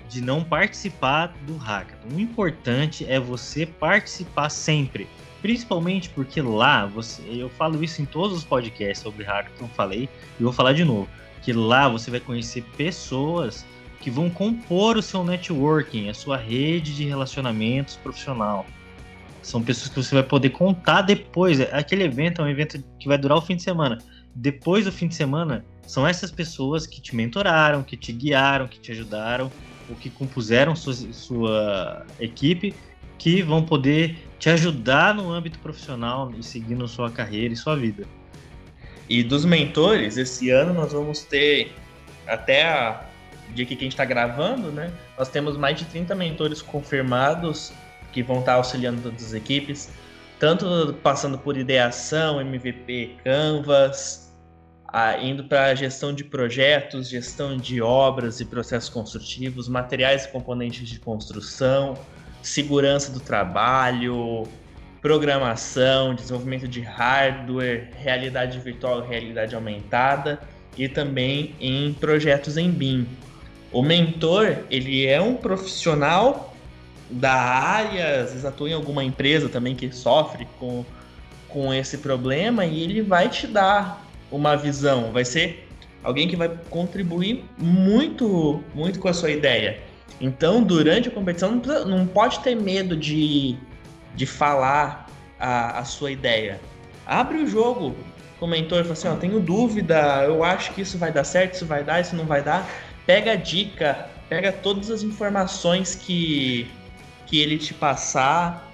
de 0.09 0.21
não 0.21 0.43
participar 0.43 1.35
do 1.45 1.57
hackathon. 1.57 2.15
O 2.15 2.19
importante 2.19 3.05
é 3.09 3.19
você 3.19 3.65
participar 3.65 4.49
sempre 4.49 5.07
Principalmente 5.41 6.09
porque 6.09 6.41
lá, 6.41 6.85
você, 6.85 7.21
eu 7.29 7.49
falo 7.49 7.83
isso 7.83 8.01
em 8.01 8.05
todos 8.05 8.37
os 8.37 8.43
podcasts 8.43 8.99
sobre 8.99 9.23
hackathon, 9.23 9.67
falei, 9.69 10.09
e 10.39 10.43
vou 10.43 10.51
falar 10.51 10.73
de 10.73 10.83
novo, 10.83 11.07
que 11.41 11.53
lá 11.53 11.87
você 11.87 12.09
vai 12.09 12.19
conhecer 12.19 12.63
pessoas 12.75 13.65
que 13.99 14.09
vão 14.09 14.29
compor 14.29 14.97
o 14.97 15.01
seu 15.01 15.23
networking, 15.23 16.09
a 16.09 16.13
sua 16.13 16.37
rede 16.37 16.95
de 16.95 17.05
relacionamentos 17.05 17.95
profissional. 17.95 18.65
São 19.41 19.61
pessoas 19.61 19.89
que 19.89 20.03
você 20.03 20.15
vai 20.15 20.23
poder 20.23 20.49
contar 20.49 21.03
depois. 21.03 21.61
Aquele 21.61 22.03
evento 22.03 22.41
é 22.41 22.45
um 22.45 22.49
evento 22.49 22.83
que 22.99 23.07
vai 23.07 23.17
durar 23.17 23.37
o 23.37 23.41
fim 23.41 23.55
de 23.55 23.63
semana. 23.63 23.97
Depois 24.35 24.85
do 24.85 24.91
fim 24.91 25.07
de 25.07 25.15
semana, 25.15 25.65
são 25.83 26.05
essas 26.05 26.31
pessoas 26.31 26.85
que 26.85 27.01
te 27.01 27.15
mentoraram, 27.15 27.81
que 27.81 27.95
te 27.95 28.11
guiaram, 28.11 28.67
que 28.67 28.79
te 28.79 28.91
ajudaram, 28.91 29.51
ou 29.89 29.95
que 29.95 30.09
compuseram 30.09 30.75
sua, 30.75 30.93
sua 30.93 32.05
equipe, 32.19 32.75
que 33.17 33.41
vão 33.41 33.63
poder 33.63 34.26
te 34.39 34.49
ajudar 34.49 35.13
no 35.13 35.31
âmbito 35.31 35.59
profissional 35.59 36.31
e 36.37 36.43
seguindo 36.43 36.87
sua 36.87 37.09
carreira 37.09 37.53
e 37.53 37.57
sua 37.57 37.75
vida. 37.75 38.05
E 39.09 39.23
dos 39.23 39.45
mentores, 39.45 40.17
esse 40.17 40.49
ano 40.49 40.73
nós 40.73 40.91
vamos 40.91 41.21
ter, 41.21 41.73
até 42.27 42.63
a 42.63 43.05
dia 43.53 43.65
que 43.65 43.73
a 43.73 43.77
gente 43.77 43.93
está 43.93 44.05
gravando, 44.05 44.71
né? 44.71 44.91
Nós 45.17 45.29
temos 45.29 45.57
mais 45.57 45.77
de 45.77 45.85
30 45.85 46.13
mentores 46.13 46.61
confirmados 46.61 47.71
que 48.11 48.21
vão 48.21 48.39
estar 48.39 48.53
auxiliando 48.55 49.01
todas 49.01 49.23
as 49.23 49.33
equipes, 49.33 49.89
tanto 50.39 50.93
passando 51.01 51.37
por 51.37 51.57
ideação, 51.57 52.41
MVP, 52.41 53.15
Canvas, 53.23 54.31
indo 55.21 55.43
para 55.45 55.73
gestão 55.75 56.13
de 56.13 56.23
projetos, 56.23 57.09
gestão 57.09 57.57
de 57.57 57.81
obras 57.81 58.39
e 58.39 58.45
processos 58.45 58.89
construtivos, 58.89 59.67
materiais 59.67 60.25
e 60.25 60.29
componentes 60.29 60.87
de 60.87 60.99
construção, 60.99 61.97
segurança 62.41 63.11
do 63.11 63.19
trabalho, 63.19 64.47
programação, 65.01 66.15
desenvolvimento 66.15 66.67
de 66.67 66.81
hardware, 66.81 67.89
realidade 67.97 68.59
virtual, 68.59 69.01
realidade 69.01 69.55
aumentada 69.55 70.39
e 70.77 70.87
também 70.87 71.55
em 71.59 71.93
projetos 71.93 72.57
em 72.57 72.69
BIM. 72.69 73.07
O 73.71 73.81
mentor, 73.81 74.57
ele 74.69 75.05
é 75.05 75.21
um 75.21 75.35
profissional 75.35 76.55
da 77.09 77.33
área, 77.33 78.21
às 78.21 78.31
vezes 78.31 78.45
atua 78.45 78.69
em 78.69 78.73
alguma 78.73 79.03
empresa 79.03 79.47
também 79.47 79.75
que 79.75 79.91
sofre 79.91 80.47
com, 80.59 80.85
com 81.47 81.73
esse 81.73 81.99
problema 81.99 82.65
e 82.65 82.83
ele 82.83 83.01
vai 83.01 83.29
te 83.29 83.47
dar 83.47 84.05
uma 84.31 84.55
visão, 84.55 85.11
vai 85.11 85.23
ser 85.23 85.67
alguém 86.03 86.27
que 86.27 86.35
vai 86.35 86.49
contribuir 86.69 87.43
muito, 87.57 88.63
muito 88.73 88.99
com 88.99 89.07
a 89.07 89.13
sua 89.13 89.31
ideia. 89.31 89.79
Então, 90.19 90.63
durante 90.63 91.09
a 91.09 91.11
competição, 91.11 91.51
não, 91.51 91.59
precisa, 91.59 91.85
não 91.85 92.07
pode 92.07 92.39
ter 92.39 92.55
medo 92.55 92.95
de, 92.95 93.55
de 94.15 94.25
falar 94.25 95.07
a, 95.39 95.79
a 95.79 95.85
sua 95.85 96.11
ideia. 96.11 96.59
Abre 97.05 97.37
o 97.37 97.47
jogo 97.47 97.95
com 98.39 98.45
o 98.45 98.49
mentor 98.49 98.79
e 98.79 98.83
fala 98.83 98.93
assim: 98.93 99.07
ó, 99.07 99.15
tenho 99.15 99.39
dúvida, 99.39 100.23
eu 100.25 100.43
acho 100.43 100.73
que 100.73 100.81
isso 100.81 100.97
vai 100.97 101.11
dar 101.11 101.23
certo, 101.23 101.53
isso 101.53 101.65
vai 101.65 101.83
dar, 101.83 102.01
isso 102.01 102.15
não 102.15 102.25
vai 102.25 102.41
dar. 102.41 102.67
Pega 103.05 103.33
a 103.33 103.35
dica, 103.35 104.09
pega 104.27 104.51
todas 104.51 104.89
as 104.89 105.03
informações 105.03 105.95
que, 105.95 106.67
que 107.27 107.39
ele 107.39 107.57
te 107.57 107.73
passar 107.73 108.67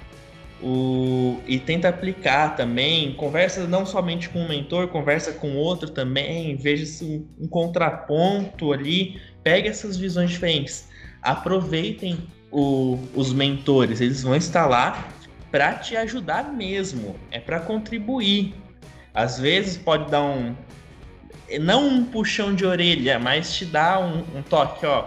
o, 0.61 1.39
e 1.45 1.59
tenta 1.59 1.89
aplicar 1.89 2.55
também. 2.55 3.13
Conversa 3.15 3.67
não 3.67 3.85
somente 3.85 4.29
com 4.29 4.39
o 4.39 4.47
mentor, 4.47 4.87
conversa 4.87 5.33
com 5.33 5.55
outro 5.57 5.89
também, 5.89 6.55
veja 6.55 6.85
se 6.85 7.03
um, 7.03 7.43
um 7.43 7.47
contraponto 7.47 8.71
ali, 8.71 9.21
pega 9.43 9.69
essas 9.69 9.97
visões 9.97 10.31
diferentes 10.31 10.92
aproveitem 11.23 12.19
o, 12.51 12.99
os 13.15 13.33
mentores, 13.33 14.01
eles 14.01 14.21
vão 14.21 14.35
estar 14.35 14.67
lá 14.67 15.07
para 15.51 15.73
te 15.73 15.95
ajudar 15.95 16.51
mesmo, 16.51 17.15
é 17.31 17.39
para 17.39 17.59
contribuir. 17.59 18.53
Às 19.13 19.39
vezes 19.39 19.77
pode 19.77 20.09
dar 20.09 20.21
um 20.21 20.55
não 21.59 21.87
um 21.87 22.05
puxão 22.05 22.55
de 22.55 22.65
orelha, 22.65 23.19
mas 23.19 23.53
te 23.53 23.65
dá 23.65 23.99
um, 23.99 24.23
um 24.35 24.41
toque, 24.41 24.85
ó, 24.85 25.05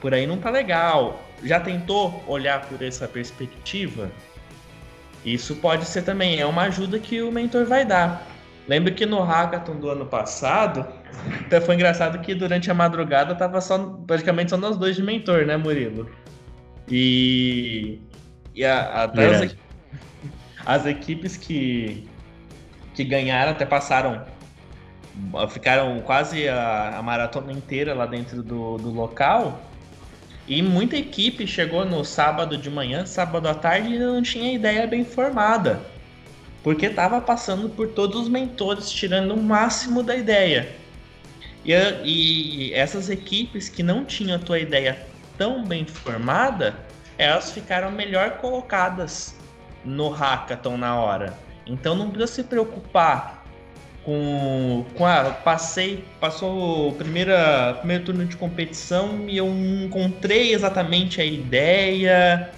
por 0.00 0.12
aí 0.12 0.26
não 0.26 0.36
tá 0.36 0.50
legal. 0.50 1.22
Já 1.42 1.60
tentou 1.60 2.22
olhar 2.26 2.66
por 2.66 2.82
essa 2.82 3.06
perspectiva? 3.06 4.10
Isso 5.24 5.56
pode 5.56 5.86
ser 5.86 6.02
também, 6.02 6.38
é 6.38 6.46
uma 6.46 6.62
ajuda 6.62 6.98
que 6.98 7.22
o 7.22 7.32
mentor 7.32 7.66
vai 7.66 7.84
dar. 7.84 8.26
Lembro 8.68 8.92
que 8.94 9.06
no 9.06 9.22
hackathon 9.22 9.76
do 9.76 9.88
ano 9.88 10.06
passado, 10.06 10.86
até 11.40 11.60
foi 11.60 11.74
engraçado 11.74 12.18
que 12.20 12.34
durante 12.34 12.70
a 12.70 12.74
madrugada 12.74 13.34
tava 13.34 13.60
só 13.60 13.78
praticamente 14.06 14.50
só 14.50 14.56
nós 14.56 14.76
dois 14.76 14.96
de 14.96 15.02
mentor, 15.02 15.46
né, 15.46 15.56
Murilo? 15.56 16.10
E, 16.88 18.00
e 18.54 18.64
a, 18.64 19.04
até 19.04 19.26
as, 19.26 19.56
as, 20.64 20.86
equipes 20.86 21.36
que, 21.36 22.06
que 22.94 23.04
ganharam 23.04 23.52
até 23.52 23.66
passaram, 23.66 24.24
ficaram 25.50 26.00
quase 26.00 26.48
a, 26.48 26.98
a 26.98 27.02
maratona 27.02 27.52
inteira 27.52 27.94
lá 27.94 28.06
dentro 28.06 28.42
do, 28.42 28.76
do 28.76 28.90
local. 28.90 29.60
E 30.46 30.62
muita 30.62 30.96
equipe 30.96 31.44
chegou 31.44 31.84
no 31.84 32.04
sábado 32.04 32.56
de 32.56 32.70
manhã, 32.70 33.04
sábado 33.04 33.48
à 33.48 33.54
tarde 33.54 33.94
e 33.94 33.98
não 33.98 34.22
tinha 34.22 34.52
ideia 34.52 34.86
bem 34.86 35.04
formada 35.04 35.80
porque 36.66 36.86
estava 36.86 37.20
passando 37.20 37.68
por 37.68 37.86
todos 37.90 38.22
os 38.22 38.28
mentores, 38.28 38.90
tirando 38.90 39.34
o 39.34 39.40
máximo 39.40 40.02
da 40.02 40.16
ideia. 40.16 40.74
E, 41.66 41.72
e, 42.04 42.74
essas 42.74 43.10
equipes 43.10 43.68
que 43.68 43.82
não 43.82 44.04
tinham 44.04 44.36
a 44.36 44.38
tua 44.38 44.58
ideia 44.58 45.06
tão 45.36 45.64
bem 45.64 45.84
formada, 45.84 46.76
elas 47.18 47.50
ficaram 47.50 47.90
melhor 47.90 48.38
colocadas 48.38 49.36
no 49.84 50.08
hackathon 50.08 50.76
na 50.76 50.98
hora. 50.98 51.36
Então 51.66 51.94
não 51.94 52.10
precisa 52.10 52.42
se 52.42 52.44
preocupar 52.44 53.44
com, 54.04 54.84
com 54.94 55.04
a 55.04 55.24
passei 55.30 56.04
passou 56.20 56.90
o 56.90 56.92
primeira 56.92 57.74
primeiro 57.78 58.04
turno 58.04 58.24
de 58.24 58.36
competição 58.36 59.28
e 59.28 59.36
eu 59.36 59.48
encontrei 59.48 60.54
exatamente 60.54 61.20
a 61.20 61.24
ideia. 61.24 62.52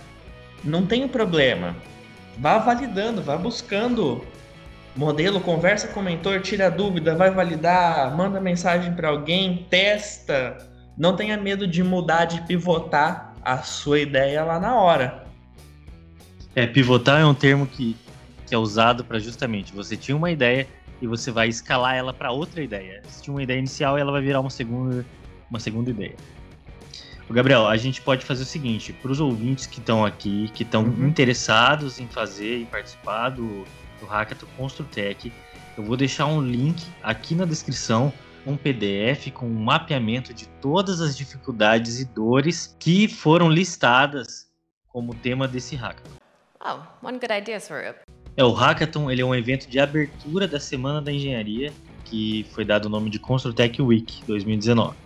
Não 0.63 0.85
tem 0.85 1.09
problema 1.09 1.75
vá 2.39 2.59
validando, 2.59 3.21
vá 3.21 3.37
buscando 3.37 4.25
modelo, 4.99 5.41
conversa 5.41 5.87
com 5.89 6.01
o 6.01 6.03
mentor, 6.03 6.41
tira 6.41 6.69
dúvida, 6.69 7.15
vai 7.15 7.31
validar, 7.31 8.15
manda 8.17 8.41
mensagem 8.41 8.93
para 8.93 9.09
alguém, 9.09 9.65
testa. 9.71 10.59
Não 10.97 11.15
tenha 11.15 11.37
medo 11.37 11.69
de 11.69 11.85
mudar, 11.85 12.25
de 12.25 12.41
pivotar 12.43 13.33
a 13.41 13.59
sua 13.59 14.01
ideia 14.01 14.43
lá 14.43 14.59
na 14.59 14.75
hora. 14.75 15.25
É, 16.55 16.67
pivotar 16.67 17.21
é 17.21 17.25
um 17.25 17.33
termo 17.33 17.65
que, 17.65 17.97
que 18.45 18.55
é 18.55 18.59
usado 18.59 19.05
para 19.05 19.21
justamente 19.21 19.73
você 19.73 19.97
tinha 19.97 20.17
uma 20.17 20.33
ideia 20.33 20.67
e 21.01 21.07
você 21.07 21.31
vai 21.31 21.49
escalar 21.49 21.95
ela 21.95 22.13
para 22.13 22.33
outra 22.33 22.61
ideia. 22.61 23.01
Se 23.09 23.23
tinha 23.23 23.33
uma 23.33 23.43
ideia 23.43 23.59
inicial, 23.59 23.97
ela 23.97 24.11
vai 24.11 24.21
virar 24.21 24.41
uma 24.41 24.51
segunda, 24.51 25.07
uma 25.49 25.61
segunda 25.61 25.91
ideia. 25.91 26.17
Gabriel, 27.31 27.69
a 27.69 27.77
gente 27.77 28.01
pode 28.01 28.25
fazer 28.25 28.43
o 28.43 28.47
seguinte, 28.47 28.93
para 28.93 29.13
os 29.13 29.21
ouvintes 29.21 29.67
que 29.67 29.79
estão 29.79 30.05
aqui, 30.05 30.51
que 30.55 30.63
estão 30.63 30.83
uhum. 30.83 31.07
interessados 31.07 32.01
em 32.01 32.09
fazer 32.09 32.63
e 32.63 32.65
participar 32.65 33.29
do, 33.29 33.65
do 34.01 34.07
Hackathon 34.07 34.47
Construtec, 34.57 35.33
eu 35.77 35.85
vou 35.85 35.97
deixar 35.97 36.27
um 36.27 36.41
link 36.41 36.85
aqui 37.03 37.35
na 37.35 37.45
descrição, 37.45 38.13
um 38.47 38.57
PDF 38.57 39.31
com 39.33 39.47
um 39.47 39.63
mapeamento 39.63 40.33
de 40.33 40.47
todas 40.61 41.01
as 41.01 41.17
dificuldades 41.17 42.01
e 42.01 42.05
dores 42.05 42.77
que 42.79 43.09
foram 43.09 43.51
listadas 43.51 44.49
como 44.89 45.15
tema 45.15 45.47
desse 45.47 45.77
Hackathon. 45.77 46.17
Oh, 46.61 47.07
one 47.07 47.19
good 47.19 47.33
idea, 47.33 47.61
Swarup. 47.61 48.01
É, 48.37 48.45
o 48.45 48.53
Hackathon 48.53 49.11
ele 49.11 49.23
é 49.23 49.25
um 49.25 49.35
evento 49.35 49.69
de 49.69 49.79
abertura 49.79 50.47
da 50.49 50.59
Semana 50.59 51.01
da 51.01 51.13
Engenharia, 51.13 51.73
que 52.05 52.47
foi 52.53 52.65
dado 52.65 52.87
o 52.87 52.89
nome 52.89 53.11
de 53.11 53.19
Construtec 53.19 53.81
Week 53.81 54.23
2019. 54.27 54.97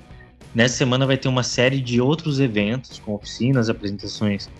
Nessa 0.55 0.77
semana 0.77 1.07
vai 1.07 1.17
ter 1.17 1.29
uma 1.29 1.43
série 1.43 1.81
de 1.81 2.01
outros 2.01 2.39
eventos, 2.39 2.99
com 2.99 3.15
oficinas, 3.15 3.71
apresentações 3.71 4.51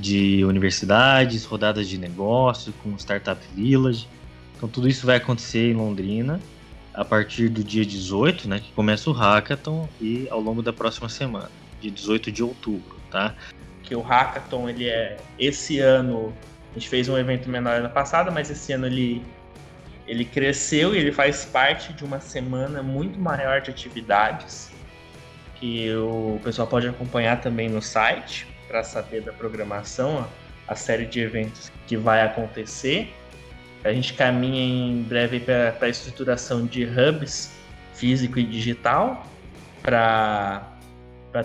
de 0.00 0.44
universidades, 0.44 1.44
rodadas 1.44 1.88
de 1.88 1.98
negócios, 1.98 2.74
com 2.82 2.96
Startup 2.96 3.40
Village. 3.54 4.08
Então 4.56 4.68
tudo 4.68 4.88
isso 4.88 5.06
vai 5.06 5.16
acontecer 5.16 5.70
em 5.70 5.74
Londrina 5.74 6.40
a 6.92 7.04
partir 7.04 7.48
do 7.48 7.62
dia 7.62 7.84
18, 7.84 8.48
né, 8.48 8.58
que 8.58 8.72
começa 8.72 9.08
o 9.08 9.12
Hackathon 9.12 9.88
e 10.00 10.26
ao 10.30 10.40
longo 10.40 10.60
da 10.60 10.72
próxima 10.72 11.08
semana, 11.08 11.50
dia 11.80 11.90
18 11.90 12.32
de 12.32 12.42
outubro, 12.42 12.96
tá? 13.10 13.34
Que 13.82 13.94
o 13.94 14.00
Hackathon 14.00 14.68
ele 14.68 14.88
é 14.88 15.16
esse 15.38 15.78
ano 15.78 16.32
A 16.70 16.74
gente 16.74 16.88
fez 16.88 17.08
um 17.08 17.16
evento 17.16 17.48
menor 17.48 17.76
ano 17.76 17.90
passado, 17.90 18.30
mas 18.30 18.50
esse 18.50 18.72
ano 18.72 18.86
ele, 18.86 19.22
ele 20.06 20.24
cresceu 20.24 20.94
e 20.94 20.98
ele 20.98 21.12
faz 21.12 21.44
parte 21.44 21.92
de 21.92 22.04
uma 22.04 22.20
semana 22.20 22.82
muito 22.82 23.18
maior 23.18 23.60
de 23.60 23.70
atividades 23.70 24.70
que 25.56 25.92
o 25.94 26.40
pessoal 26.42 26.66
pode 26.66 26.88
acompanhar 26.88 27.40
também 27.40 27.68
no 27.68 27.82
site 27.82 28.49
para 28.70 28.84
saber 28.84 29.22
da 29.22 29.32
programação, 29.32 30.26
a 30.68 30.76
série 30.76 31.04
de 31.04 31.20
eventos 31.20 31.72
que 31.88 31.96
vai 31.96 32.22
acontecer. 32.22 33.12
A 33.82 33.92
gente 33.92 34.14
caminha 34.14 34.62
em 34.62 35.02
breve 35.02 35.40
para 35.40 35.76
a 35.80 35.88
estruturação 35.88 36.64
de 36.66 36.84
hubs 36.84 37.50
físico 37.94 38.38
e 38.38 38.44
digital 38.44 39.26
para 39.82 40.62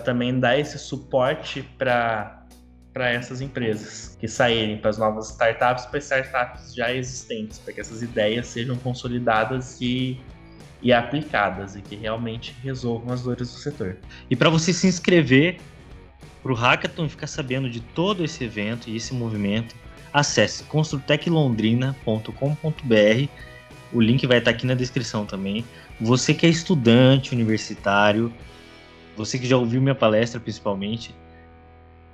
também 0.04 0.38
dar 0.38 0.56
esse 0.58 0.78
suporte 0.78 1.62
para 1.76 2.46
essas 2.94 3.40
empresas 3.40 4.16
que 4.20 4.28
saírem, 4.28 4.78
para 4.78 4.90
as 4.90 4.98
novas 4.98 5.30
startups, 5.30 5.86
para 5.86 5.98
startups 5.98 6.74
já 6.74 6.92
existentes, 6.92 7.58
para 7.58 7.72
que 7.72 7.80
essas 7.80 8.02
ideias 8.02 8.46
sejam 8.46 8.76
consolidadas 8.76 9.80
e, 9.80 10.20
e 10.80 10.92
aplicadas 10.92 11.74
e 11.74 11.82
que 11.82 11.96
realmente 11.96 12.54
resolvam 12.62 13.12
as 13.12 13.22
dores 13.22 13.50
do 13.50 13.58
setor. 13.58 13.96
E 14.30 14.36
para 14.36 14.48
você 14.48 14.72
se 14.72 14.86
inscrever 14.86 15.58
para 16.46 16.52
o 16.52 16.56
Hackathon 16.56 17.08
ficar 17.08 17.26
sabendo 17.26 17.68
de 17.68 17.80
todo 17.80 18.24
esse 18.24 18.44
evento 18.44 18.88
e 18.88 18.94
esse 18.94 19.12
movimento, 19.12 19.74
acesse 20.12 20.62
construteclondrina.com.br. 20.64 23.28
O 23.92 24.00
link 24.00 24.24
vai 24.28 24.38
estar 24.38 24.52
aqui 24.52 24.64
na 24.64 24.74
descrição 24.74 25.26
também. 25.26 25.64
Você 26.00 26.32
que 26.32 26.46
é 26.46 26.48
estudante 26.48 27.34
universitário, 27.34 28.32
você 29.16 29.40
que 29.40 29.46
já 29.46 29.56
ouviu 29.56 29.82
minha 29.82 29.96
palestra 29.96 30.38
principalmente, 30.38 31.12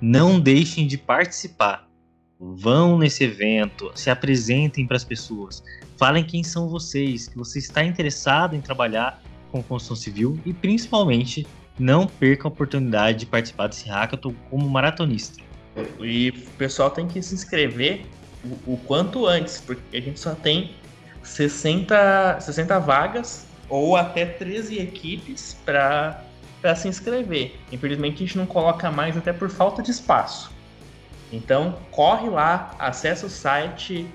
não 0.01 0.39
deixem 0.39 0.87
de 0.87 0.97
participar. 0.97 1.87
Vão 2.39 2.97
nesse 2.97 3.23
evento, 3.23 3.91
se 3.93 4.09
apresentem 4.09 4.87
para 4.87 4.97
as 4.97 5.03
pessoas, 5.03 5.63
falem 5.95 6.23
quem 6.23 6.43
são 6.43 6.67
vocês, 6.67 7.27
que 7.27 7.37
você 7.37 7.59
está 7.59 7.85
interessado 7.85 8.55
em 8.55 8.61
trabalhar 8.61 9.21
com 9.51 9.61
construção 9.61 9.95
civil 9.95 10.39
e 10.43 10.53
principalmente 10.53 11.45
não 11.77 12.05
percam 12.07 12.49
a 12.49 12.53
oportunidade 12.53 13.19
de 13.19 13.25
participar 13.25 13.67
desse 13.67 13.89
hackathon 13.89 14.33
como 14.49 14.69
maratonista. 14.69 15.41
E 15.99 16.29
o 16.29 16.51
pessoal 16.57 16.89
tem 16.91 17.07
que 17.07 17.21
se 17.21 17.33
inscrever 17.33 18.05
o, 18.43 18.73
o 18.73 18.77
quanto 18.85 19.25
antes, 19.25 19.61
porque 19.61 19.97
a 19.97 20.01
gente 20.01 20.19
só 20.19 20.35
tem 20.35 20.75
60, 21.23 22.39
60 22.39 22.79
vagas 22.79 23.47
ou 23.69 23.95
até 23.95 24.25
13 24.25 24.79
equipes 24.79 25.57
para 25.65 26.23
se 26.75 26.87
inscrever. 26.87 27.55
Infelizmente 27.71 28.15
a 28.15 28.27
gente 28.27 28.37
não 28.37 28.45
coloca 28.45 28.91
mais 28.91 29.17
até 29.17 29.33
por 29.33 29.49
falta 29.49 29.81
de 29.81 29.91
espaço. 29.91 30.51
Então 31.31 31.77
corre 31.89 32.29
lá, 32.29 32.75
acessa 32.77 33.25
o 33.25 33.29
site, 33.29 34.05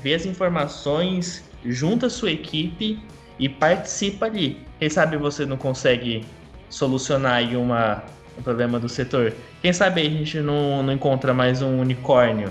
vê 0.00 0.14
as 0.14 0.24
informações, 0.24 1.44
junta 1.64 2.06
a 2.06 2.10
sua 2.10 2.30
equipe 2.30 2.98
e 3.38 3.48
participa 3.48 4.26
ali. 4.26 4.64
Quem 4.78 4.88
sabe 4.88 5.16
você 5.16 5.44
não 5.44 5.58
consegue 5.58 6.24
solucionar 6.72 7.44
uma, 7.56 8.02
um 8.36 8.42
problema 8.42 8.80
do 8.80 8.88
setor. 8.88 9.34
Quem 9.60 9.72
sabe 9.72 10.00
a 10.00 10.04
gente 10.04 10.40
não, 10.40 10.80
não 10.82 10.92
encontra 10.92 11.32
mais 11.34 11.62
um 11.62 11.78
unicórnio. 11.78 12.50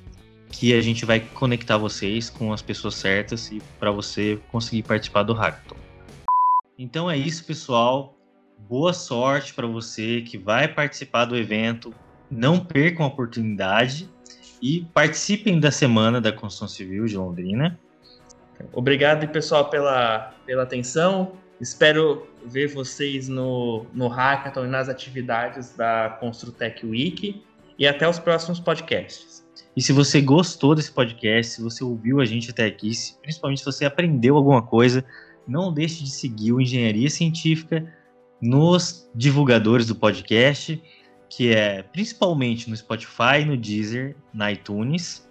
que 0.51 0.73
a 0.73 0.81
gente 0.81 1.05
vai 1.05 1.19
conectar 1.19 1.77
vocês 1.77 2.29
com 2.29 2.51
as 2.51 2.61
pessoas 2.61 2.95
certas 2.95 3.51
e 3.51 3.61
para 3.79 3.91
você 3.91 4.39
conseguir 4.51 4.83
participar 4.83 5.23
do 5.23 5.33
hackathon. 5.33 5.77
Então 6.77 7.09
é 7.09 7.17
isso, 7.17 7.45
pessoal. 7.45 8.17
Boa 8.69 8.93
sorte 8.93 9.53
para 9.53 9.65
você 9.65 10.21
que 10.21 10.37
vai 10.37 10.67
participar 10.67 11.25
do 11.25 11.35
evento. 11.35 11.93
Não 12.29 12.59
percam 12.59 13.05
a 13.05 13.07
oportunidade 13.07 14.09
e 14.61 14.85
participem 14.93 15.59
da 15.59 15.71
semana 15.71 16.21
da 16.21 16.31
construção 16.31 16.67
civil 16.67 17.05
de 17.05 17.17
Londrina. 17.17 17.79
Obrigado, 18.71 19.27
pessoal, 19.27 19.69
pela, 19.69 20.33
pela 20.45 20.63
atenção. 20.63 21.33
Espero 21.59 22.27
ver 22.45 22.67
vocês 22.67 23.27
no, 23.27 23.85
no 23.93 24.07
Hackathon 24.07 24.65
e 24.65 24.67
nas 24.67 24.89
atividades 24.89 25.75
da 25.75 26.17
Construtec 26.19 26.85
Week. 26.85 27.43
E 27.81 27.87
até 27.87 28.07
os 28.07 28.19
próximos 28.19 28.59
podcasts. 28.59 29.43
E 29.75 29.81
se 29.81 29.91
você 29.91 30.21
gostou 30.21 30.75
desse 30.75 30.91
podcast, 30.91 31.53
se 31.53 31.63
você 31.63 31.83
ouviu 31.83 32.21
a 32.21 32.25
gente 32.25 32.51
até 32.51 32.65
aqui, 32.67 32.93
se, 32.93 33.19
principalmente 33.19 33.57
se 33.57 33.65
você 33.65 33.85
aprendeu 33.85 34.37
alguma 34.37 34.61
coisa, 34.61 35.03
não 35.47 35.73
deixe 35.73 36.03
de 36.03 36.11
seguir 36.11 36.51
o 36.51 36.61
Engenharia 36.61 37.09
Científica 37.09 37.91
nos 38.39 39.09
divulgadores 39.15 39.87
do 39.87 39.95
podcast, 39.95 40.79
que 41.27 41.55
é 41.55 41.81
principalmente 41.81 42.69
no 42.69 42.77
Spotify, 42.77 43.43
no 43.47 43.57
Deezer, 43.57 44.15
na 44.31 44.51
iTunes. 44.51 45.27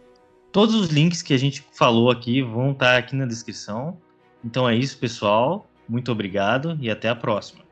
Todos 0.50 0.74
os 0.74 0.88
links 0.88 1.22
que 1.22 1.32
a 1.32 1.38
gente 1.38 1.64
falou 1.72 2.10
aqui 2.10 2.42
vão 2.42 2.72
estar 2.72 2.96
aqui 2.96 3.14
na 3.14 3.26
descrição. 3.26 3.96
Então 4.44 4.68
é 4.68 4.74
isso, 4.74 4.98
pessoal. 4.98 5.70
Muito 5.88 6.10
obrigado 6.10 6.76
e 6.80 6.90
até 6.90 7.08
a 7.08 7.14
próxima. 7.14 7.69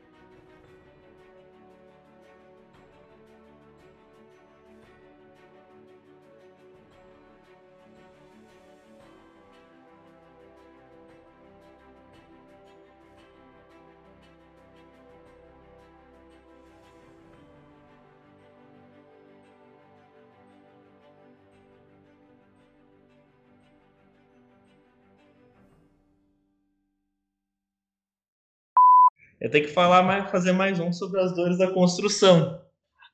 Eu 29.49 29.51
tenho 29.51 29.65
que 29.65 29.73
falar 29.73 30.03
mais, 30.03 30.29
fazer 30.29 30.51
mais 30.51 30.79
um 30.79 30.93
sobre 30.93 31.19
as 31.19 31.33
dores 31.33 31.57
da 31.57 31.71
construção. 31.71 32.61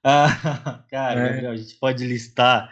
Ah, 0.04 0.84
cara, 0.92 1.28
é. 1.30 1.48
a 1.48 1.56
gente 1.56 1.76
pode 1.76 2.06
listar, 2.06 2.70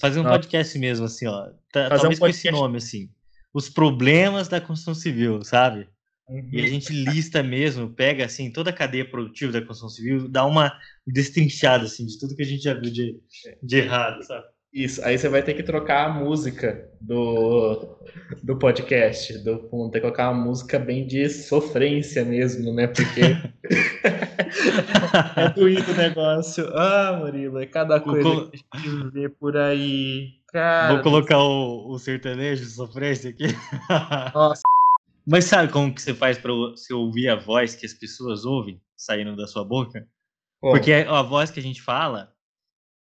fazer 0.00 0.18
um 0.18 0.26
ah. 0.26 0.30
podcast 0.30 0.76
mesmo, 0.76 1.06
assim, 1.06 1.28
ó. 1.28 1.48
Tá, 1.72 1.90
talvez 1.90 2.18
um 2.18 2.20
com 2.20 2.26
esse 2.26 2.50
nome, 2.50 2.78
assim. 2.78 3.08
Os 3.54 3.68
problemas 3.68 4.48
da 4.48 4.60
construção 4.60 4.96
civil, 4.96 5.44
sabe? 5.44 5.88
Uhum. 6.28 6.50
E 6.52 6.60
a 6.60 6.66
gente 6.66 6.92
lista 6.92 7.40
mesmo, 7.40 7.88
pega 7.88 8.24
assim 8.24 8.50
toda 8.50 8.70
a 8.70 8.72
cadeia 8.72 9.08
produtiva 9.08 9.52
da 9.52 9.60
construção 9.60 9.88
civil, 9.88 10.28
dá 10.28 10.44
uma 10.44 10.76
destrinchada 11.06 11.84
assim 11.84 12.04
de 12.04 12.18
tudo 12.18 12.34
que 12.34 12.42
a 12.42 12.46
gente 12.46 12.64
já 12.64 12.74
viu 12.74 12.90
de, 12.90 13.16
de 13.62 13.76
errado, 13.76 14.24
sabe? 14.24 14.44
Isso, 14.72 15.02
aí 15.02 15.18
você 15.18 15.28
vai 15.28 15.42
ter 15.42 15.54
que 15.54 15.62
trocar 15.62 16.06
a 16.06 16.12
música 16.12 16.90
do, 17.00 17.98
do 18.42 18.58
podcast, 18.58 19.38
do 19.38 19.66
fundo, 19.68 19.90
ter 19.90 19.98
que 19.98 20.02
colocar 20.02 20.30
uma 20.30 20.44
música 20.44 20.78
bem 20.78 21.06
de 21.06 21.28
sofrência 21.30 22.22
mesmo, 22.22 22.74
né? 22.74 22.86
Porque 22.86 23.22
é 25.36 25.48
doído 25.54 25.90
o 25.90 25.96
negócio. 25.96 26.68
Ah, 26.76 27.18
Murilo, 27.18 27.58
é 27.58 27.66
cada 27.66 27.98
coisa 27.98 28.50
que 28.50 28.62
a 28.72 28.78
gente 28.78 29.10
vê 29.10 29.28
por 29.30 29.56
aí. 29.56 30.34
Cara, 30.52 30.94
Vou 30.94 31.02
colocar 31.02 31.38
o, 31.38 31.90
o 31.90 31.98
sertanejo 31.98 32.64
de 32.64 32.70
sofrência 32.70 33.30
aqui. 33.30 33.44
Nossa. 34.34 34.62
Mas 35.26 35.44
sabe 35.44 35.72
como 35.72 35.94
que 35.94 36.02
você 36.02 36.14
faz 36.14 36.38
para 36.38 36.52
você 36.52 36.92
ouvir 36.92 37.28
a 37.28 37.36
voz 37.36 37.74
que 37.74 37.86
as 37.86 37.94
pessoas 37.94 38.44
ouvem 38.44 38.80
saindo 38.96 39.34
da 39.34 39.46
sua 39.46 39.64
boca? 39.64 40.06
Porque 40.60 40.92
a 40.92 41.22
voz 41.22 41.50
que 41.50 41.60
a 41.60 41.62
gente 41.62 41.80
fala, 41.80 42.32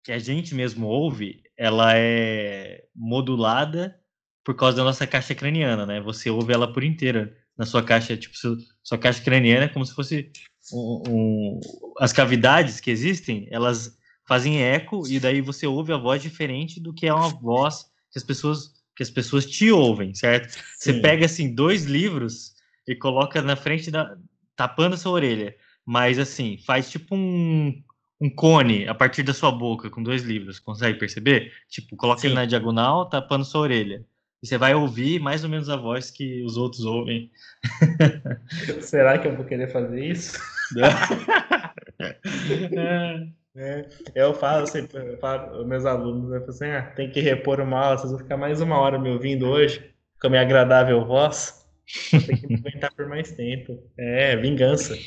que 0.03 0.11
a 0.11 0.19
gente 0.19 0.53
mesmo 0.53 0.87
ouve, 0.87 1.41
ela 1.57 1.93
é 1.95 2.83
modulada 2.95 3.99
por 4.43 4.55
causa 4.55 4.77
da 4.77 4.83
nossa 4.83 5.07
caixa 5.07 5.33
craniana, 5.33 5.85
né? 5.85 5.99
Você 6.01 6.29
ouve 6.29 6.53
ela 6.53 6.71
por 6.71 6.83
inteira 6.83 7.35
na 7.57 7.65
sua 7.65 7.81
caixa, 7.81 8.15
tipo, 8.17 8.35
sua 8.83 8.97
caixa 8.97 9.23
craniana 9.23 9.65
é 9.65 9.67
como 9.67 9.85
se 9.85 9.93
fosse 9.93 10.31
um, 10.71 11.03
um, 11.07 11.59
as 11.99 12.11
cavidades 12.11 12.79
que 12.79 12.91
existem, 12.91 13.47
elas 13.49 13.97
fazem 14.27 14.61
eco 14.61 15.07
e 15.07 15.19
daí 15.19 15.41
você 15.41 15.65
ouve 15.65 15.93
a 15.93 15.97
voz 15.97 16.21
diferente 16.21 16.79
do 16.79 16.93
que 16.93 17.07
é 17.07 17.13
uma 17.13 17.29
voz 17.29 17.85
que 18.11 18.17
as 18.17 18.23
pessoas 18.23 18.75
que 18.95 19.03
as 19.03 19.09
pessoas 19.09 19.45
te 19.45 19.69
ouvem, 19.71 20.13
certo? 20.13 20.53
Sim. 20.53 20.59
Você 20.77 20.93
pega 21.01 21.25
assim 21.25 21.53
dois 21.53 21.83
livros 21.83 22.53
e 22.87 22.95
coloca 22.95 23.41
na 23.41 23.55
frente 23.55 23.91
da 23.91 24.15
tapando 24.55 24.95
a 24.95 24.97
sua 24.97 25.11
orelha, 25.11 25.53
mas 25.85 26.17
assim, 26.17 26.57
faz 26.65 26.89
tipo 26.89 27.13
um 27.13 27.83
um 28.19 28.29
cone 28.29 28.87
a 28.87 28.95
partir 28.95 29.23
da 29.23 29.33
sua 29.33 29.51
boca 29.51 29.89
com 29.89 30.01
dois 30.01 30.23
livros, 30.23 30.59
consegue 30.59 30.99
perceber? 30.99 31.51
Tipo, 31.69 31.95
coloca 31.95 32.21
Sim. 32.21 32.27
ele 32.27 32.35
na 32.35 32.45
diagonal, 32.45 33.09
tapando 33.09 33.45
sua 33.45 33.61
orelha. 33.61 34.05
E 34.41 34.47
você 34.47 34.57
vai 34.57 34.75
ouvir 34.75 35.19
mais 35.19 35.43
ou 35.43 35.49
menos 35.49 35.69
a 35.69 35.75
voz 35.75 36.11
que 36.11 36.43
os 36.43 36.57
outros 36.57 36.85
ouvem. 36.85 37.31
Será 38.81 39.17
que 39.17 39.27
eu 39.27 39.35
vou 39.35 39.45
querer 39.45 39.71
fazer 39.71 40.03
isso? 40.03 40.39
É, 43.57 43.87
eu 44.13 44.33
falo 44.33 44.67
sempre, 44.67 44.97
eu 44.97 45.17
falo, 45.17 45.65
meus 45.65 45.85
alunos, 45.85 46.29
eu 46.29 46.41
falo 46.41 46.49
assim, 46.49 46.65
ah, 46.65 46.91
tem 46.93 47.09
que 47.09 47.21
repor 47.21 47.61
uma 47.61 47.79
aula, 47.79 47.97
vocês 47.97 48.11
vão 48.11 48.19
ficar 48.19 48.35
mais 48.35 48.59
uma 48.59 48.77
hora 48.77 48.99
me 48.99 49.09
ouvindo 49.09 49.47
hoje, 49.47 49.93
com 50.19 50.27
a 50.27 50.29
minha 50.29 50.41
agradável 50.41 51.05
voz. 51.05 51.65
Tem 52.11 52.35
que 52.35 52.47
me 52.47 52.55
aguentar 52.59 52.93
por 52.93 53.07
mais 53.07 53.31
tempo. 53.31 53.81
É, 53.97 54.35
vingança. 54.35 54.97